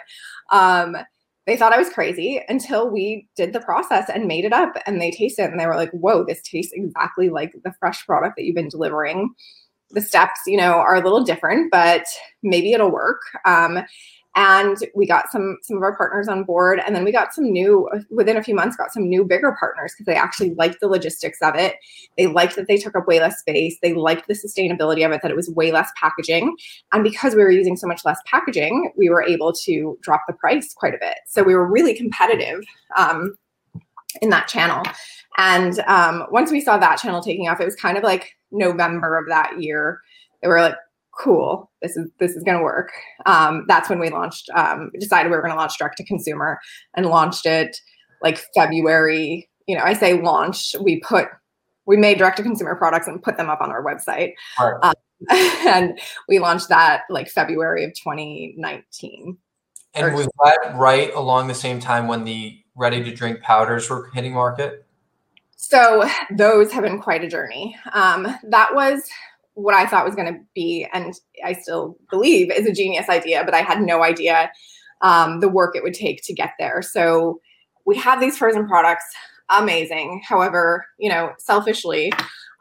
um 0.51 0.97
they 1.49 1.57
thought 1.57 1.73
I 1.73 1.79
was 1.79 1.89
crazy 1.89 2.39
until 2.47 2.91
we 2.91 3.27
did 3.35 3.53
the 3.53 3.59
process 3.59 4.07
and 4.07 4.27
made 4.27 4.45
it 4.45 4.53
up 4.53 4.73
and 4.85 5.01
they 5.01 5.09
tasted 5.09 5.45
it 5.45 5.51
and 5.51 5.59
they 5.59 5.65
were 5.65 5.75
like, 5.75 5.89
whoa, 5.89 6.23
this 6.23 6.43
tastes 6.43 6.73
exactly 6.75 7.29
like 7.29 7.51
the 7.63 7.73
fresh 7.79 8.05
product 8.05 8.35
that 8.37 8.43
you've 8.43 8.55
been 8.55 8.69
delivering. 8.69 9.33
The 9.89 10.01
steps, 10.01 10.41
you 10.45 10.57
know, 10.57 10.73
are 10.73 10.93
a 10.93 11.03
little 11.03 11.23
different, 11.23 11.71
but 11.71 12.05
maybe 12.43 12.71
it'll 12.71 12.91
work. 12.91 13.21
Um, 13.45 13.79
and 14.35 14.77
we 14.95 15.07
got 15.07 15.31
some 15.31 15.57
some 15.63 15.77
of 15.77 15.83
our 15.83 15.95
partners 15.95 16.27
on 16.27 16.43
board 16.43 16.79
and 16.85 16.95
then 16.95 17.03
we 17.03 17.11
got 17.11 17.33
some 17.33 17.51
new 17.51 17.89
within 18.09 18.37
a 18.37 18.43
few 18.43 18.53
months 18.53 18.77
got 18.77 18.93
some 18.93 19.07
new 19.07 19.23
bigger 19.23 19.55
partners 19.59 19.93
because 19.93 20.05
they 20.05 20.15
actually 20.15 20.53
liked 20.55 20.79
the 20.79 20.87
logistics 20.87 21.41
of 21.41 21.55
it. 21.55 21.75
They 22.17 22.27
liked 22.27 22.55
that 22.55 22.67
they 22.67 22.77
took 22.77 22.95
up 22.95 23.07
way 23.07 23.19
less 23.19 23.39
space. 23.39 23.77
They 23.81 23.93
liked 23.93 24.27
the 24.27 24.33
sustainability 24.33 25.05
of 25.05 25.11
it 25.11 25.21
that 25.21 25.31
it 25.31 25.37
was 25.37 25.49
way 25.49 25.71
less 25.71 25.89
packaging. 25.99 26.55
And 26.91 27.03
because 27.03 27.35
we 27.35 27.43
were 27.43 27.51
using 27.51 27.75
so 27.75 27.87
much 27.87 28.05
less 28.05 28.19
packaging 28.25 28.91
we 28.95 29.09
were 29.09 29.23
able 29.23 29.53
to 29.53 29.97
drop 30.01 30.21
the 30.27 30.33
price 30.33 30.73
quite 30.73 30.93
a 30.93 30.99
bit. 30.99 31.17
So 31.27 31.43
we 31.43 31.55
were 31.55 31.67
really 31.67 31.95
competitive 31.95 32.63
um, 32.97 33.35
in 34.21 34.29
that 34.29 34.47
channel. 34.47 34.83
And 35.37 35.79
um, 35.87 36.25
once 36.31 36.51
we 36.51 36.61
saw 36.61 36.77
that 36.77 36.97
channel 36.97 37.21
taking 37.21 37.47
off 37.47 37.61
it 37.61 37.65
was 37.65 37.75
kind 37.75 37.97
of 37.97 38.03
like 38.03 38.35
november 38.51 39.17
of 39.17 39.27
that 39.27 39.61
year. 39.61 40.01
They 40.41 40.47
were 40.47 40.61
like 40.61 40.75
cool 41.19 41.69
this 41.81 41.95
is 41.97 42.09
this 42.19 42.31
is 42.31 42.43
going 42.43 42.57
to 42.57 42.63
work 42.63 42.89
um, 43.25 43.65
that's 43.67 43.89
when 43.89 43.99
we 43.99 44.09
launched 44.09 44.49
um, 44.55 44.89
decided 44.99 45.29
we 45.29 45.35
were 45.35 45.41
going 45.41 45.53
to 45.53 45.57
launch 45.59 45.77
direct 45.77 45.97
to 45.97 46.03
consumer 46.05 46.57
and 46.95 47.05
launched 47.07 47.45
it 47.45 47.77
like 48.21 48.39
february 48.55 49.49
you 49.67 49.77
know 49.77 49.83
i 49.83 49.93
say 49.93 50.19
launch 50.21 50.75
we 50.81 50.99
put 51.01 51.27
we 51.85 51.97
made 51.97 52.17
direct 52.17 52.37
to 52.37 52.43
consumer 52.43 52.75
products 52.75 53.07
and 53.07 53.21
put 53.21 53.35
them 53.37 53.49
up 53.49 53.59
on 53.61 53.69
our 53.69 53.83
website 53.83 54.33
Right. 54.59 54.73
um, 54.81 54.93
and 55.29 55.99
we 56.29 56.39
launched 56.39 56.69
that 56.69 57.01
like 57.09 57.27
february 57.27 57.83
of 57.83 57.91
2019 57.93 59.37
And 59.95 60.05
Or- 60.05 60.15
was 60.15 60.27
that 60.45 60.73
right 60.75 61.13
along 61.13 61.47
the 61.47 61.55
same 61.55 61.79
time 61.79 62.07
when 62.07 62.23
the 62.23 62.57
ready 62.75 63.03
to 63.03 63.13
drink 63.13 63.41
powders 63.41 63.89
were 63.89 64.09
hitting 64.13 64.33
market? 64.33 64.85
So 65.57 66.07
those 66.37 66.71
have 66.71 66.83
been 66.85 67.01
quite 67.01 67.21
a 67.23 67.27
journey. 67.27 67.75
Um, 67.91 68.25
that 68.47 68.73
was 68.73 69.03
what 69.59 69.75
I 69.75 69.85
thought 69.85 70.05
was 70.05 70.15
going 70.15 70.33
to 70.33 70.39
be, 70.55 70.87
and 70.93 71.13
I 71.43 71.53
still 71.53 71.97
believe 72.09 72.51
is 72.51 72.65
a 72.65 72.73
genius 72.73 73.09
idea, 73.09 73.43
but 73.43 73.53
I 73.53 73.61
had 73.61 73.81
no 73.81 74.03
idea 74.03 74.51
um, 75.01 75.39
the 75.39 75.49
work 75.49 75.75
it 75.75 75.83
would 75.83 75.93
take 75.93 76.21
to 76.23 76.33
get 76.33 76.53
there. 76.59 76.81
So 76.81 77.39
we 77.85 77.97
have 77.97 78.19
these 78.19 78.37
frozen 78.37 78.67
products, 78.67 79.05
amazing. 79.49 80.21
However, 80.27 80.85
you 80.97 81.09
know, 81.09 81.31
selfishly, 81.37 82.11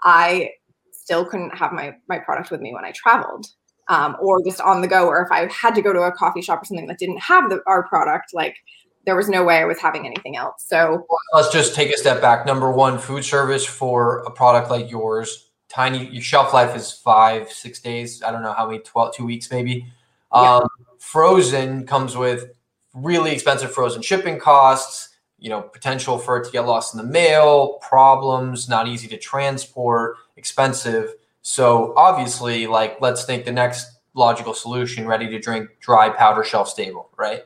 I 0.02 0.50
still 0.92 1.24
couldn't 1.24 1.56
have 1.56 1.72
my 1.72 1.94
my 2.08 2.18
product 2.18 2.50
with 2.50 2.60
me 2.60 2.72
when 2.74 2.84
I 2.84 2.92
traveled. 2.92 3.46
Um, 3.90 4.18
or 4.20 4.44
just 4.44 4.60
on 4.60 4.82
the 4.82 4.86
go, 4.86 5.06
or 5.06 5.22
if 5.22 5.32
I 5.32 5.50
had 5.50 5.74
to 5.74 5.80
go 5.80 5.94
to 5.94 6.00
a 6.00 6.12
coffee 6.12 6.42
shop 6.42 6.60
or 6.60 6.66
something 6.66 6.88
that 6.88 6.98
didn't 6.98 7.20
have 7.20 7.48
the, 7.48 7.62
our 7.66 7.88
product, 7.88 8.34
like 8.34 8.54
there 9.06 9.16
was 9.16 9.30
no 9.30 9.42
way 9.42 9.56
I 9.56 9.64
was 9.64 9.78
having 9.78 10.04
anything 10.04 10.36
else. 10.36 10.66
So 10.66 11.06
Let's 11.32 11.50
just 11.50 11.74
take 11.74 11.90
a 11.90 11.96
step 11.96 12.20
back. 12.20 12.44
Number 12.44 12.70
one, 12.70 12.98
food 12.98 13.24
service 13.24 13.64
for 13.64 14.18
a 14.26 14.30
product 14.30 14.70
like 14.70 14.90
yours, 14.90 15.47
tiny, 15.68 16.06
your 16.06 16.22
shelf 16.22 16.52
life 16.52 16.76
is 16.76 16.92
five, 16.92 17.50
six 17.50 17.80
days. 17.80 18.22
I 18.22 18.30
don't 18.30 18.42
know 18.42 18.52
how 18.52 18.66
many, 18.66 18.80
12, 18.80 19.14
two 19.14 19.26
weeks 19.26 19.50
maybe. 19.50 19.86
Yeah. 20.32 20.56
Um, 20.56 20.68
frozen 20.98 21.86
comes 21.86 22.16
with 22.16 22.50
really 22.94 23.32
expensive 23.32 23.72
frozen 23.72 24.02
shipping 24.02 24.38
costs, 24.38 25.10
you 25.38 25.50
know, 25.50 25.62
potential 25.62 26.18
for 26.18 26.38
it 26.38 26.44
to 26.46 26.50
get 26.50 26.66
lost 26.66 26.94
in 26.94 26.98
the 26.98 27.06
mail, 27.06 27.78
problems, 27.80 28.68
not 28.68 28.88
easy 28.88 29.08
to 29.08 29.16
transport, 29.16 30.16
expensive. 30.36 31.14
So 31.42 31.94
obviously, 31.96 32.66
like, 32.66 33.00
let's 33.00 33.24
think 33.24 33.44
the 33.44 33.52
next 33.52 33.98
logical 34.14 34.52
solution, 34.52 35.06
ready 35.06 35.28
to 35.28 35.38
drink, 35.38 35.68
dry 35.80 36.08
powder, 36.08 36.42
shelf 36.42 36.68
stable, 36.68 37.10
right? 37.16 37.44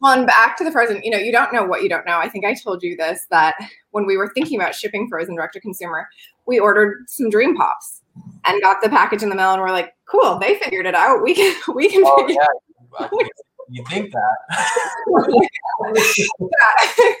Well, 0.00 0.18
and 0.18 0.26
back 0.26 0.56
to 0.58 0.64
the 0.64 0.72
frozen, 0.72 1.00
you 1.02 1.10
know, 1.10 1.18
you 1.18 1.32
don't 1.32 1.52
know 1.52 1.64
what 1.64 1.82
you 1.82 1.88
don't 1.88 2.06
know. 2.06 2.18
I 2.18 2.28
think 2.28 2.44
I 2.44 2.54
told 2.54 2.82
you 2.82 2.96
this 2.96 3.26
that 3.30 3.54
when 3.90 4.06
we 4.06 4.16
were 4.16 4.30
thinking 4.34 4.58
about 4.58 4.74
shipping 4.74 5.08
frozen 5.08 5.34
direct 5.34 5.54
to 5.54 5.60
consumer, 5.60 6.08
we 6.48 6.58
ordered 6.58 7.04
some 7.06 7.30
dream 7.30 7.54
pops 7.54 8.00
and 8.46 8.60
got 8.62 8.82
the 8.82 8.88
package 8.88 9.22
in 9.22 9.28
the 9.28 9.36
mail 9.36 9.52
and 9.52 9.60
we're 9.60 9.70
like, 9.70 9.94
cool, 10.10 10.38
they 10.38 10.58
figured 10.58 10.86
it 10.86 10.94
out. 10.94 11.22
We 11.22 11.34
can 11.34 11.54
we 11.74 11.88
can 11.88 12.02
Oh, 12.04 12.26
yeah. 12.28 13.08
You 13.70 13.84
think 13.90 14.10
that. 14.12 15.48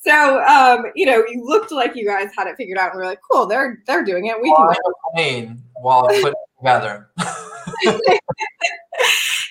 so 0.00 0.42
um, 0.42 0.86
you 0.94 1.04
know, 1.04 1.22
you 1.28 1.44
looked 1.44 1.70
like 1.70 1.94
you 1.94 2.06
guys 2.06 2.30
had 2.34 2.46
it 2.46 2.56
figured 2.56 2.78
out 2.78 2.92
and 2.92 2.98
we 2.98 3.04
are 3.04 3.06
like, 3.10 3.20
cool, 3.30 3.44
they're 3.44 3.82
they're 3.86 4.02
doing 4.02 4.24
it. 4.24 4.40
We 4.40 4.48
can 4.56 4.68
Fly 4.68 4.74
a 5.18 5.82
while 5.82 6.08
I 6.08 6.22
put 6.22 6.32
it 6.32 6.38
together. 6.58 7.10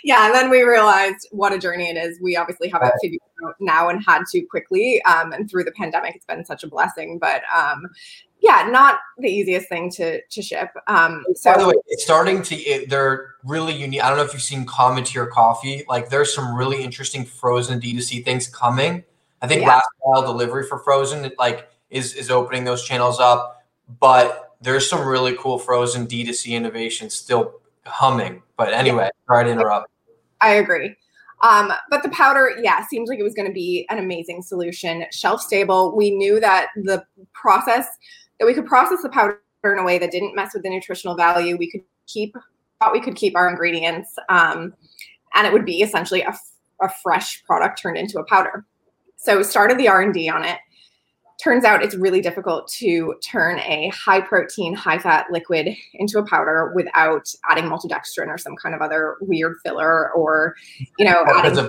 yeah, 0.04 0.26
and 0.26 0.34
then 0.34 0.50
we 0.50 0.64
realized 0.64 1.28
what 1.32 1.54
a 1.54 1.60
journey 1.60 1.90
it 1.90 1.98
is. 1.98 2.20
We 2.20 2.36
obviously 2.36 2.70
have 2.70 2.82
it 2.84 2.94
figured 3.02 3.22
out 3.46 3.54
now 3.60 3.90
and 3.90 4.04
had 4.04 4.24
to 4.32 4.42
quickly. 4.42 5.02
Um, 5.04 5.34
and 5.34 5.50
through 5.50 5.66
the 5.66 5.72
pandemic, 5.74 6.16
it's 6.16 6.26
been 6.26 6.44
such 6.44 6.64
a 6.64 6.68
blessing. 6.68 7.20
But 7.20 7.44
um, 7.56 7.86
yeah, 8.42 8.68
not 8.72 9.00
the 9.20 9.30
easiest 9.30 9.70
thing 9.70 9.92
to 9.92 10.22
to 10.22 10.42
ship. 10.42 10.70
Um, 10.88 11.24
so 11.36 11.54
By 11.54 11.60
the 11.60 11.68
way, 11.68 11.76
it's 11.88 12.04
starting 12.04 12.42
to. 12.44 12.56
It, 12.56 12.90
they're 12.90 13.36
really 13.44 13.74
unique. 13.74 14.04
I 14.04 14.10
don't 14.10 14.18
know 14.18 14.24
if 14.24 14.34
you've 14.34 14.42
seen 14.42 14.66
Cometeer 14.66 15.30
Coffee. 15.30 15.84
Like, 15.88 16.10
there's 16.10 16.34
some 16.34 16.56
really 16.56 16.84
interesting 16.84 17.24
frozen 17.24 17.80
D2C 17.80 18.26
things 18.26 18.48
coming. 18.48 19.04
I 19.44 19.48
think 19.48 19.62
Yeah. 19.62 19.70
last 19.70 19.88
mile 20.06 20.22
delivery 20.24 20.66
for 20.66 20.80
frozen, 20.80 21.24
it, 21.26 21.38
like, 21.38 21.70
is 21.92 22.16
is 22.16 22.32
opening 22.32 22.64
those 22.64 22.84
channels 22.84 23.20
up. 23.20 23.64
But 24.00 24.56
there's 24.60 24.90
some 24.90 25.08
really 25.08 25.36
cool 25.38 25.60
frozen 25.60 26.08
D2C 26.08 26.52
innovations 26.54 27.14
still 27.14 27.62
humming. 27.86 28.42
But 28.58 28.74
anyway, 28.74 29.10
sorry 29.28 29.46
to 29.46 29.52
interrupt. 29.52 29.88
I 30.42 30.54
agree. 30.54 30.96
Um, 31.44 31.74
but 31.90 32.04
the 32.04 32.10
powder, 32.10 32.56
yeah, 32.62 32.86
seems 32.88 33.10
like 33.10 33.18
it 33.20 33.24
was 33.24 33.34
going 33.34 33.48
to 33.48 33.54
be 33.54 33.88
an 33.90 33.98
amazing 33.98 34.44
solution. 34.44 35.06
Shelf 35.12 35.42
stable. 35.42 35.96
We 35.96 36.12
knew 36.12 36.40
that 36.40 36.68
the 36.76 37.04
process 37.34 37.88
that 38.42 38.48
we 38.48 38.56
could 38.56 38.66
process 38.66 39.04
the 39.04 39.10
powder 39.10 39.40
in 39.64 39.78
a 39.78 39.84
way 39.84 40.00
that 40.00 40.10
didn't 40.10 40.36
mess 40.36 40.56
with 40.56 40.64
the 40.64 40.70
nutritional 40.70 41.16
value. 41.16 41.56
We 41.56 41.70
could 41.70 41.84
keep 42.08 42.36
thought 42.80 42.92
we 42.92 43.00
could 43.00 43.16
keep 43.16 43.38
our 43.38 43.48
ingredients, 43.48 44.16
um, 44.30 44.74
and 45.36 45.46
it 45.46 45.54
would 45.54 45.64
be 45.64 45.84
essentially 45.84 46.24
a 46.24 46.90
fresh 47.04 47.44
product 47.44 47.80
turned 47.80 47.96
into 47.96 48.18
a 48.20 48.24
powder. 48.26 48.66
So 49.18 49.44
started 49.44 49.78
the 49.78 49.88
R 49.88 50.02
and 50.02 50.12
D 50.12 50.28
on 50.28 50.44
it. 50.44 50.58
Turns 51.44 51.64
out 51.64 51.84
it's 51.84 51.94
really 51.94 52.22
difficult 52.22 52.68
to 52.80 53.14
turn 53.24 53.60
a 53.60 53.90
high 53.90 54.22
protein, 54.22 54.74
high 54.74 54.98
fat 54.98 55.28
liquid 55.30 55.70
into 55.94 56.18
a 56.18 56.26
powder 56.26 56.74
without 56.76 57.32
adding 57.48 57.66
maltodextrin 57.66 58.28
or 58.28 58.40
some 58.40 58.56
kind 58.56 58.74
of 58.74 58.82
other 58.82 59.18
weird 59.22 59.58
filler 59.64 60.12
or, 60.14 60.56
you 60.98 61.06
know, 61.06 61.24
adding 61.36 61.68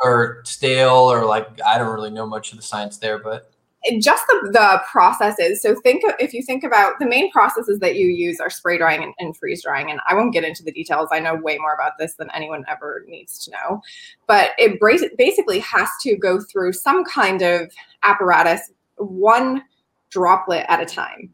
or 0.00 0.40
stale 0.46 1.12
or 1.12 1.26
like 1.26 1.60
I 1.60 1.76
don't 1.76 1.92
really 1.92 2.10
know 2.10 2.26
much 2.26 2.52
of 2.52 2.56
the 2.56 2.64
science 2.64 2.96
there, 2.96 3.18
but 3.18 3.52
just 4.00 4.26
the, 4.26 4.50
the 4.52 4.82
processes. 4.90 5.62
So 5.62 5.74
think 5.80 6.02
if 6.18 6.32
you 6.32 6.42
think 6.42 6.64
about 6.64 6.98
the 6.98 7.06
main 7.06 7.30
processes 7.30 7.78
that 7.78 7.96
you 7.96 8.06
use 8.06 8.40
are 8.40 8.50
spray 8.50 8.76
drying 8.76 9.02
and, 9.02 9.14
and, 9.18 9.36
freeze 9.36 9.62
drying. 9.62 9.90
And 9.90 10.00
I 10.06 10.14
won't 10.14 10.32
get 10.32 10.44
into 10.44 10.62
the 10.62 10.72
details. 10.72 11.08
I 11.12 11.20
know 11.20 11.36
way 11.36 11.58
more 11.58 11.74
about 11.74 11.92
this 11.98 12.14
than 12.14 12.30
anyone 12.34 12.64
ever 12.68 13.04
needs 13.06 13.38
to 13.44 13.52
know. 13.52 13.80
But 14.26 14.50
it 14.58 14.80
basically 15.16 15.60
has 15.60 15.88
to 16.02 16.16
go 16.16 16.40
through 16.40 16.72
some 16.72 17.04
kind 17.04 17.42
of 17.42 17.72
apparatus, 18.02 18.72
one 18.96 19.62
droplet 20.10 20.66
at 20.68 20.80
a 20.80 20.86
time. 20.86 21.30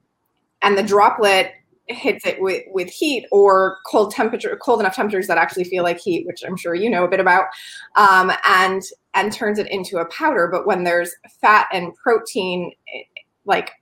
And 0.62 0.76
the 0.76 0.82
droplet 0.82 1.52
hits 1.86 2.24
it 2.24 2.40
with, 2.40 2.62
with 2.72 2.88
heat 2.88 3.26
or 3.30 3.78
cold 3.86 4.10
temperature, 4.10 4.58
cold 4.62 4.80
enough 4.80 4.96
temperatures 4.96 5.26
that 5.26 5.38
actually 5.38 5.64
feel 5.64 5.82
like 5.82 5.98
heat, 5.98 6.26
which 6.26 6.42
I'm 6.46 6.56
sure 6.56 6.74
you 6.74 6.88
know 6.88 7.04
a 7.04 7.08
bit 7.08 7.20
about, 7.20 7.46
um, 7.96 8.32
and 8.44 8.82
and 9.14 9.32
turns 9.32 9.58
it 9.58 9.70
into 9.70 9.98
a 9.98 10.06
powder. 10.06 10.48
But 10.50 10.66
when 10.66 10.84
there's 10.84 11.14
fat 11.40 11.68
and 11.72 11.94
protein, 11.94 12.72
like 13.44 13.72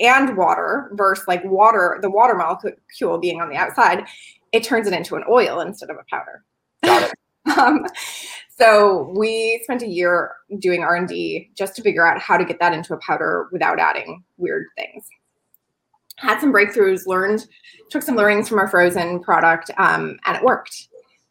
and 0.00 0.36
water 0.36 0.90
versus 0.94 1.26
like 1.26 1.44
water, 1.44 1.98
the 2.02 2.10
water 2.10 2.34
molecule 2.34 3.18
being 3.18 3.40
on 3.40 3.48
the 3.48 3.56
outside, 3.56 4.04
it 4.52 4.62
turns 4.62 4.86
it 4.86 4.92
into 4.92 5.16
an 5.16 5.24
oil 5.28 5.60
instead 5.60 5.90
of 5.90 5.96
a 5.96 6.04
powder. 6.10 6.44
Got 6.84 7.10
it. 7.10 7.18
um, 7.58 7.86
so 8.50 9.12
we 9.16 9.60
spent 9.62 9.82
a 9.82 9.88
year 9.88 10.32
doing 10.58 10.82
R 10.82 10.96
and 10.96 11.08
D 11.08 11.50
just 11.56 11.76
to 11.76 11.82
figure 11.82 12.06
out 12.06 12.20
how 12.20 12.36
to 12.36 12.44
get 12.44 12.58
that 12.60 12.74
into 12.74 12.94
a 12.94 12.98
powder 12.98 13.48
without 13.52 13.78
adding 13.78 14.22
weird 14.36 14.66
things 14.76 15.08
had 16.18 16.40
some 16.40 16.52
breakthroughs, 16.52 17.06
learned, 17.06 17.46
took 17.90 18.02
some 18.02 18.16
learnings 18.16 18.48
from 18.48 18.58
our 18.58 18.68
frozen 18.68 19.20
product, 19.20 19.70
um, 19.78 20.18
and 20.26 20.36
it 20.36 20.42
worked. 20.42 20.88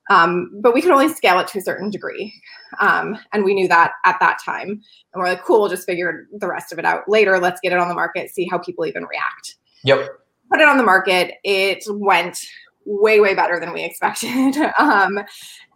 Um, 0.10 0.52
but 0.62 0.74
we 0.74 0.82
could 0.82 0.92
only 0.92 1.10
scale 1.10 1.40
it 1.40 1.48
to 1.50 1.60
a 1.60 1.62
certain 1.62 1.90
degree. 1.90 2.34
Um, 2.80 3.18
and 3.34 3.44
we 3.44 3.54
knew 3.54 3.68
that 3.68 3.92
at 4.06 4.18
that 4.20 4.40
time. 4.44 4.70
And 4.70 4.82
we're 5.16 5.28
like, 5.28 5.44
cool, 5.44 5.60
we'll 5.60 5.70
just 5.70 5.86
figure 5.86 6.28
the 6.38 6.48
rest 6.48 6.72
of 6.72 6.80
it 6.80 6.86
out 6.86 7.10
later. 7.10 7.40
Let's 7.40 7.60
get 7.62 7.74
it 7.74 7.80
on 7.80 7.90
the 7.90 7.96
market, 7.96 8.30
see 8.30 8.48
how 8.50 8.58
people 8.58 8.86
even 8.86 9.04
react. 9.04 9.56
Yep. 9.84 10.08
Put 10.52 10.62
it 10.62 10.68
on 10.68 10.78
the 10.78 10.84
market. 10.84 11.36
It 11.44 11.84
went 11.90 12.40
way, 12.86 13.20
way 13.20 13.36
better 13.36 13.60
than 13.60 13.74
we 13.74 13.84
expected. 13.86 14.56
um, 14.80 15.20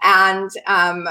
and 0.02 0.50
um, 0.65 1.08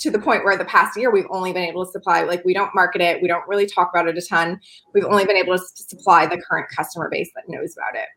to 0.00 0.10
the 0.10 0.18
point 0.18 0.44
where 0.44 0.56
the 0.56 0.64
past 0.64 0.98
year 0.98 1.10
we've 1.10 1.26
only 1.30 1.52
been 1.52 1.64
able 1.64 1.84
to 1.84 1.90
supply 1.90 2.22
like 2.22 2.44
we 2.44 2.52
don't 2.52 2.74
market 2.74 3.00
it 3.00 3.22
we 3.22 3.28
don't 3.28 3.46
really 3.48 3.66
talk 3.66 3.90
about 3.92 4.06
it 4.06 4.18
a 4.18 4.20
ton 4.20 4.60
we've 4.92 5.04
only 5.04 5.24
been 5.24 5.36
able 5.36 5.56
to 5.56 5.64
supply 5.74 6.26
the 6.26 6.40
current 6.48 6.66
customer 6.74 7.08
base 7.10 7.30
that 7.34 7.44
knows 7.48 7.74
about 7.74 7.98
it 7.98 8.08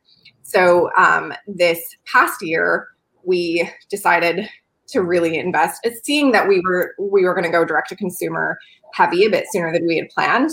so 0.43 0.89
um, 0.97 1.33
this 1.47 1.95
past 2.05 2.41
year 2.41 2.89
we 3.23 3.69
decided 3.89 4.49
to 4.91 5.01
really 5.01 5.37
invest 5.37 5.87
seeing 6.03 6.31
that 6.31 6.47
we 6.47 6.61
were 6.61 6.93
we 6.99 7.23
were 7.23 7.33
going 7.33 7.45
to 7.45 7.51
go 7.51 7.65
direct 7.65 7.89
to 7.89 7.95
consumer 7.95 8.57
heavy 8.93 9.25
a 9.25 9.29
bit 9.29 9.45
sooner 9.51 9.71
than 9.71 9.87
we 9.87 9.97
had 9.97 10.09
planned. 10.09 10.51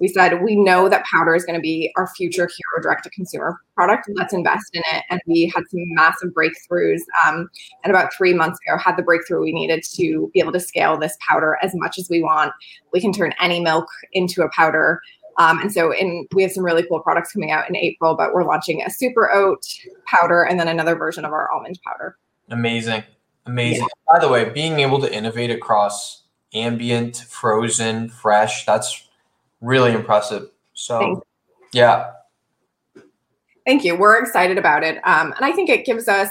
We 0.00 0.08
said 0.08 0.42
we 0.42 0.56
know 0.56 0.88
that 0.88 1.04
powder 1.04 1.34
is 1.34 1.44
going 1.44 1.58
to 1.58 1.62
be 1.62 1.92
our 1.96 2.06
future 2.16 2.48
hero 2.48 2.82
direct 2.82 3.04
to 3.04 3.10
consumer 3.10 3.60
product. 3.74 4.08
Let's 4.14 4.32
invest 4.32 4.70
in 4.72 4.82
it. 4.92 5.04
And 5.10 5.20
we 5.26 5.52
had 5.54 5.64
some 5.70 5.80
massive 5.94 6.30
breakthroughs 6.30 7.00
um, 7.26 7.50
and 7.84 7.90
about 7.90 8.14
three 8.14 8.32
months 8.32 8.58
ago 8.66 8.78
had 8.78 8.96
the 8.96 9.02
breakthrough 9.02 9.42
we 9.42 9.52
needed 9.52 9.82
to 9.96 10.30
be 10.32 10.40
able 10.40 10.52
to 10.52 10.60
scale 10.60 10.96
this 10.98 11.16
powder 11.28 11.58
as 11.62 11.72
much 11.74 11.98
as 11.98 12.08
we 12.08 12.22
want. 12.22 12.52
We 12.94 13.00
can 13.00 13.12
turn 13.12 13.34
any 13.40 13.60
milk 13.60 13.88
into 14.12 14.42
a 14.42 14.50
powder 14.56 15.00
um, 15.40 15.60
and 15.60 15.72
so 15.72 15.92
in, 15.92 16.28
we 16.34 16.42
have 16.42 16.52
some 16.52 16.64
really 16.64 16.86
cool 16.86 17.00
products 17.00 17.32
coming 17.32 17.50
out 17.50 17.68
in 17.68 17.76
april 17.76 18.14
but 18.14 18.32
we're 18.32 18.44
launching 18.44 18.82
a 18.82 18.90
super 18.90 19.30
oat 19.32 19.64
powder 20.06 20.42
and 20.42 20.60
then 20.60 20.68
another 20.68 20.94
version 20.94 21.24
of 21.24 21.32
our 21.32 21.50
almond 21.52 21.78
powder 21.84 22.16
amazing 22.50 23.02
amazing 23.46 23.82
yeah. 23.82 24.12
by 24.14 24.18
the 24.18 24.28
way 24.28 24.48
being 24.48 24.80
able 24.80 25.00
to 25.00 25.12
innovate 25.12 25.50
across 25.50 26.22
ambient 26.54 27.16
frozen 27.28 28.08
fresh 28.08 28.64
that's 28.66 29.08
really 29.60 29.92
impressive. 29.92 30.50
So, 30.74 31.22
yeah. 31.72 32.12
Thank 33.66 33.84
you. 33.84 33.96
We're 33.96 34.20
excited 34.20 34.58
about 34.58 34.82
it. 34.82 34.96
Um, 35.04 35.32
and 35.32 35.44
I 35.44 35.52
think 35.52 35.68
it 35.68 35.84
gives 35.84 36.08
us, 36.08 36.30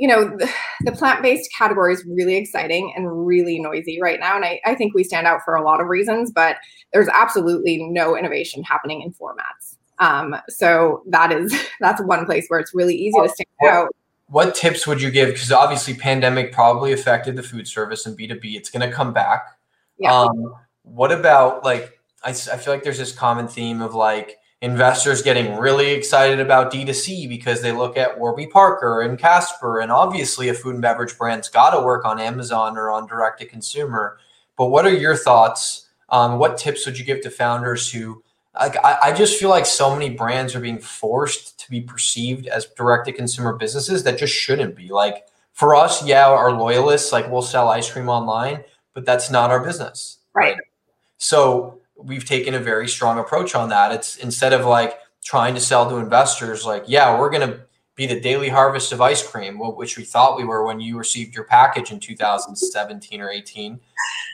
you 0.00 0.08
know, 0.08 0.24
the, 0.24 0.50
the 0.86 0.92
plant 0.92 1.22
based 1.22 1.50
category 1.52 1.92
is 1.92 2.02
really 2.06 2.36
exciting 2.36 2.90
and 2.96 3.26
really 3.26 3.60
noisy 3.60 4.00
right 4.00 4.18
now. 4.18 4.34
And 4.34 4.46
I, 4.46 4.58
I 4.64 4.74
think 4.74 4.94
we 4.94 5.04
stand 5.04 5.26
out 5.26 5.42
for 5.44 5.54
a 5.54 5.62
lot 5.62 5.78
of 5.78 5.88
reasons, 5.88 6.32
but 6.32 6.56
there's 6.94 7.08
absolutely 7.08 7.84
no 7.84 8.16
innovation 8.16 8.62
happening 8.62 9.02
in 9.02 9.12
formats. 9.12 9.76
Um, 9.98 10.36
so 10.48 11.02
that 11.08 11.32
is 11.32 11.54
that's 11.80 12.00
one 12.00 12.24
place 12.24 12.46
where 12.48 12.58
it's 12.58 12.74
really 12.74 12.96
easy 12.96 13.20
to 13.20 13.28
stand 13.28 13.70
out. 13.70 13.94
What 14.28 14.54
tips 14.54 14.86
would 14.86 15.02
you 15.02 15.10
give? 15.10 15.34
Because 15.34 15.52
obviously, 15.52 15.92
pandemic 15.92 16.52
probably 16.52 16.94
affected 16.94 17.36
the 17.36 17.42
food 17.42 17.68
service 17.68 18.06
and 18.06 18.16
B 18.16 18.26
two 18.26 18.40
B. 18.40 18.56
It's 18.56 18.70
going 18.70 18.88
to 18.88 18.94
come 18.94 19.12
back. 19.12 19.44
Yeah. 19.98 20.14
Um, 20.14 20.54
what 20.82 21.12
about 21.12 21.62
like 21.62 22.00
I, 22.24 22.30
I 22.30 22.32
feel 22.32 22.72
like 22.72 22.84
there's 22.84 22.96
this 22.96 23.12
common 23.12 23.48
theme 23.48 23.82
of 23.82 23.94
like 23.94 24.38
investors 24.62 25.22
getting 25.22 25.56
really 25.56 25.92
excited 25.92 26.38
about 26.38 26.72
D2C 26.72 27.28
because 27.28 27.62
they 27.62 27.72
look 27.72 27.96
at 27.96 28.18
Warby 28.18 28.48
Parker 28.48 29.00
and 29.00 29.18
Casper, 29.18 29.80
and 29.80 29.90
obviously 29.90 30.48
a 30.48 30.54
food 30.54 30.74
and 30.74 30.82
beverage 30.82 31.16
brand's 31.16 31.48
got 31.48 31.70
to 31.70 31.82
work 31.82 32.04
on 32.04 32.20
Amazon 32.20 32.76
or 32.76 32.90
on 32.90 33.06
direct 33.06 33.40
to 33.40 33.46
consumer. 33.46 34.18
But 34.56 34.66
what 34.66 34.84
are 34.84 34.92
your 34.92 35.16
thoughts? 35.16 35.88
Um, 36.10 36.38
what 36.38 36.58
tips 36.58 36.84
would 36.84 36.98
you 36.98 37.04
give 37.04 37.22
to 37.22 37.30
founders 37.30 37.90
who, 37.90 38.22
like, 38.54 38.76
I, 38.84 38.98
I 39.04 39.12
just 39.12 39.38
feel 39.38 39.48
like 39.48 39.64
so 39.64 39.94
many 39.94 40.10
brands 40.10 40.54
are 40.54 40.60
being 40.60 40.78
forced 40.78 41.58
to 41.60 41.70
be 41.70 41.80
perceived 41.80 42.46
as 42.48 42.66
direct 42.66 43.06
to 43.06 43.12
consumer 43.12 43.54
businesses 43.54 44.02
that 44.04 44.18
just 44.18 44.34
shouldn't 44.34 44.76
be. 44.76 44.88
Like, 44.88 45.26
for 45.52 45.74
us, 45.74 46.04
yeah, 46.04 46.28
our 46.28 46.52
loyalists, 46.52 47.12
like, 47.12 47.30
we'll 47.30 47.42
sell 47.42 47.68
ice 47.68 47.90
cream 47.90 48.08
online, 48.08 48.64
but 48.92 49.06
that's 49.06 49.30
not 49.30 49.50
our 49.50 49.64
business. 49.64 50.18
Right. 50.34 50.54
right? 50.54 50.56
So, 51.16 51.79
we've 52.04 52.24
taken 52.24 52.54
a 52.54 52.60
very 52.60 52.88
strong 52.88 53.18
approach 53.18 53.54
on 53.54 53.68
that. 53.70 53.92
It's 53.92 54.16
instead 54.16 54.52
of 54.52 54.64
like 54.64 54.98
trying 55.24 55.54
to 55.54 55.60
sell 55.60 55.88
to 55.90 55.96
investors, 55.96 56.64
like, 56.64 56.84
yeah, 56.86 57.18
we're 57.18 57.30
going 57.30 57.48
to 57.48 57.60
be 57.94 58.06
the 58.06 58.18
daily 58.18 58.48
harvest 58.48 58.92
of 58.92 59.00
ice 59.00 59.26
cream, 59.26 59.58
which 59.58 59.98
we 59.98 60.04
thought 60.04 60.36
we 60.36 60.44
were 60.44 60.64
when 60.64 60.80
you 60.80 60.96
received 60.96 61.34
your 61.34 61.44
package 61.44 61.90
in 61.90 62.00
2017 62.00 63.20
or 63.20 63.30
18. 63.30 63.78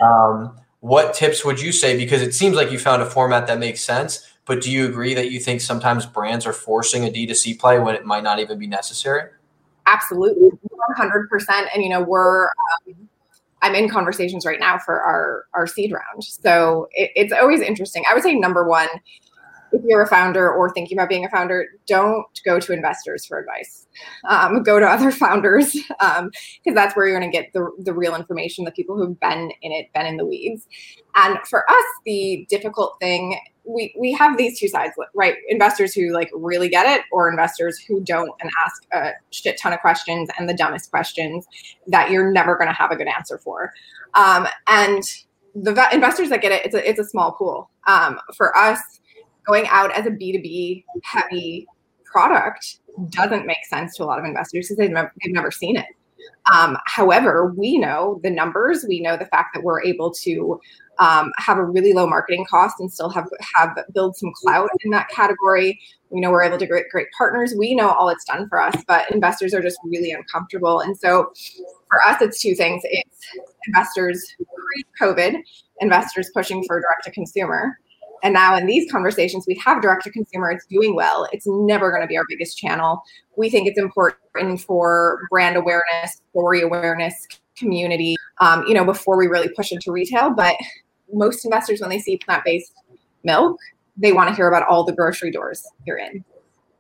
Um, 0.05 0.57
what 0.81 1.15
tips 1.15 1.45
would 1.45 1.61
you 1.61 1.73
say? 1.73 1.97
Because 1.97 2.23
it 2.23 2.33
seems 2.33 2.55
like 2.55 2.71
you 2.71 2.79
found 2.79 3.03
a 3.03 3.07
format 3.07 3.47
that 3.49 3.59
makes 3.59 3.83
sense, 3.83 4.25
but 4.45 4.63
do 4.63 4.71
you 4.71 4.87
agree 4.87 5.15
that 5.15 5.31
you 5.33 5.41
think 5.41 5.61
sometimes 5.61 6.07
brands 6.07 6.47
are 6.47 6.53
forcing 6.53 7.05
a 7.05 7.09
D2C 7.09 7.59
play 7.59 7.81
when 7.81 7.97
it 7.97 8.05
might 8.05 8.23
not 8.23 8.39
even 8.39 8.59
be 8.59 8.69
necessary? 8.69 9.31
Absolutely, 9.87 10.51
100%. 10.97 11.67
And, 11.75 11.83
you 11.83 11.89
know, 11.89 12.03
we're, 12.03 12.45
um, 12.45 13.09
I'm 13.67 13.75
in 13.75 13.89
conversations 13.89 14.47
right 14.47 14.61
now 14.61 14.79
for 14.79 15.03
our 15.03 15.45
our 15.55 15.67
seed 15.67 15.93
round. 15.93 16.23
So 16.23 16.89
it, 16.93 17.11
it's 17.17 17.33
always 17.33 17.61
interesting. 17.61 18.05
I 18.09 18.15
would 18.15 18.23
say 18.23 18.35
number 18.35 18.67
one, 18.67 18.89
if 19.73 19.83
you're 19.85 20.03
a 20.03 20.07
founder 20.07 20.51
or 20.51 20.73
thinking 20.73 20.97
about 20.97 21.09
being 21.09 21.25
a 21.25 21.29
founder, 21.29 21.67
don't 21.87 22.25
go 22.45 22.61
to 22.61 22.73
investors 22.73 23.27
for 23.27 23.39
advice. 23.39 23.87
Um, 24.29 24.63
go 24.63 24.79
to 24.79 24.87
other 24.87 25.11
founders 25.13 25.73
because 25.73 26.19
um, 26.19 26.31
that's 26.75 26.95
where 26.97 27.07
you're 27.07 27.19
going 27.19 27.31
to 27.31 27.37
get 27.37 27.53
the, 27.53 27.69
the 27.79 27.93
real 27.93 28.15
information, 28.15 28.65
the 28.65 28.71
people 28.71 28.97
who've 28.97 29.19
been 29.19 29.51
in 29.63 29.73
it, 29.73 29.93
been 29.93 30.07
in 30.07 30.17
the 30.17 30.27
weeds. 30.27 30.67
And 31.17 31.39
for 31.49 31.69
us, 31.69 31.85
the 32.05 32.47
difficult 32.49 32.97
thing 33.01 33.39
we 33.67 33.95
we 33.99 34.13
have 34.13 34.39
these 34.39 34.59
two 34.59 34.69
sides, 34.69 34.95
right? 35.15 35.37
Investors 35.49 35.93
who 35.93 36.13
like 36.13 36.31
really 36.35 36.69
get 36.69 36.87
it, 36.87 37.05
or 37.11 37.29
investors 37.29 37.79
who 37.79 38.01
don't 38.01 38.31
and 38.41 38.51
ask 38.65 38.85
a 38.93 39.13
shit 39.31 39.59
ton 39.61 39.73
of 39.73 39.81
questions 39.81 40.29
and 40.39 40.49
the 40.49 40.55
dumbest 40.55 40.91
questions 40.91 41.47
that 41.87 42.11
you're 42.11 42.31
never 42.31 42.57
going 42.57 42.69
to 42.69 42.75
have 42.75 42.91
a 42.91 42.97
good 42.97 43.09
answer 43.09 43.39
for. 43.39 43.73
Um, 44.15 44.47
and 44.69 45.03
the 45.55 45.89
investors 45.93 46.29
that 46.31 46.41
get 46.41 46.53
it, 46.53 46.65
it's 46.65 46.75
a 46.75 46.89
it's 46.89 47.01
a 47.01 47.05
small 47.05 47.33
pool. 47.33 47.71
Um, 47.87 48.21
for 48.37 48.57
us, 48.57 48.81
going 49.47 49.67
out 49.69 49.91
as 49.93 50.07
a 50.07 50.11
B 50.11 50.33
two 50.33 50.43
B 50.43 50.85
heavy 51.03 51.67
product 52.05 52.79
doesn't 53.11 53.47
make 53.47 53.65
sense 53.69 53.97
to 53.97 54.05
a 54.05 54.07
lot 54.07 54.19
of 54.19 54.25
investors 54.25 54.67
because 54.67 54.77
they've 54.77 54.91
never, 54.91 55.13
they've 55.23 55.35
never 55.35 55.51
seen 55.51 55.77
it. 55.77 55.87
Um, 56.53 56.79
however, 56.87 57.53
we 57.57 57.79
know 57.79 58.21
the 58.23 58.31
numbers. 58.31 58.85
We 58.89 59.01
know 59.01 59.17
the 59.17 59.27
fact 59.27 59.55
that 59.55 59.63
we're 59.63 59.83
able 59.83 60.13
to 60.15 60.61
um, 60.99 61.33
have 61.39 61.59
a 61.59 61.65
really 61.65 61.93
low 61.93 62.07
marketing 62.07 62.47
cost 62.49 62.77
and 62.81 62.93
still 62.93 63.09
have 63.11 63.29
have 63.55 63.79
build 63.95 64.17
some 64.17 64.33
clout 64.35 64.71
in 64.85 64.91
that 64.91 65.09
category. 65.09 65.81
We 66.11 66.21
know 66.21 66.31
we're 66.31 66.45
able 66.45 66.59
to 66.59 66.67
get 66.67 66.85
great 66.91 67.09
partners. 67.17 67.55
We 67.57 67.75
know 67.75 67.91
all 67.91 68.09
it's 68.09 68.25
done 68.25 68.49
for 68.49 68.61
us, 68.61 68.75
but 68.87 69.11
investors 69.11 69.53
are 69.55 69.63
just 69.63 69.79
really 69.85 70.13
uncomfortable. 70.13 70.81
And 70.81 70.97
so, 70.97 71.33
for 71.91 72.03
us, 72.03 72.23
it's 72.23 72.41
two 72.41 72.55
things: 72.55 72.83
it's 72.85 73.27
investors 73.67 74.25
pre-COVID, 74.99 75.43
investors 75.81 76.31
pushing 76.33 76.65
for 76.65 76.81
direct 76.81 77.05
to 77.05 77.11
consumer, 77.11 77.77
and 78.23 78.35
now 78.35 78.57
in 78.57 78.67
these 78.67 78.91
conversations, 78.91 79.45
we 79.47 79.55
have 79.65 79.83
direct 79.83 80.05
to 80.05 80.11
consumer. 80.11 80.51
It's 80.51 80.67
doing 80.67 80.95
well. 80.95 81.29
It's 81.33 81.47
never 81.47 81.91
going 81.91 82.03
to 82.03 82.09
be 82.09 82.17
our 82.17 82.25
biggest 82.29 82.59
channel. 82.59 83.03
We 83.37 83.51
think 83.51 83.69
it's 83.69 83.79
important 83.79 84.61
for 84.61 85.21
brand 85.31 85.57
awareness, 85.57 86.21
story 86.31 86.63
awareness, 86.63 87.15
community, 87.57 88.17
um, 88.41 88.65
you 88.67 88.75
know, 88.75 88.85
before 88.85 89.17
we 89.17 89.27
really 89.27 89.49
push 89.49 89.73
into 89.73 89.93
retail. 89.93 90.31
But 90.31 90.57
most 91.13 91.45
investors, 91.45 91.81
when 91.81 91.91
they 91.91 91.99
see 91.99 92.17
plant 92.19 92.45
based 92.45 92.73
milk, 93.25 93.59
they 93.97 94.13
want 94.13 94.29
to 94.29 94.35
hear 94.35 94.49
about 94.49 94.67
all 94.69 94.85
the 94.85 94.93
grocery 94.93 95.31
doors 95.31 95.67
you're 95.87 95.99
in. 95.99 96.25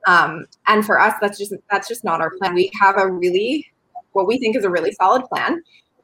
Um, 0.06 0.46
and 0.66 0.86
for 0.86 1.00
us, 1.00 1.14
that's 1.20 1.38
just 1.38 1.52
that's 1.70 1.88
just 1.88 2.04
not 2.04 2.20
our 2.20 2.30
plan. 2.38 2.54
We 2.54 2.70
have 2.80 2.96
a 2.96 3.10
really 3.10 3.66
what 4.12 4.26
we 4.26 4.38
think 4.38 4.56
is 4.56 4.64
a 4.64 4.70
really 4.70 4.92
solid 4.92 5.24
plan. 5.24 5.62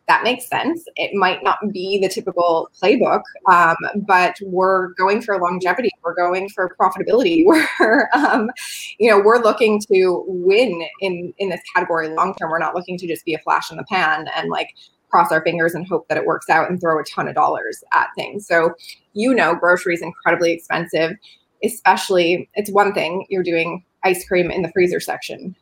that 0.08 0.24
makes 0.24 0.46
sense. 0.48 0.84
It 0.96 1.14
might 1.14 1.42
not 1.42 1.58
be 1.72 1.98
the 2.00 2.08
typical 2.08 2.68
playbook, 2.82 3.22
um, 3.48 3.76
but 4.06 4.36
we're 4.42 4.88
going 4.94 5.22
for 5.22 5.38
longevity. 5.38 5.90
We're 6.02 6.14
going 6.14 6.48
for 6.50 6.74
profitability. 6.78 7.44
We're, 7.80 8.08
um, 8.12 8.50
you 8.98 9.08
know, 9.08 9.20
we're 9.20 9.38
looking 9.38 9.80
to 9.92 10.24
win 10.26 10.84
in 11.00 11.32
in 11.38 11.48
this 11.50 11.60
category 11.74 12.08
long 12.08 12.34
term. 12.34 12.50
We're 12.50 12.58
not 12.58 12.74
looking 12.74 12.98
to 12.98 13.06
just 13.06 13.24
be 13.24 13.34
a 13.34 13.38
flash 13.38 13.70
in 13.70 13.76
the 13.76 13.84
pan 13.84 14.28
and 14.36 14.50
like 14.50 14.74
cross 15.12 15.30
our 15.30 15.42
fingers 15.42 15.74
and 15.74 15.86
hope 15.86 16.08
that 16.08 16.16
it 16.16 16.24
works 16.24 16.48
out 16.48 16.70
and 16.70 16.80
throw 16.80 16.98
a 16.98 17.04
ton 17.04 17.28
of 17.28 17.34
dollars 17.34 17.84
at 17.92 18.08
things. 18.16 18.46
So, 18.46 18.74
you 19.12 19.34
know, 19.34 19.54
grocery 19.54 19.94
is 19.94 20.02
incredibly 20.02 20.52
expensive. 20.52 21.12
Especially, 21.62 22.48
it's 22.54 22.70
one 22.70 22.92
thing 22.92 23.26
you're 23.28 23.42
doing 23.42 23.84
ice 24.02 24.26
cream 24.26 24.50
in 24.50 24.62
the 24.62 24.72
freezer 24.72 24.98
section. 24.98 25.54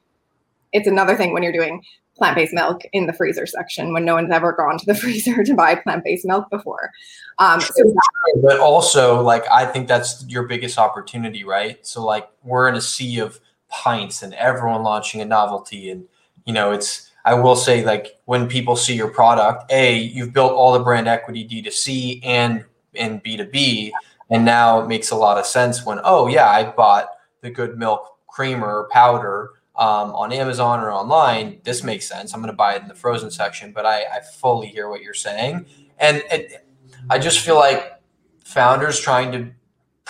It's 0.73 0.87
another 0.87 1.17
thing 1.17 1.33
when 1.33 1.43
you're 1.43 1.53
doing 1.53 1.83
plant-based 2.17 2.53
milk 2.55 2.83
in 2.93 3.07
the 3.07 3.13
freezer 3.13 3.47
section 3.47 3.93
when 3.93 4.05
no 4.05 4.15
one's 4.15 4.31
ever 4.31 4.53
gone 4.53 4.79
to 4.79 4.87
the 4.87 4.95
freezer 5.01 5.43
to 5.43 5.55
buy 5.55 5.75
plant-based 5.75 6.25
milk 6.25 6.49
before. 6.49 6.91
Um, 7.39 7.61
so 7.61 7.73
that- 7.75 8.41
but 8.43 8.61
also, 8.61 9.21
like, 9.21 9.45
I 9.51 9.67
think 9.67 9.89
that's 9.89 10.25
your 10.29 10.45
biggest 10.45 10.79
opportunity, 10.79 11.43
right? 11.45 11.85
So, 11.85 12.05
like, 12.05 12.29
we're 12.45 12.69
in 12.69 12.77
a 12.77 12.81
sea 12.81 13.19
of 13.19 13.41
pints 13.69 14.23
and 14.23 14.33
everyone 14.35 14.83
launching 14.83 15.21
a 15.21 15.25
novelty, 15.25 15.91
and 15.91 16.05
you 16.45 16.53
know, 16.53 16.71
it's. 16.71 17.10
I 17.31 17.35
will 17.35 17.55
say, 17.55 17.85
like, 17.85 18.19
when 18.25 18.49
people 18.49 18.75
see 18.75 18.97
your 18.97 19.09
product, 19.09 19.71
a 19.71 19.97
you've 19.97 20.33
built 20.33 20.51
all 20.51 20.73
the 20.73 20.81
brand 20.81 21.07
equity 21.07 21.47
D2C 21.47 22.21
and 22.25 22.65
and 22.97 23.23
B2B, 23.23 23.93
and 24.31 24.45
now 24.45 24.81
it 24.81 24.89
makes 24.89 25.13
a 25.13 25.17
lot 25.17 25.39
of 25.39 25.47
sense 25.47 25.87
when, 25.87 26.01
oh 26.03 26.27
yeah, 26.27 26.49
I 26.49 26.65
bought 26.73 27.09
the 27.41 27.51
good 27.51 27.79
milk 27.79 28.19
creamer 28.27 28.89
powder 28.91 29.51
um, 29.77 30.13
on 30.13 30.33
Amazon 30.33 30.81
or 30.81 30.93
online, 30.93 31.61
this 31.63 31.85
makes 31.85 32.07
sense. 32.07 32.35
I'm 32.35 32.41
going 32.41 32.53
to 32.53 32.57
buy 32.57 32.75
it 32.75 32.83
in 32.83 32.89
the 32.89 32.95
frozen 32.95 33.31
section, 33.31 33.73
but 33.73 33.87
I, 33.87 34.03
I 34.03 34.21
fully 34.21 34.67
hear 34.67 34.89
what 34.89 35.01
you're 35.01 35.15
saying. 35.15 35.67
And 35.99 36.25
it, 36.33 36.67
I 37.09 37.21
just 37.21 37.39
feel 37.39 37.55
like 37.55 38.01
founders 38.45 38.99
trying 38.99 39.31
to 39.33 39.53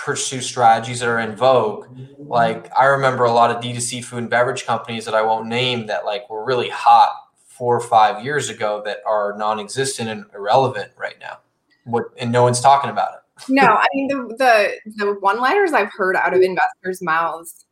pursue 0.05 0.40
strategies 0.40 1.01
that 1.01 1.09
are 1.09 1.18
in 1.18 1.36
vogue. 1.36 1.86
Like 2.18 2.70
I 2.78 2.86
remember 2.86 3.24
a 3.24 3.32
lot 3.32 3.51
of 3.51 3.62
D2C 3.62 4.05
food 4.05 4.18
and 4.18 4.30
beverage 4.30 4.64
companies 4.64 5.05
that 5.05 5.14
I 5.14 5.22
won't 5.22 5.46
name 5.46 5.86
that 5.86 6.05
like 6.05 6.28
were 6.30 6.44
really 6.44 6.70
hot 6.70 7.11
four 7.44 7.76
or 7.76 7.80
five 7.80 8.24
years 8.24 8.48
ago 8.48 8.82
that 8.86 8.98
are 9.07 9.34
non-existent 9.36 10.09
and 10.09 10.24
irrelevant 10.34 10.92
right 10.96 11.16
now. 11.20 11.40
What 11.84 12.05
and 12.18 12.32
no 12.32 12.42
one's 12.42 12.61
talking 12.61 12.90
about 12.90 13.11
it. 13.14 13.48
no, 13.48 13.62
I 13.62 13.86
mean 13.92 14.09
the 14.09 14.36
the 14.38 14.94
the 14.96 15.12
one-liners 15.20 15.72
I've 15.72 15.92
heard 15.92 16.16
out 16.16 16.34
of 16.34 16.40
investors' 16.40 17.03
mouths 17.03 17.66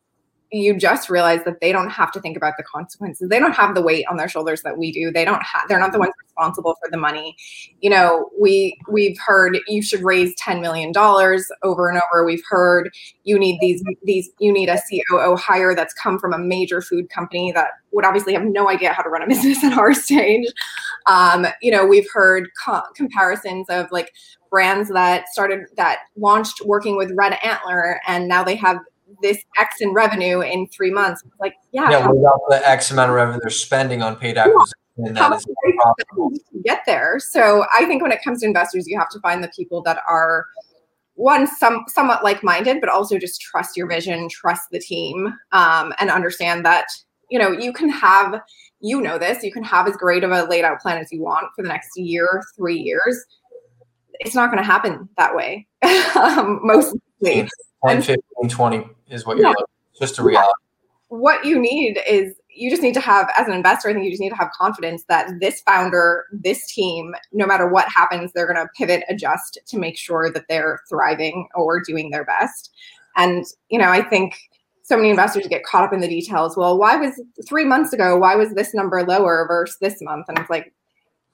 you 0.51 0.75
just 0.79 1.11
realize 1.11 1.45
that 1.45 1.61
they 1.61 1.73
don't 1.73 1.91
have 1.91 2.11
to 2.11 2.21
think 2.21 2.35
about 2.35 2.55
the 2.57 2.63
consequences. 2.63 3.29
They 3.29 3.39
don't 3.39 3.55
have 3.55 3.75
the 3.75 3.83
weight 3.83 4.07
on 4.11 4.17
their 4.17 4.29
shoulders 4.29 4.63
that 4.63 4.79
we 4.79 4.93
do. 4.93 5.11
They 5.11 5.25
don't 5.25 5.43
have 5.43 5.69
they're 5.69 5.79
not 5.79 5.93
the 5.93 5.99
ones 5.99 6.13
responsible 6.39 6.77
for 6.83 6.91
the 6.91 6.97
money. 6.97 7.37
You 7.81 7.91
know, 7.91 8.31
we 8.39 8.79
we've 8.89 9.19
heard 9.25 9.59
you 9.67 9.83
should 9.83 10.03
raise 10.03 10.35
10 10.37 10.61
million 10.61 10.93
dollars 10.93 11.51
over 11.63 11.89
and 11.89 12.01
over. 12.13 12.25
We've 12.25 12.43
heard 12.49 12.91
you 13.25 13.39
need 13.39 13.61
these 13.61 13.83
these 14.05 14.31
you 14.39 14.53
need 14.53 14.69
a 14.69 14.79
COO 14.91 15.37
hire 15.37 15.75
that's 15.75 15.95
come 15.95 16.19
from 16.19 16.33
a 16.33 16.39
major 16.39 16.81
food 16.81 17.11
company 17.11 17.53
that 17.53 17.71
would 17.93 18.05
obviously 18.05 18.35
have 18.35 18.45
no 18.45 18.69
idea 18.69 18.93
how 18.93 19.03
to 19.03 19.09
run 19.09 19.23
a 19.23 19.27
business 19.29 19.63
at 19.65 19.77
our 19.77 19.95
stage. 19.95 20.47
Um, 21.07 21.47
you 21.63 21.71
know, 21.71 21.87
we've 21.87 22.09
heard 22.13 22.49
co- 22.65 22.83
comparisons 22.95 23.67
of 23.69 23.91
like 23.91 24.13
brands 24.51 24.89
that 24.91 25.29
started 25.29 25.67
that 25.77 26.01
launched 26.17 26.63
working 26.65 26.97
with 26.97 27.13
Red 27.15 27.39
Antler 27.43 28.01
and 28.07 28.29
now 28.29 28.43
they 28.43 28.57
have 28.57 28.79
this 29.23 29.39
X 29.59 29.81
in 29.81 29.93
revenue 29.95 30.41
in 30.41 30.67
three 30.69 30.91
months. 30.91 31.25
Like, 31.41 31.55
yeah. 31.73 31.91
Yeah, 31.91 32.07
what 32.07 32.17
about 32.19 32.41
the 32.49 32.69
X 32.69 32.91
amount 32.91 33.11
of 33.11 33.17
revenue 33.17 33.41
they're 33.41 33.51
spending 33.51 34.03
on 34.03 34.17
paid 34.17 34.37
acquisition? 34.37 34.75
And 34.99 35.17
that 35.17 35.33
is 35.33 35.47
get 36.65 36.83
there. 36.87 37.19
So 37.19 37.65
I 37.73 37.85
think 37.85 38.03
when 38.03 38.13
it 38.13 38.23
comes 38.23 38.41
to 38.41 38.47
investors, 38.47 38.87
you 38.87 38.99
have 38.99 39.09
to 39.11 39.21
find 39.21 39.43
the 39.43 39.51
people 39.57 39.83
that 39.83 40.01
are 40.09 40.47
one 41.15 41.47
some 41.47 41.85
somewhat 41.89 42.23
like-minded, 42.23 42.81
but 42.81 42.89
also 42.89 43.19
just 43.19 43.41
trust 43.41 43.77
your 43.77 43.89
vision, 43.89 44.29
trust 44.29 44.71
the 44.71 44.79
team, 44.79 45.33
um, 45.53 45.93
and 45.99 46.11
understand 46.11 46.65
that 46.65 46.87
you 47.31 47.39
know 47.39 47.51
you 47.51 47.73
can 47.73 47.89
have 47.89 48.41
you 48.81 49.01
know 49.01 49.19
this 49.19 49.43
you 49.43 49.53
can 49.53 49.65
have 49.65 49.89
as 49.89 49.97
great 49.97 50.25
of 50.25 50.31
a 50.31 50.45
laid 50.45 50.65
out 50.65 50.81
plan 50.81 50.99
as 50.99 51.11
you 51.13 51.23
want 51.23 51.47
for 51.55 51.63
the 51.63 51.69
next 51.69 51.97
year, 51.97 52.43
three 52.57 52.79
years. 52.79 53.25
It's 54.21 54.35
not 54.35 54.51
going 54.51 54.59
to 54.59 54.65
happen 54.65 55.09
that 55.17 55.35
way. 55.35 55.67
um, 56.17 56.61
mostly. 56.63 57.49
10, 57.87 58.03
15, 58.03 58.49
20 58.49 58.89
is 59.11 59.25
what 59.25 59.39
you're 59.39 59.49
looking 59.49 59.65
just 59.99 60.19
a 60.19 60.23
reality. 60.23 60.53
What 61.09 61.45
you 61.45 61.59
need 61.59 62.01
is 62.07 62.35
you 62.59 62.71
just 62.71 62.83
need 62.83 62.95
to 62.95 63.01
have, 63.01 63.31
as 63.39 63.47
an 63.47 63.55
investor, 63.55 63.89
I 63.89 63.93
think 63.93 64.05
you 64.05 64.11
just 64.11 64.21
need 64.21 64.31
to 64.31 64.37
have 64.37 64.51
confidence 64.51 65.05
that 65.09 65.31
this 65.41 65.61
founder, 65.61 66.27
this 66.33 66.67
team, 66.67 67.15
no 67.33 67.47
matter 67.47 67.69
what 67.69 67.89
happens, 67.89 68.33
they're 68.33 68.53
going 68.53 68.65
to 68.65 68.71
pivot, 68.77 69.05
adjust 69.09 69.59
to 69.67 69.79
make 69.79 69.97
sure 69.97 70.31
that 70.33 70.45
they're 70.49 70.81
thriving 70.89 71.49
or 71.55 71.81
doing 71.81 72.11
their 72.11 72.25
best. 72.25 72.71
And, 73.17 73.45
you 73.69 73.79
know, 73.79 73.91
I 73.91 74.03
think 74.03 74.37
so 74.83 74.97
many 74.97 75.11
investors 75.11 75.47
get 75.47 75.65
caught 75.65 75.85
up 75.85 75.93
in 75.93 76.01
the 76.01 76.09
details. 76.09 76.57
Well, 76.57 76.79
why 76.79 76.97
was 76.97 77.21
three 77.47 77.65
months 77.65 77.93
ago, 77.93 78.17
why 78.17 78.35
was 78.37 78.55
this 78.55 78.75
number 78.75 79.05
lower 79.05 79.47
versus 79.47 79.77
this 79.81 80.01
month? 80.03 80.27
And 80.29 80.39
it's 80.39 80.51
like, 80.51 80.73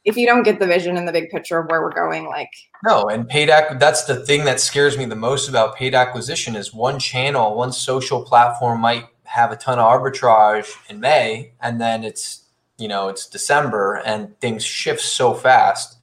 if 0.05 0.17
you 0.19 0.27
don't 0.27 0.43
get 0.43 0.59
the 0.59 0.67
vision 0.67 0.97
and 0.97 1.09
the 1.09 1.13
big 1.13 1.31
picture 1.31 1.59
of 1.59 1.71
where 1.71 1.81
we're 1.81 1.95
going, 1.95 2.27
like 2.27 2.51
no, 2.85 3.09
and 3.09 3.27
paid 3.27 3.49
ac- 3.49 3.77
that's 3.79 4.05
the 4.05 4.17
thing 4.27 4.45
that 4.45 4.61
scares 4.61 4.99
me 4.99 5.07
the 5.07 5.17
most 5.17 5.49
about 5.49 5.77
paid 5.77 5.95
acquisition 5.95 6.57
is 6.57 6.75
one 6.75 6.99
channel, 6.99 7.55
one 7.55 7.73
social 7.73 8.23
platform 8.23 8.81
might 8.81 9.07
have 9.35 9.51
a 9.53 9.57
ton 9.57 9.79
of 9.79 9.85
arbitrage 9.85 10.73
in 10.89 11.01
May, 11.01 11.53
and 11.61 11.81
then 11.81 12.05
it's 12.05 12.45
you 12.79 12.89
know 12.89 13.09
it's 13.09 13.27
December 13.27 14.03
and 14.05 14.39
things 14.41 14.65
shift 14.65 15.01
so 15.01 15.35
fast. 15.35 15.99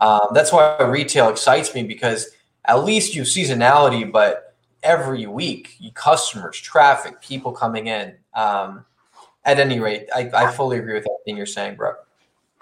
Um, 0.00 0.28
that's 0.32 0.52
why 0.52 0.76
retail 0.82 1.28
excites 1.28 1.74
me 1.74 1.84
because 1.84 2.30
at 2.64 2.84
least 2.84 3.14
you 3.14 3.22
have 3.22 3.28
seasonality, 3.28 4.10
but 4.10 4.54
every 4.82 5.26
week, 5.26 5.76
you 5.78 5.92
customers, 5.92 6.60
traffic, 6.60 7.20
people 7.20 7.52
coming 7.52 7.86
in. 7.86 8.14
Um, 8.34 8.84
at 9.46 9.60
any 9.60 9.78
rate, 9.78 10.08
I, 10.14 10.30
I 10.34 10.50
fully 10.50 10.78
agree 10.78 10.94
with 10.94 11.06
everything 11.06 11.36
you're 11.36 11.46
saying, 11.46 11.76
Brooke 11.76 12.04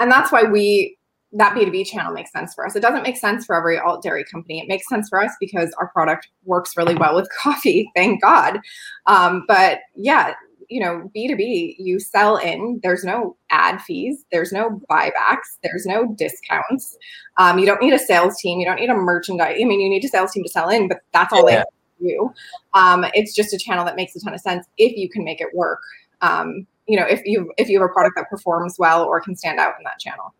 and 0.02 0.10
that's 0.10 0.32
why 0.32 0.42
we 0.42 0.98
that 1.33 1.55
B2B 1.55 1.87
channel 1.87 2.12
makes 2.12 2.30
sense 2.30 2.55
for 2.55 2.66
us. 2.66 2.76
It 2.76 2.80
doesn't 2.80 3.03
make 3.03 3.16
sense 3.16 3.47
for 3.47 3.57
every 3.57 3.78
alt 3.78 4.03
dairy 4.03 4.24
company. 4.24 4.61
It 4.61 4.68
makes 4.68 4.89
sense 4.89 5.09
for 5.09 5.22
us 5.22 5.33
because 5.41 5.72
our 5.78 5.89
product 5.89 6.28
works 6.45 6.76
really 6.76 6.95
well 6.95 7.14
with 7.14 7.28
coffee, 7.39 7.91
thank 7.97 8.20
God. 8.20 8.61
Um, 9.07 9.45
but 9.49 9.80
yeah, 9.97 10.35
you 10.68 10.80
know, 10.80 11.11
B2B, 11.14 11.76
you 11.78 12.01
sell 12.01 12.37
in, 12.37 12.80
there's 12.83 13.05
no 13.05 13.37
ad 13.51 13.80
fees, 13.83 14.24
there's 14.33 14.53
no 14.53 14.80
buybacks, 14.91 15.59
there's 15.62 15.85
no 15.85 16.14
discounts. 16.16 16.97
Um, 17.37 17.59
you 17.59 17.66
don't 17.66 17.80
need 17.83 17.93
a 17.93 17.99
sales 17.99 18.37
team, 18.39 18.59
you 18.59 18.66
don't 18.66 18.80
need 18.80 18.91
a 18.91 18.95
merchandise. 18.95 19.59
I 19.61 19.64
mean, 19.64 19.80
you 19.80 19.91
need 19.91 20.05
a 20.05 20.09
sales 20.09 20.33
team 20.33 20.43
to 20.45 20.49
sell 20.49 20.68
in, 20.68 20.89
but 20.89 20.99
that's 21.12 21.33
all 21.33 21.49
yeah. 21.51 21.64
they 22.01 22.09
do. 22.09 22.33
Um, 22.74 23.05
it's 23.12 23.35
just 23.35 23.53
a 23.53 23.59
channel 23.59 23.85
that 23.85 23.97
makes 23.97 24.16
a 24.16 24.20
ton 24.20 24.35
of 24.35 24.41
sense 24.41 24.66
if 24.78 24.97
you 24.97 25.11
can 25.11 25.24
make 25.24 25.41
it 25.41 25.49
work. 25.55 25.80
Um, 26.22 26.66
you 26.87 26.99
know, 26.99 27.07
if 27.07 27.20
you 27.24 27.53
if 27.59 27.68
you 27.68 27.80
have 27.80 27.89
a 27.89 27.93
product 27.93 28.16
that 28.16 28.28
performs 28.28 28.76
well 28.78 29.05
or 29.05 29.20
can 29.20 29.37
stand 29.37 29.59
out 29.59 29.74
in 29.78 29.85
that 29.85 29.99
channel. 29.99 30.35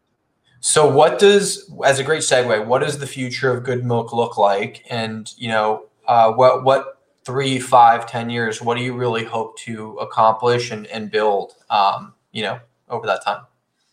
So, 0.65 0.89
what 0.89 1.19
does, 1.19 1.69
as 1.85 1.99
a 1.99 2.05
great 2.05 2.21
segue, 2.21 2.67
what 2.67 2.83
does 2.83 3.01
the 3.01 3.07
future 3.07 3.51
of 3.51 3.65
Good 3.65 3.85
Milk 3.85 4.13
look 4.13 4.39
like? 4.39 4.85
And 4.89 5.29
you 5.37 5.49
know, 5.49 5.87
uh, 6.07 6.33
what 6.33 6.63
what 6.63 7.01
three, 7.25 7.59
five, 7.59 8.07
ten 8.07 8.31
years? 8.31 8.63
What 8.63 8.79
do 8.79 8.85
you 8.85 8.95
really 8.95 9.25
hope 9.25 9.59
to 9.59 9.97
accomplish 9.97 10.71
and 10.71 10.87
and 10.87 11.11
build? 11.11 11.55
Um, 11.69 12.15
you 12.31 12.43
know, 12.43 12.61
over 12.89 13.09
that 13.09 13.25
time. 13.25 13.45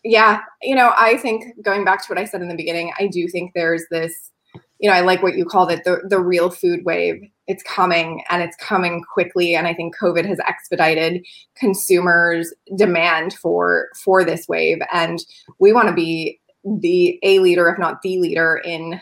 Yeah, 0.04 0.42
you 0.62 0.76
know, 0.76 0.94
I 0.96 1.16
think 1.16 1.60
going 1.60 1.84
back 1.84 2.02
to 2.02 2.06
what 2.08 2.18
I 2.18 2.24
said 2.24 2.40
in 2.40 2.48
the 2.48 2.56
beginning, 2.56 2.92
I 3.00 3.08
do 3.08 3.26
think 3.26 3.52
there's 3.52 3.82
this. 3.90 4.30
You 4.78 4.88
know, 4.88 4.94
I 4.94 5.00
like 5.00 5.24
what 5.24 5.34
you 5.34 5.44
called 5.44 5.72
it 5.72 5.82
the 5.82 6.02
the 6.08 6.20
real 6.20 6.50
food 6.50 6.84
wave 6.84 7.28
it's 7.48 7.64
coming 7.64 8.22
and 8.30 8.44
it's 8.44 8.54
coming 8.56 9.02
quickly 9.12 9.56
and 9.56 9.66
i 9.66 9.74
think 9.74 9.96
covid 9.96 10.24
has 10.24 10.38
expedited 10.46 11.26
consumers 11.56 12.54
demand 12.76 13.34
for 13.34 13.88
for 14.04 14.24
this 14.24 14.46
wave 14.46 14.78
and 14.92 15.24
we 15.58 15.72
want 15.72 15.88
to 15.88 15.92
be 15.92 16.40
the 16.64 17.18
a 17.22 17.38
leader 17.38 17.68
if 17.68 17.78
not 17.78 18.02
the 18.02 18.18
leader 18.18 18.60
in 18.64 19.00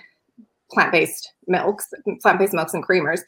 plant-based 0.70 1.32
milks 1.46 1.88
plant-based 2.20 2.52
milks 2.52 2.74
and 2.74 2.86
creamers 2.86 3.20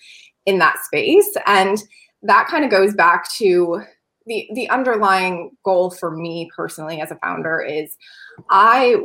in 0.47 0.59
that 0.59 0.77
space 0.85 1.37
and 1.47 1.83
that 2.23 2.47
kind 2.49 2.65
of 2.65 2.71
goes 2.71 2.95
back 2.95 3.31
to 3.33 3.83
the 4.27 4.49
the 4.55 4.69
underlying 4.69 5.51
goal 5.65 5.91
for 5.91 6.15
me 6.15 6.49
personally 6.55 7.01
as 7.01 7.11
a 7.11 7.17
founder 7.17 7.61
is 7.61 7.97
i 8.51 8.97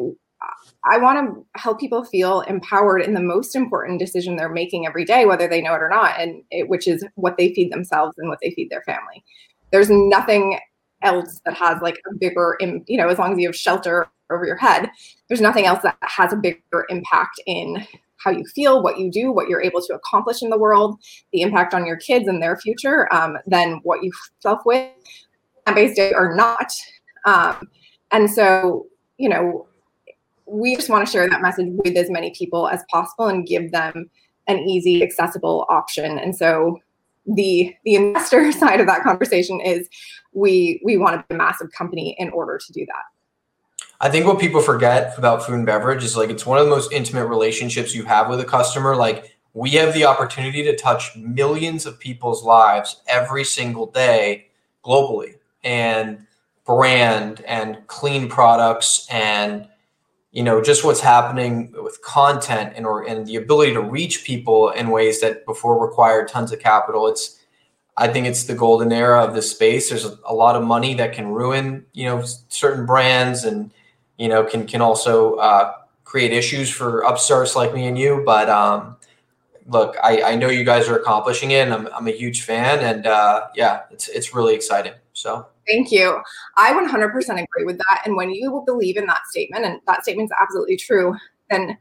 I 0.83 0.97
want 0.97 1.17
to 1.17 1.59
help 1.59 1.79
people 1.79 2.03
feel 2.03 2.41
empowered 2.41 3.01
in 3.01 3.13
the 3.13 3.21
most 3.21 3.55
important 3.55 3.99
decision 3.99 4.35
they're 4.35 4.49
making 4.49 4.85
every 4.85 5.05
day, 5.05 5.25
whether 5.25 5.47
they 5.47 5.61
know 5.61 5.73
it 5.73 5.81
or 5.81 5.89
not, 5.89 6.19
and 6.19 6.43
it, 6.51 6.69
which 6.69 6.87
is 6.87 7.03
what 7.15 7.37
they 7.37 7.53
feed 7.53 7.71
themselves 7.71 8.13
and 8.17 8.29
what 8.29 8.39
they 8.41 8.51
feed 8.51 8.69
their 8.69 8.83
family. 8.83 9.23
There's 9.71 9.89
nothing 9.89 10.59
else 11.01 11.41
that 11.45 11.55
has 11.55 11.81
like 11.81 11.99
a 12.11 12.15
bigger, 12.15 12.57
you 12.59 12.97
know, 12.97 13.09
as 13.09 13.17
long 13.17 13.33
as 13.33 13.39
you 13.39 13.47
have 13.47 13.55
shelter 13.55 14.07
over 14.31 14.45
your 14.45 14.57
head, 14.57 14.89
there's 15.27 15.41
nothing 15.41 15.65
else 15.65 15.81
that 15.83 15.97
has 16.01 16.33
a 16.33 16.37
bigger 16.37 16.85
impact 16.89 17.39
in 17.45 17.85
how 18.17 18.31
you 18.31 18.43
feel, 18.55 18.81
what 18.81 18.97
you 18.97 19.11
do, 19.11 19.31
what 19.31 19.47
you're 19.47 19.61
able 19.61 19.81
to 19.81 19.93
accomplish 19.93 20.41
in 20.41 20.49
the 20.49 20.57
world, 20.57 20.97
the 21.31 21.41
impact 21.41 21.73
on 21.73 21.85
your 21.85 21.97
kids 21.97 22.27
and 22.27 22.41
their 22.41 22.57
future 22.57 23.13
um, 23.13 23.37
than 23.45 23.79
what 23.83 24.03
you 24.03 24.11
self 24.39 24.65
with, 24.65 24.89
And 25.67 25.75
based 25.75 25.99
or 25.99 26.35
not. 26.35 26.71
Um, 27.25 27.69
and 28.11 28.29
so, 28.29 28.87
you 29.17 29.29
know, 29.29 29.67
we 30.45 30.75
just 30.75 30.89
want 30.89 31.05
to 31.05 31.11
share 31.11 31.29
that 31.29 31.41
message 31.41 31.67
with 31.69 31.95
as 31.97 32.09
many 32.09 32.31
people 32.31 32.67
as 32.67 32.83
possible 32.91 33.27
and 33.27 33.47
give 33.47 33.71
them 33.71 34.09
an 34.47 34.59
easy, 34.59 35.03
accessible 35.03 35.65
option. 35.69 36.17
And 36.17 36.35
so 36.35 36.79
the 37.25 37.75
the 37.83 37.95
investor 37.95 38.51
side 38.63 38.79
of 38.79 38.87
that 38.87 39.01
conversation 39.01 39.59
is 39.59 39.89
we 40.33 40.79
we 40.83 40.97
want 40.97 41.15
to 41.15 41.25
be 41.27 41.35
a 41.35 41.37
massive 41.37 41.71
company 41.71 42.15
in 42.19 42.29
order 42.29 42.59
to 42.63 42.73
do 42.73 42.85
that. 42.85 43.03
I 44.01 44.09
think 44.09 44.25
what 44.25 44.39
people 44.39 44.61
forget 44.61 45.17
about 45.17 45.45
food 45.45 45.55
and 45.55 45.65
beverage 45.65 46.03
is 46.03 46.17
like 46.17 46.29
it's 46.29 46.45
one 46.45 46.57
of 46.57 46.65
the 46.65 46.69
most 46.69 46.91
intimate 46.91 47.27
relationships 47.27 47.95
you 47.95 48.03
have 48.05 48.29
with 48.29 48.39
a 48.39 48.45
customer. 48.45 48.95
Like 48.95 49.37
we 49.53 49.71
have 49.71 49.93
the 49.93 50.05
opportunity 50.05 50.63
to 50.63 50.75
touch 50.75 51.15
millions 51.15 51.85
of 51.85 51.99
people's 51.99 52.43
lives 52.43 53.01
every 53.07 53.43
single 53.43 53.87
day 53.87 54.47
globally. 54.83 55.35
And 55.63 56.25
brand 56.65 57.41
and 57.47 57.85
clean 57.87 58.27
products 58.27 59.07
and 59.11 59.67
you 60.31 60.43
know 60.43 60.61
just 60.61 60.83
what's 60.83 60.99
happening 60.99 61.71
with 61.81 62.01
content 62.01 62.73
and 62.75 62.85
or 62.85 63.07
and 63.07 63.27
the 63.27 63.35
ability 63.35 63.71
to 63.71 63.81
reach 63.81 64.25
people 64.25 64.69
in 64.71 64.89
ways 64.89 65.21
that 65.21 65.45
before 65.45 65.79
required 65.79 66.27
tons 66.27 66.51
of 66.51 66.59
capital. 66.59 67.07
It's 67.07 67.39
i 67.97 68.07
think 68.07 68.27
it's 68.27 68.43
the 68.43 68.55
golden 68.55 68.91
era 68.91 69.23
of 69.23 69.33
this 69.35 69.51
space. 69.51 69.89
There's 69.89 70.05
a, 70.05 70.33
lot 70.33 70.55
of 70.55 70.63
money 70.63 70.95
that 70.95 71.13
can 71.13 71.27
ruin 71.29 71.85
you 71.93 72.05
know 72.05 72.23
certain 72.49 72.85
brands 72.85 73.45
and 73.45 73.71
you 74.17 74.27
know 74.27 74.43
can 74.43 74.65
can 74.67 74.81
also 74.81 75.35
uh, 75.35 75.73
create 76.03 76.31
issues 76.31 76.69
for 76.69 77.03
upstarts 77.05 77.55
like 77.55 77.73
me 77.73 77.87
and 77.87 77.97
you 77.97 78.21
but 78.25 78.49
um 78.49 78.95
look 79.67 79.95
i 80.03 80.21
i 80.21 80.35
know 80.35 80.49
you 80.49 80.63
guys 80.63 80.87
are 80.87 80.97
accomplishing 80.97 81.51
it 81.51 81.67
and 81.67 81.73
i'm, 81.73 81.87
I'm 81.87 82.07
a 82.07 82.11
huge 82.11 82.43
fan 82.43 82.79
and 82.79 83.07
uh 83.07 83.47
yeah 83.55 83.81
it's 83.91 84.07
it's 84.09 84.33
really 84.33 84.53
exciting 84.53 84.93
so 85.13 85.47
Thank 85.67 85.91
you. 85.91 86.21
I 86.57 86.73
100% 86.73 87.15
agree 87.15 87.65
with 87.65 87.77
that. 87.77 88.03
And 88.05 88.15
when 88.15 88.29
you 88.29 88.63
believe 88.65 88.97
in 88.97 89.05
that 89.07 89.25
statement, 89.27 89.65
and 89.65 89.81
that 89.87 90.03
statement's 90.03 90.31
absolutely 90.39 90.77
true, 90.77 91.15
then 91.49 91.77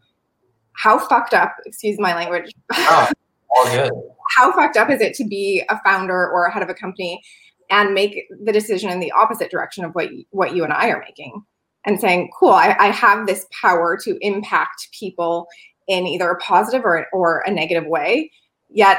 how 0.72 0.98
fucked 0.98 1.34
up, 1.34 1.54
excuse 1.66 1.98
my 1.98 2.14
language. 2.14 2.50
Oh, 2.72 3.10
all 3.56 3.64
good. 3.66 3.90
how 4.36 4.52
fucked 4.52 4.76
up 4.76 4.90
is 4.90 5.00
it 5.00 5.14
to 5.14 5.24
be 5.24 5.62
a 5.68 5.78
founder 5.84 6.30
or 6.30 6.46
a 6.46 6.52
head 6.52 6.62
of 6.62 6.68
a 6.68 6.74
company 6.74 7.22
and 7.70 7.94
make 7.94 8.24
the 8.42 8.52
decision 8.52 8.90
in 8.90 9.00
the 9.00 9.12
opposite 9.12 9.50
direction 9.50 9.84
of 9.84 9.92
what 9.92 10.08
what 10.30 10.54
you 10.54 10.64
and 10.64 10.72
I 10.72 10.88
are 10.88 11.00
making 11.00 11.44
and 11.86 12.00
saying, 12.00 12.30
cool, 12.38 12.50
I, 12.50 12.76
I 12.78 12.86
have 12.88 13.26
this 13.26 13.46
power 13.60 13.96
to 14.04 14.18
impact 14.20 14.88
people 14.98 15.46
in 15.86 16.06
either 16.06 16.30
a 16.30 16.38
positive 16.38 16.84
or, 16.84 17.06
or 17.12 17.40
a 17.46 17.50
negative 17.50 17.86
way. 17.86 18.30
Yet 18.70 18.98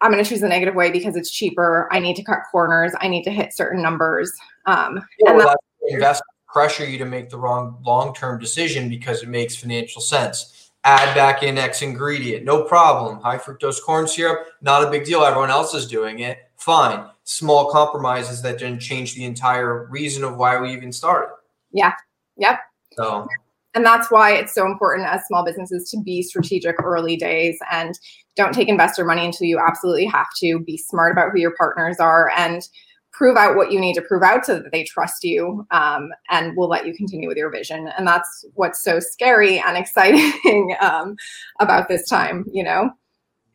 I'm 0.00 0.10
going 0.10 0.22
to 0.22 0.28
choose 0.28 0.40
the 0.40 0.48
negative 0.48 0.74
way 0.74 0.90
because 0.90 1.16
it's 1.16 1.30
cheaper. 1.30 1.88
I 1.90 1.98
need 1.98 2.16
to 2.16 2.22
cut 2.22 2.38
corners. 2.50 2.92
I 3.00 3.08
need 3.08 3.22
to 3.24 3.30
hit 3.30 3.52
certain 3.52 3.82
numbers. 3.82 4.32
Um, 4.66 5.00
yeah, 5.18 5.30
and 5.30 5.38
well, 5.38 5.54
investors 5.88 6.22
pressure 6.52 6.84
you 6.84 6.98
to 6.98 7.04
make 7.04 7.30
the 7.30 7.38
wrong 7.38 7.78
long-term 7.84 8.40
decision 8.40 8.88
because 8.88 9.22
it 9.22 9.28
makes 9.28 9.56
financial 9.56 10.00
sense. 10.00 10.70
Add 10.82 11.14
back 11.14 11.42
in 11.42 11.58
X 11.58 11.82
ingredient, 11.82 12.44
no 12.44 12.64
problem. 12.64 13.20
High 13.20 13.38
fructose 13.38 13.82
corn 13.82 14.08
syrup, 14.08 14.46
not 14.62 14.82
a 14.82 14.90
big 14.90 15.04
deal. 15.04 15.22
Everyone 15.22 15.50
else 15.50 15.74
is 15.74 15.86
doing 15.86 16.20
it. 16.20 16.38
Fine. 16.56 17.06
Small 17.24 17.70
compromises 17.70 18.42
that 18.42 18.58
didn't 18.58 18.80
change 18.80 19.14
the 19.14 19.24
entire 19.24 19.86
reason 19.90 20.24
of 20.24 20.36
why 20.36 20.58
we 20.58 20.72
even 20.72 20.90
started. 20.90 21.34
Yeah. 21.70 21.92
Yep. 22.40 22.58
So 22.96 23.28
and 23.74 23.84
that's 23.84 24.10
why 24.10 24.32
it's 24.32 24.52
so 24.52 24.66
important 24.66 25.08
as 25.08 25.24
small 25.26 25.44
businesses 25.44 25.88
to 25.90 26.00
be 26.02 26.22
strategic 26.22 26.76
early 26.82 27.16
days 27.16 27.58
and 27.70 27.98
don't 28.36 28.52
take 28.52 28.68
investor 28.68 29.04
money 29.04 29.24
until 29.24 29.46
you 29.46 29.58
absolutely 29.58 30.06
have 30.06 30.26
to. 30.40 30.58
Be 30.58 30.76
smart 30.76 31.12
about 31.12 31.30
who 31.32 31.38
your 31.38 31.54
partners 31.56 31.98
are 32.00 32.32
and 32.36 32.66
prove 33.12 33.36
out 33.36 33.56
what 33.56 33.70
you 33.70 33.78
need 33.78 33.94
to 33.94 34.02
prove 34.02 34.22
out 34.22 34.46
so 34.46 34.58
that 34.58 34.72
they 34.72 34.82
trust 34.82 35.22
you 35.22 35.66
um, 35.70 36.10
and 36.30 36.56
will 36.56 36.68
let 36.68 36.86
you 36.86 36.94
continue 36.94 37.28
with 37.28 37.36
your 37.36 37.50
vision. 37.50 37.88
And 37.96 38.06
that's 38.06 38.44
what's 38.54 38.82
so 38.82 38.98
scary 38.98 39.60
and 39.60 39.76
exciting 39.76 40.74
um, 40.80 41.16
about 41.60 41.88
this 41.88 42.08
time 42.08 42.44
you 42.52 42.64
know? 42.64 42.90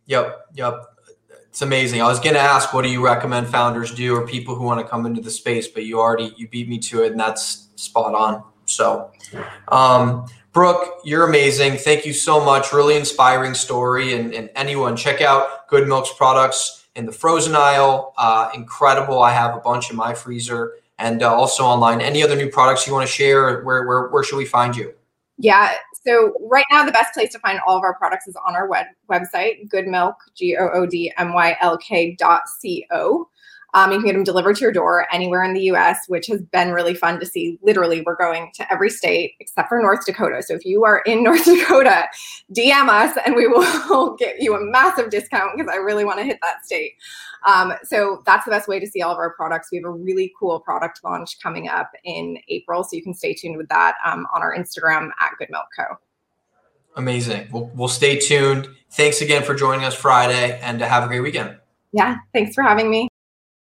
Yep 0.06 0.40
yep. 0.54 0.82
It's 1.50 1.62
amazing. 1.62 2.02
I 2.02 2.08
was 2.08 2.20
going 2.20 2.36
to 2.36 2.42
ask 2.42 2.74
what 2.74 2.84
do 2.84 2.90
you 2.90 3.04
recommend 3.04 3.48
founders 3.48 3.94
do 3.94 4.14
or 4.14 4.28
people 4.28 4.56
who 4.56 4.66
want 4.66 4.82
to 4.82 4.86
come 4.86 5.06
into 5.06 5.22
the 5.22 5.32
space 5.32 5.68
but 5.68 5.84
you 5.84 6.00
already 6.00 6.34
you 6.38 6.48
beat 6.48 6.70
me 6.70 6.78
to 6.80 7.04
it 7.04 7.12
and 7.12 7.20
that's 7.20 7.70
spot 7.76 8.14
on 8.14 8.44
so, 8.66 9.12
um, 9.68 10.26
Brooke, 10.54 11.02
you're 11.04 11.28
amazing. 11.28 11.78
Thank 11.78 12.06
you 12.06 12.14
so 12.14 12.44
much. 12.44 12.72
Really 12.72 12.96
inspiring 12.96 13.54
story. 13.54 14.14
And, 14.14 14.34
and 14.34 14.50
anyone, 14.56 14.96
check 14.96 15.22
out 15.22 15.68
Good 15.68 15.88
Milk's 15.88 16.14
products 16.14 16.86
in 16.96 17.06
the 17.06 17.12
frozen 17.12 17.56
aisle. 17.56 18.14
Uh, 18.18 18.50
incredible. 18.54 19.22
I 19.22 19.34
have 19.34 19.56
a 19.56 19.60
bunch 19.60 19.92
in 19.92 19.98
my 19.98 20.14
freezer 20.14 20.76
and 20.98 21.24
uh, 21.24 21.34
also 21.34 21.64
online. 21.64 22.00
Any 22.00 22.24
other 22.24 22.38
new 22.38 22.50
products 22.50 22.88
you 22.88 22.94
want 22.94 23.06
to 23.06 23.12
share? 23.12 23.64
Where, 23.64 23.86
where, 23.86 24.08
where 24.08 24.24
should 24.24 24.38
we 24.38 24.46
find 24.46 24.76
you? 24.76 24.94
Yeah. 25.38 25.74
So 26.08 26.34
right 26.40 26.66
now, 26.72 26.86
the 26.86 26.92
best 26.92 27.14
place 27.14 27.34
to 27.34 27.40
find 27.40 27.60
all 27.68 27.76
of 27.76 27.84
our 27.84 27.96
products 27.96 28.28
is 28.28 28.38
on 28.48 28.56
our 28.56 28.68
web 28.68 28.86
website, 29.10 29.68
goodmylk, 29.70 30.16
G 30.36 30.56
O 30.56 30.70
O 30.74 30.86
D 30.86 31.12
M 31.18 31.34
Y 31.34 31.58
L 31.60 31.78
K 31.78 32.16
dot 32.18 32.44
C 32.48 32.86
O. 32.92 33.28
Um, 33.76 33.92
you 33.92 33.98
can 33.98 34.06
get 34.06 34.14
them 34.14 34.24
delivered 34.24 34.56
to 34.56 34.62
your 34.62 34.72
door 34.72 35.06
anywhere 35.12 35.44
in 35.44 35.54
the 35.54 35.64
US, 35.72 36.00
which 36.08 36.28
has 36.28 36.42
been 36.42 36.72
really 36.72 36.96
fun 36.96 37.20
to 37.20 37.26
see. 37.26 37.60
Literally, 37.62 38.02
we're 38.02 38.16
going 38.16 38.52
to 38.56 38.72
every 38.72 38.90
state 38.90 39.34
except 39.42 39.68
for 39.68 39.82
North 39.82 40.06
Dakota. 40.06 40.42
So 40.42 40.54
if 40.56 40.64
you 40.64 40.86
are 40.86 41.00
in 41.00 41.24
North 41.26 41.44
Dakota, 41.44 42.08
DM 42.54 42.88
us 42.88 43.18
and 43.26 43.36
we 43.36 43.48
will 43.48 44.16
get 44.20 44.42
you 44.42 44.56
a 44.56 44.62
massive 44.62 45.10
discount 45.10 45.52
because 45.58 45.70
I 45.72 45.76
really 45.76 46.06
want 46.06 46.20
to 46.20 46.24
hit 46.24 46.40
that 46.42 46.66
state. 46.66 46.94
Um, 47.46 47.74
so 47.84 48.24
that's 48.26 48.46
the 48.46 48.52
best 48.52 48.70
way 48.70 48.80
to 48.80 48.88
see 48.88 49.02
all 49.02 49.12
of 49.12 49.18
our 49.18 49.34
products. 49.34 49.68
We 49.72 49.78
have 49.80 49.86
a 49.86 49.92
really 49.92 50.32
cool 50.40 50.62
product 50.62 51.02
launch 51.04 51.38
coming 51.44 51.68
up 51.68 51.92
in 52.06 52.38
April. 52.48 52.82
So 52.86 52.96
you 52.96 53.04
can 53.04 53.14
stay 53.14 53.34
tuned 53.34 53.58
with 53.58 53.68
that 53.68 53.96
um, 54.06 54.26
on 54.34 54.42
our 54.42 54.56
Instagram 54.56 55.10
at 55.20 55.32
Good 55.38 55.50
Milk 55.52 55.68
Co. 55.78 55.98
Amazing. 56.96 57.50
We'll, 57.52 57.70
we'll 57.76 57.90
stay 57.90 58.18
tuned. 58.20 58.70
Thanks 58.92 59.20
again 59.20 59.44
for 59.44 59.54
joining 59.54 59.84
us 59.84 59.94
Friday 59.94 60.58
and 60.62 60.80
have 60.80 61.04
a 61.04 61.08
great 61.08 61.20
weekend. 61.20 61.58
Yeah, 61.92 62.16
thanks 62.34 62.56
for 62.56 62.64
having 62.64 62.90
me. 62.90 63.10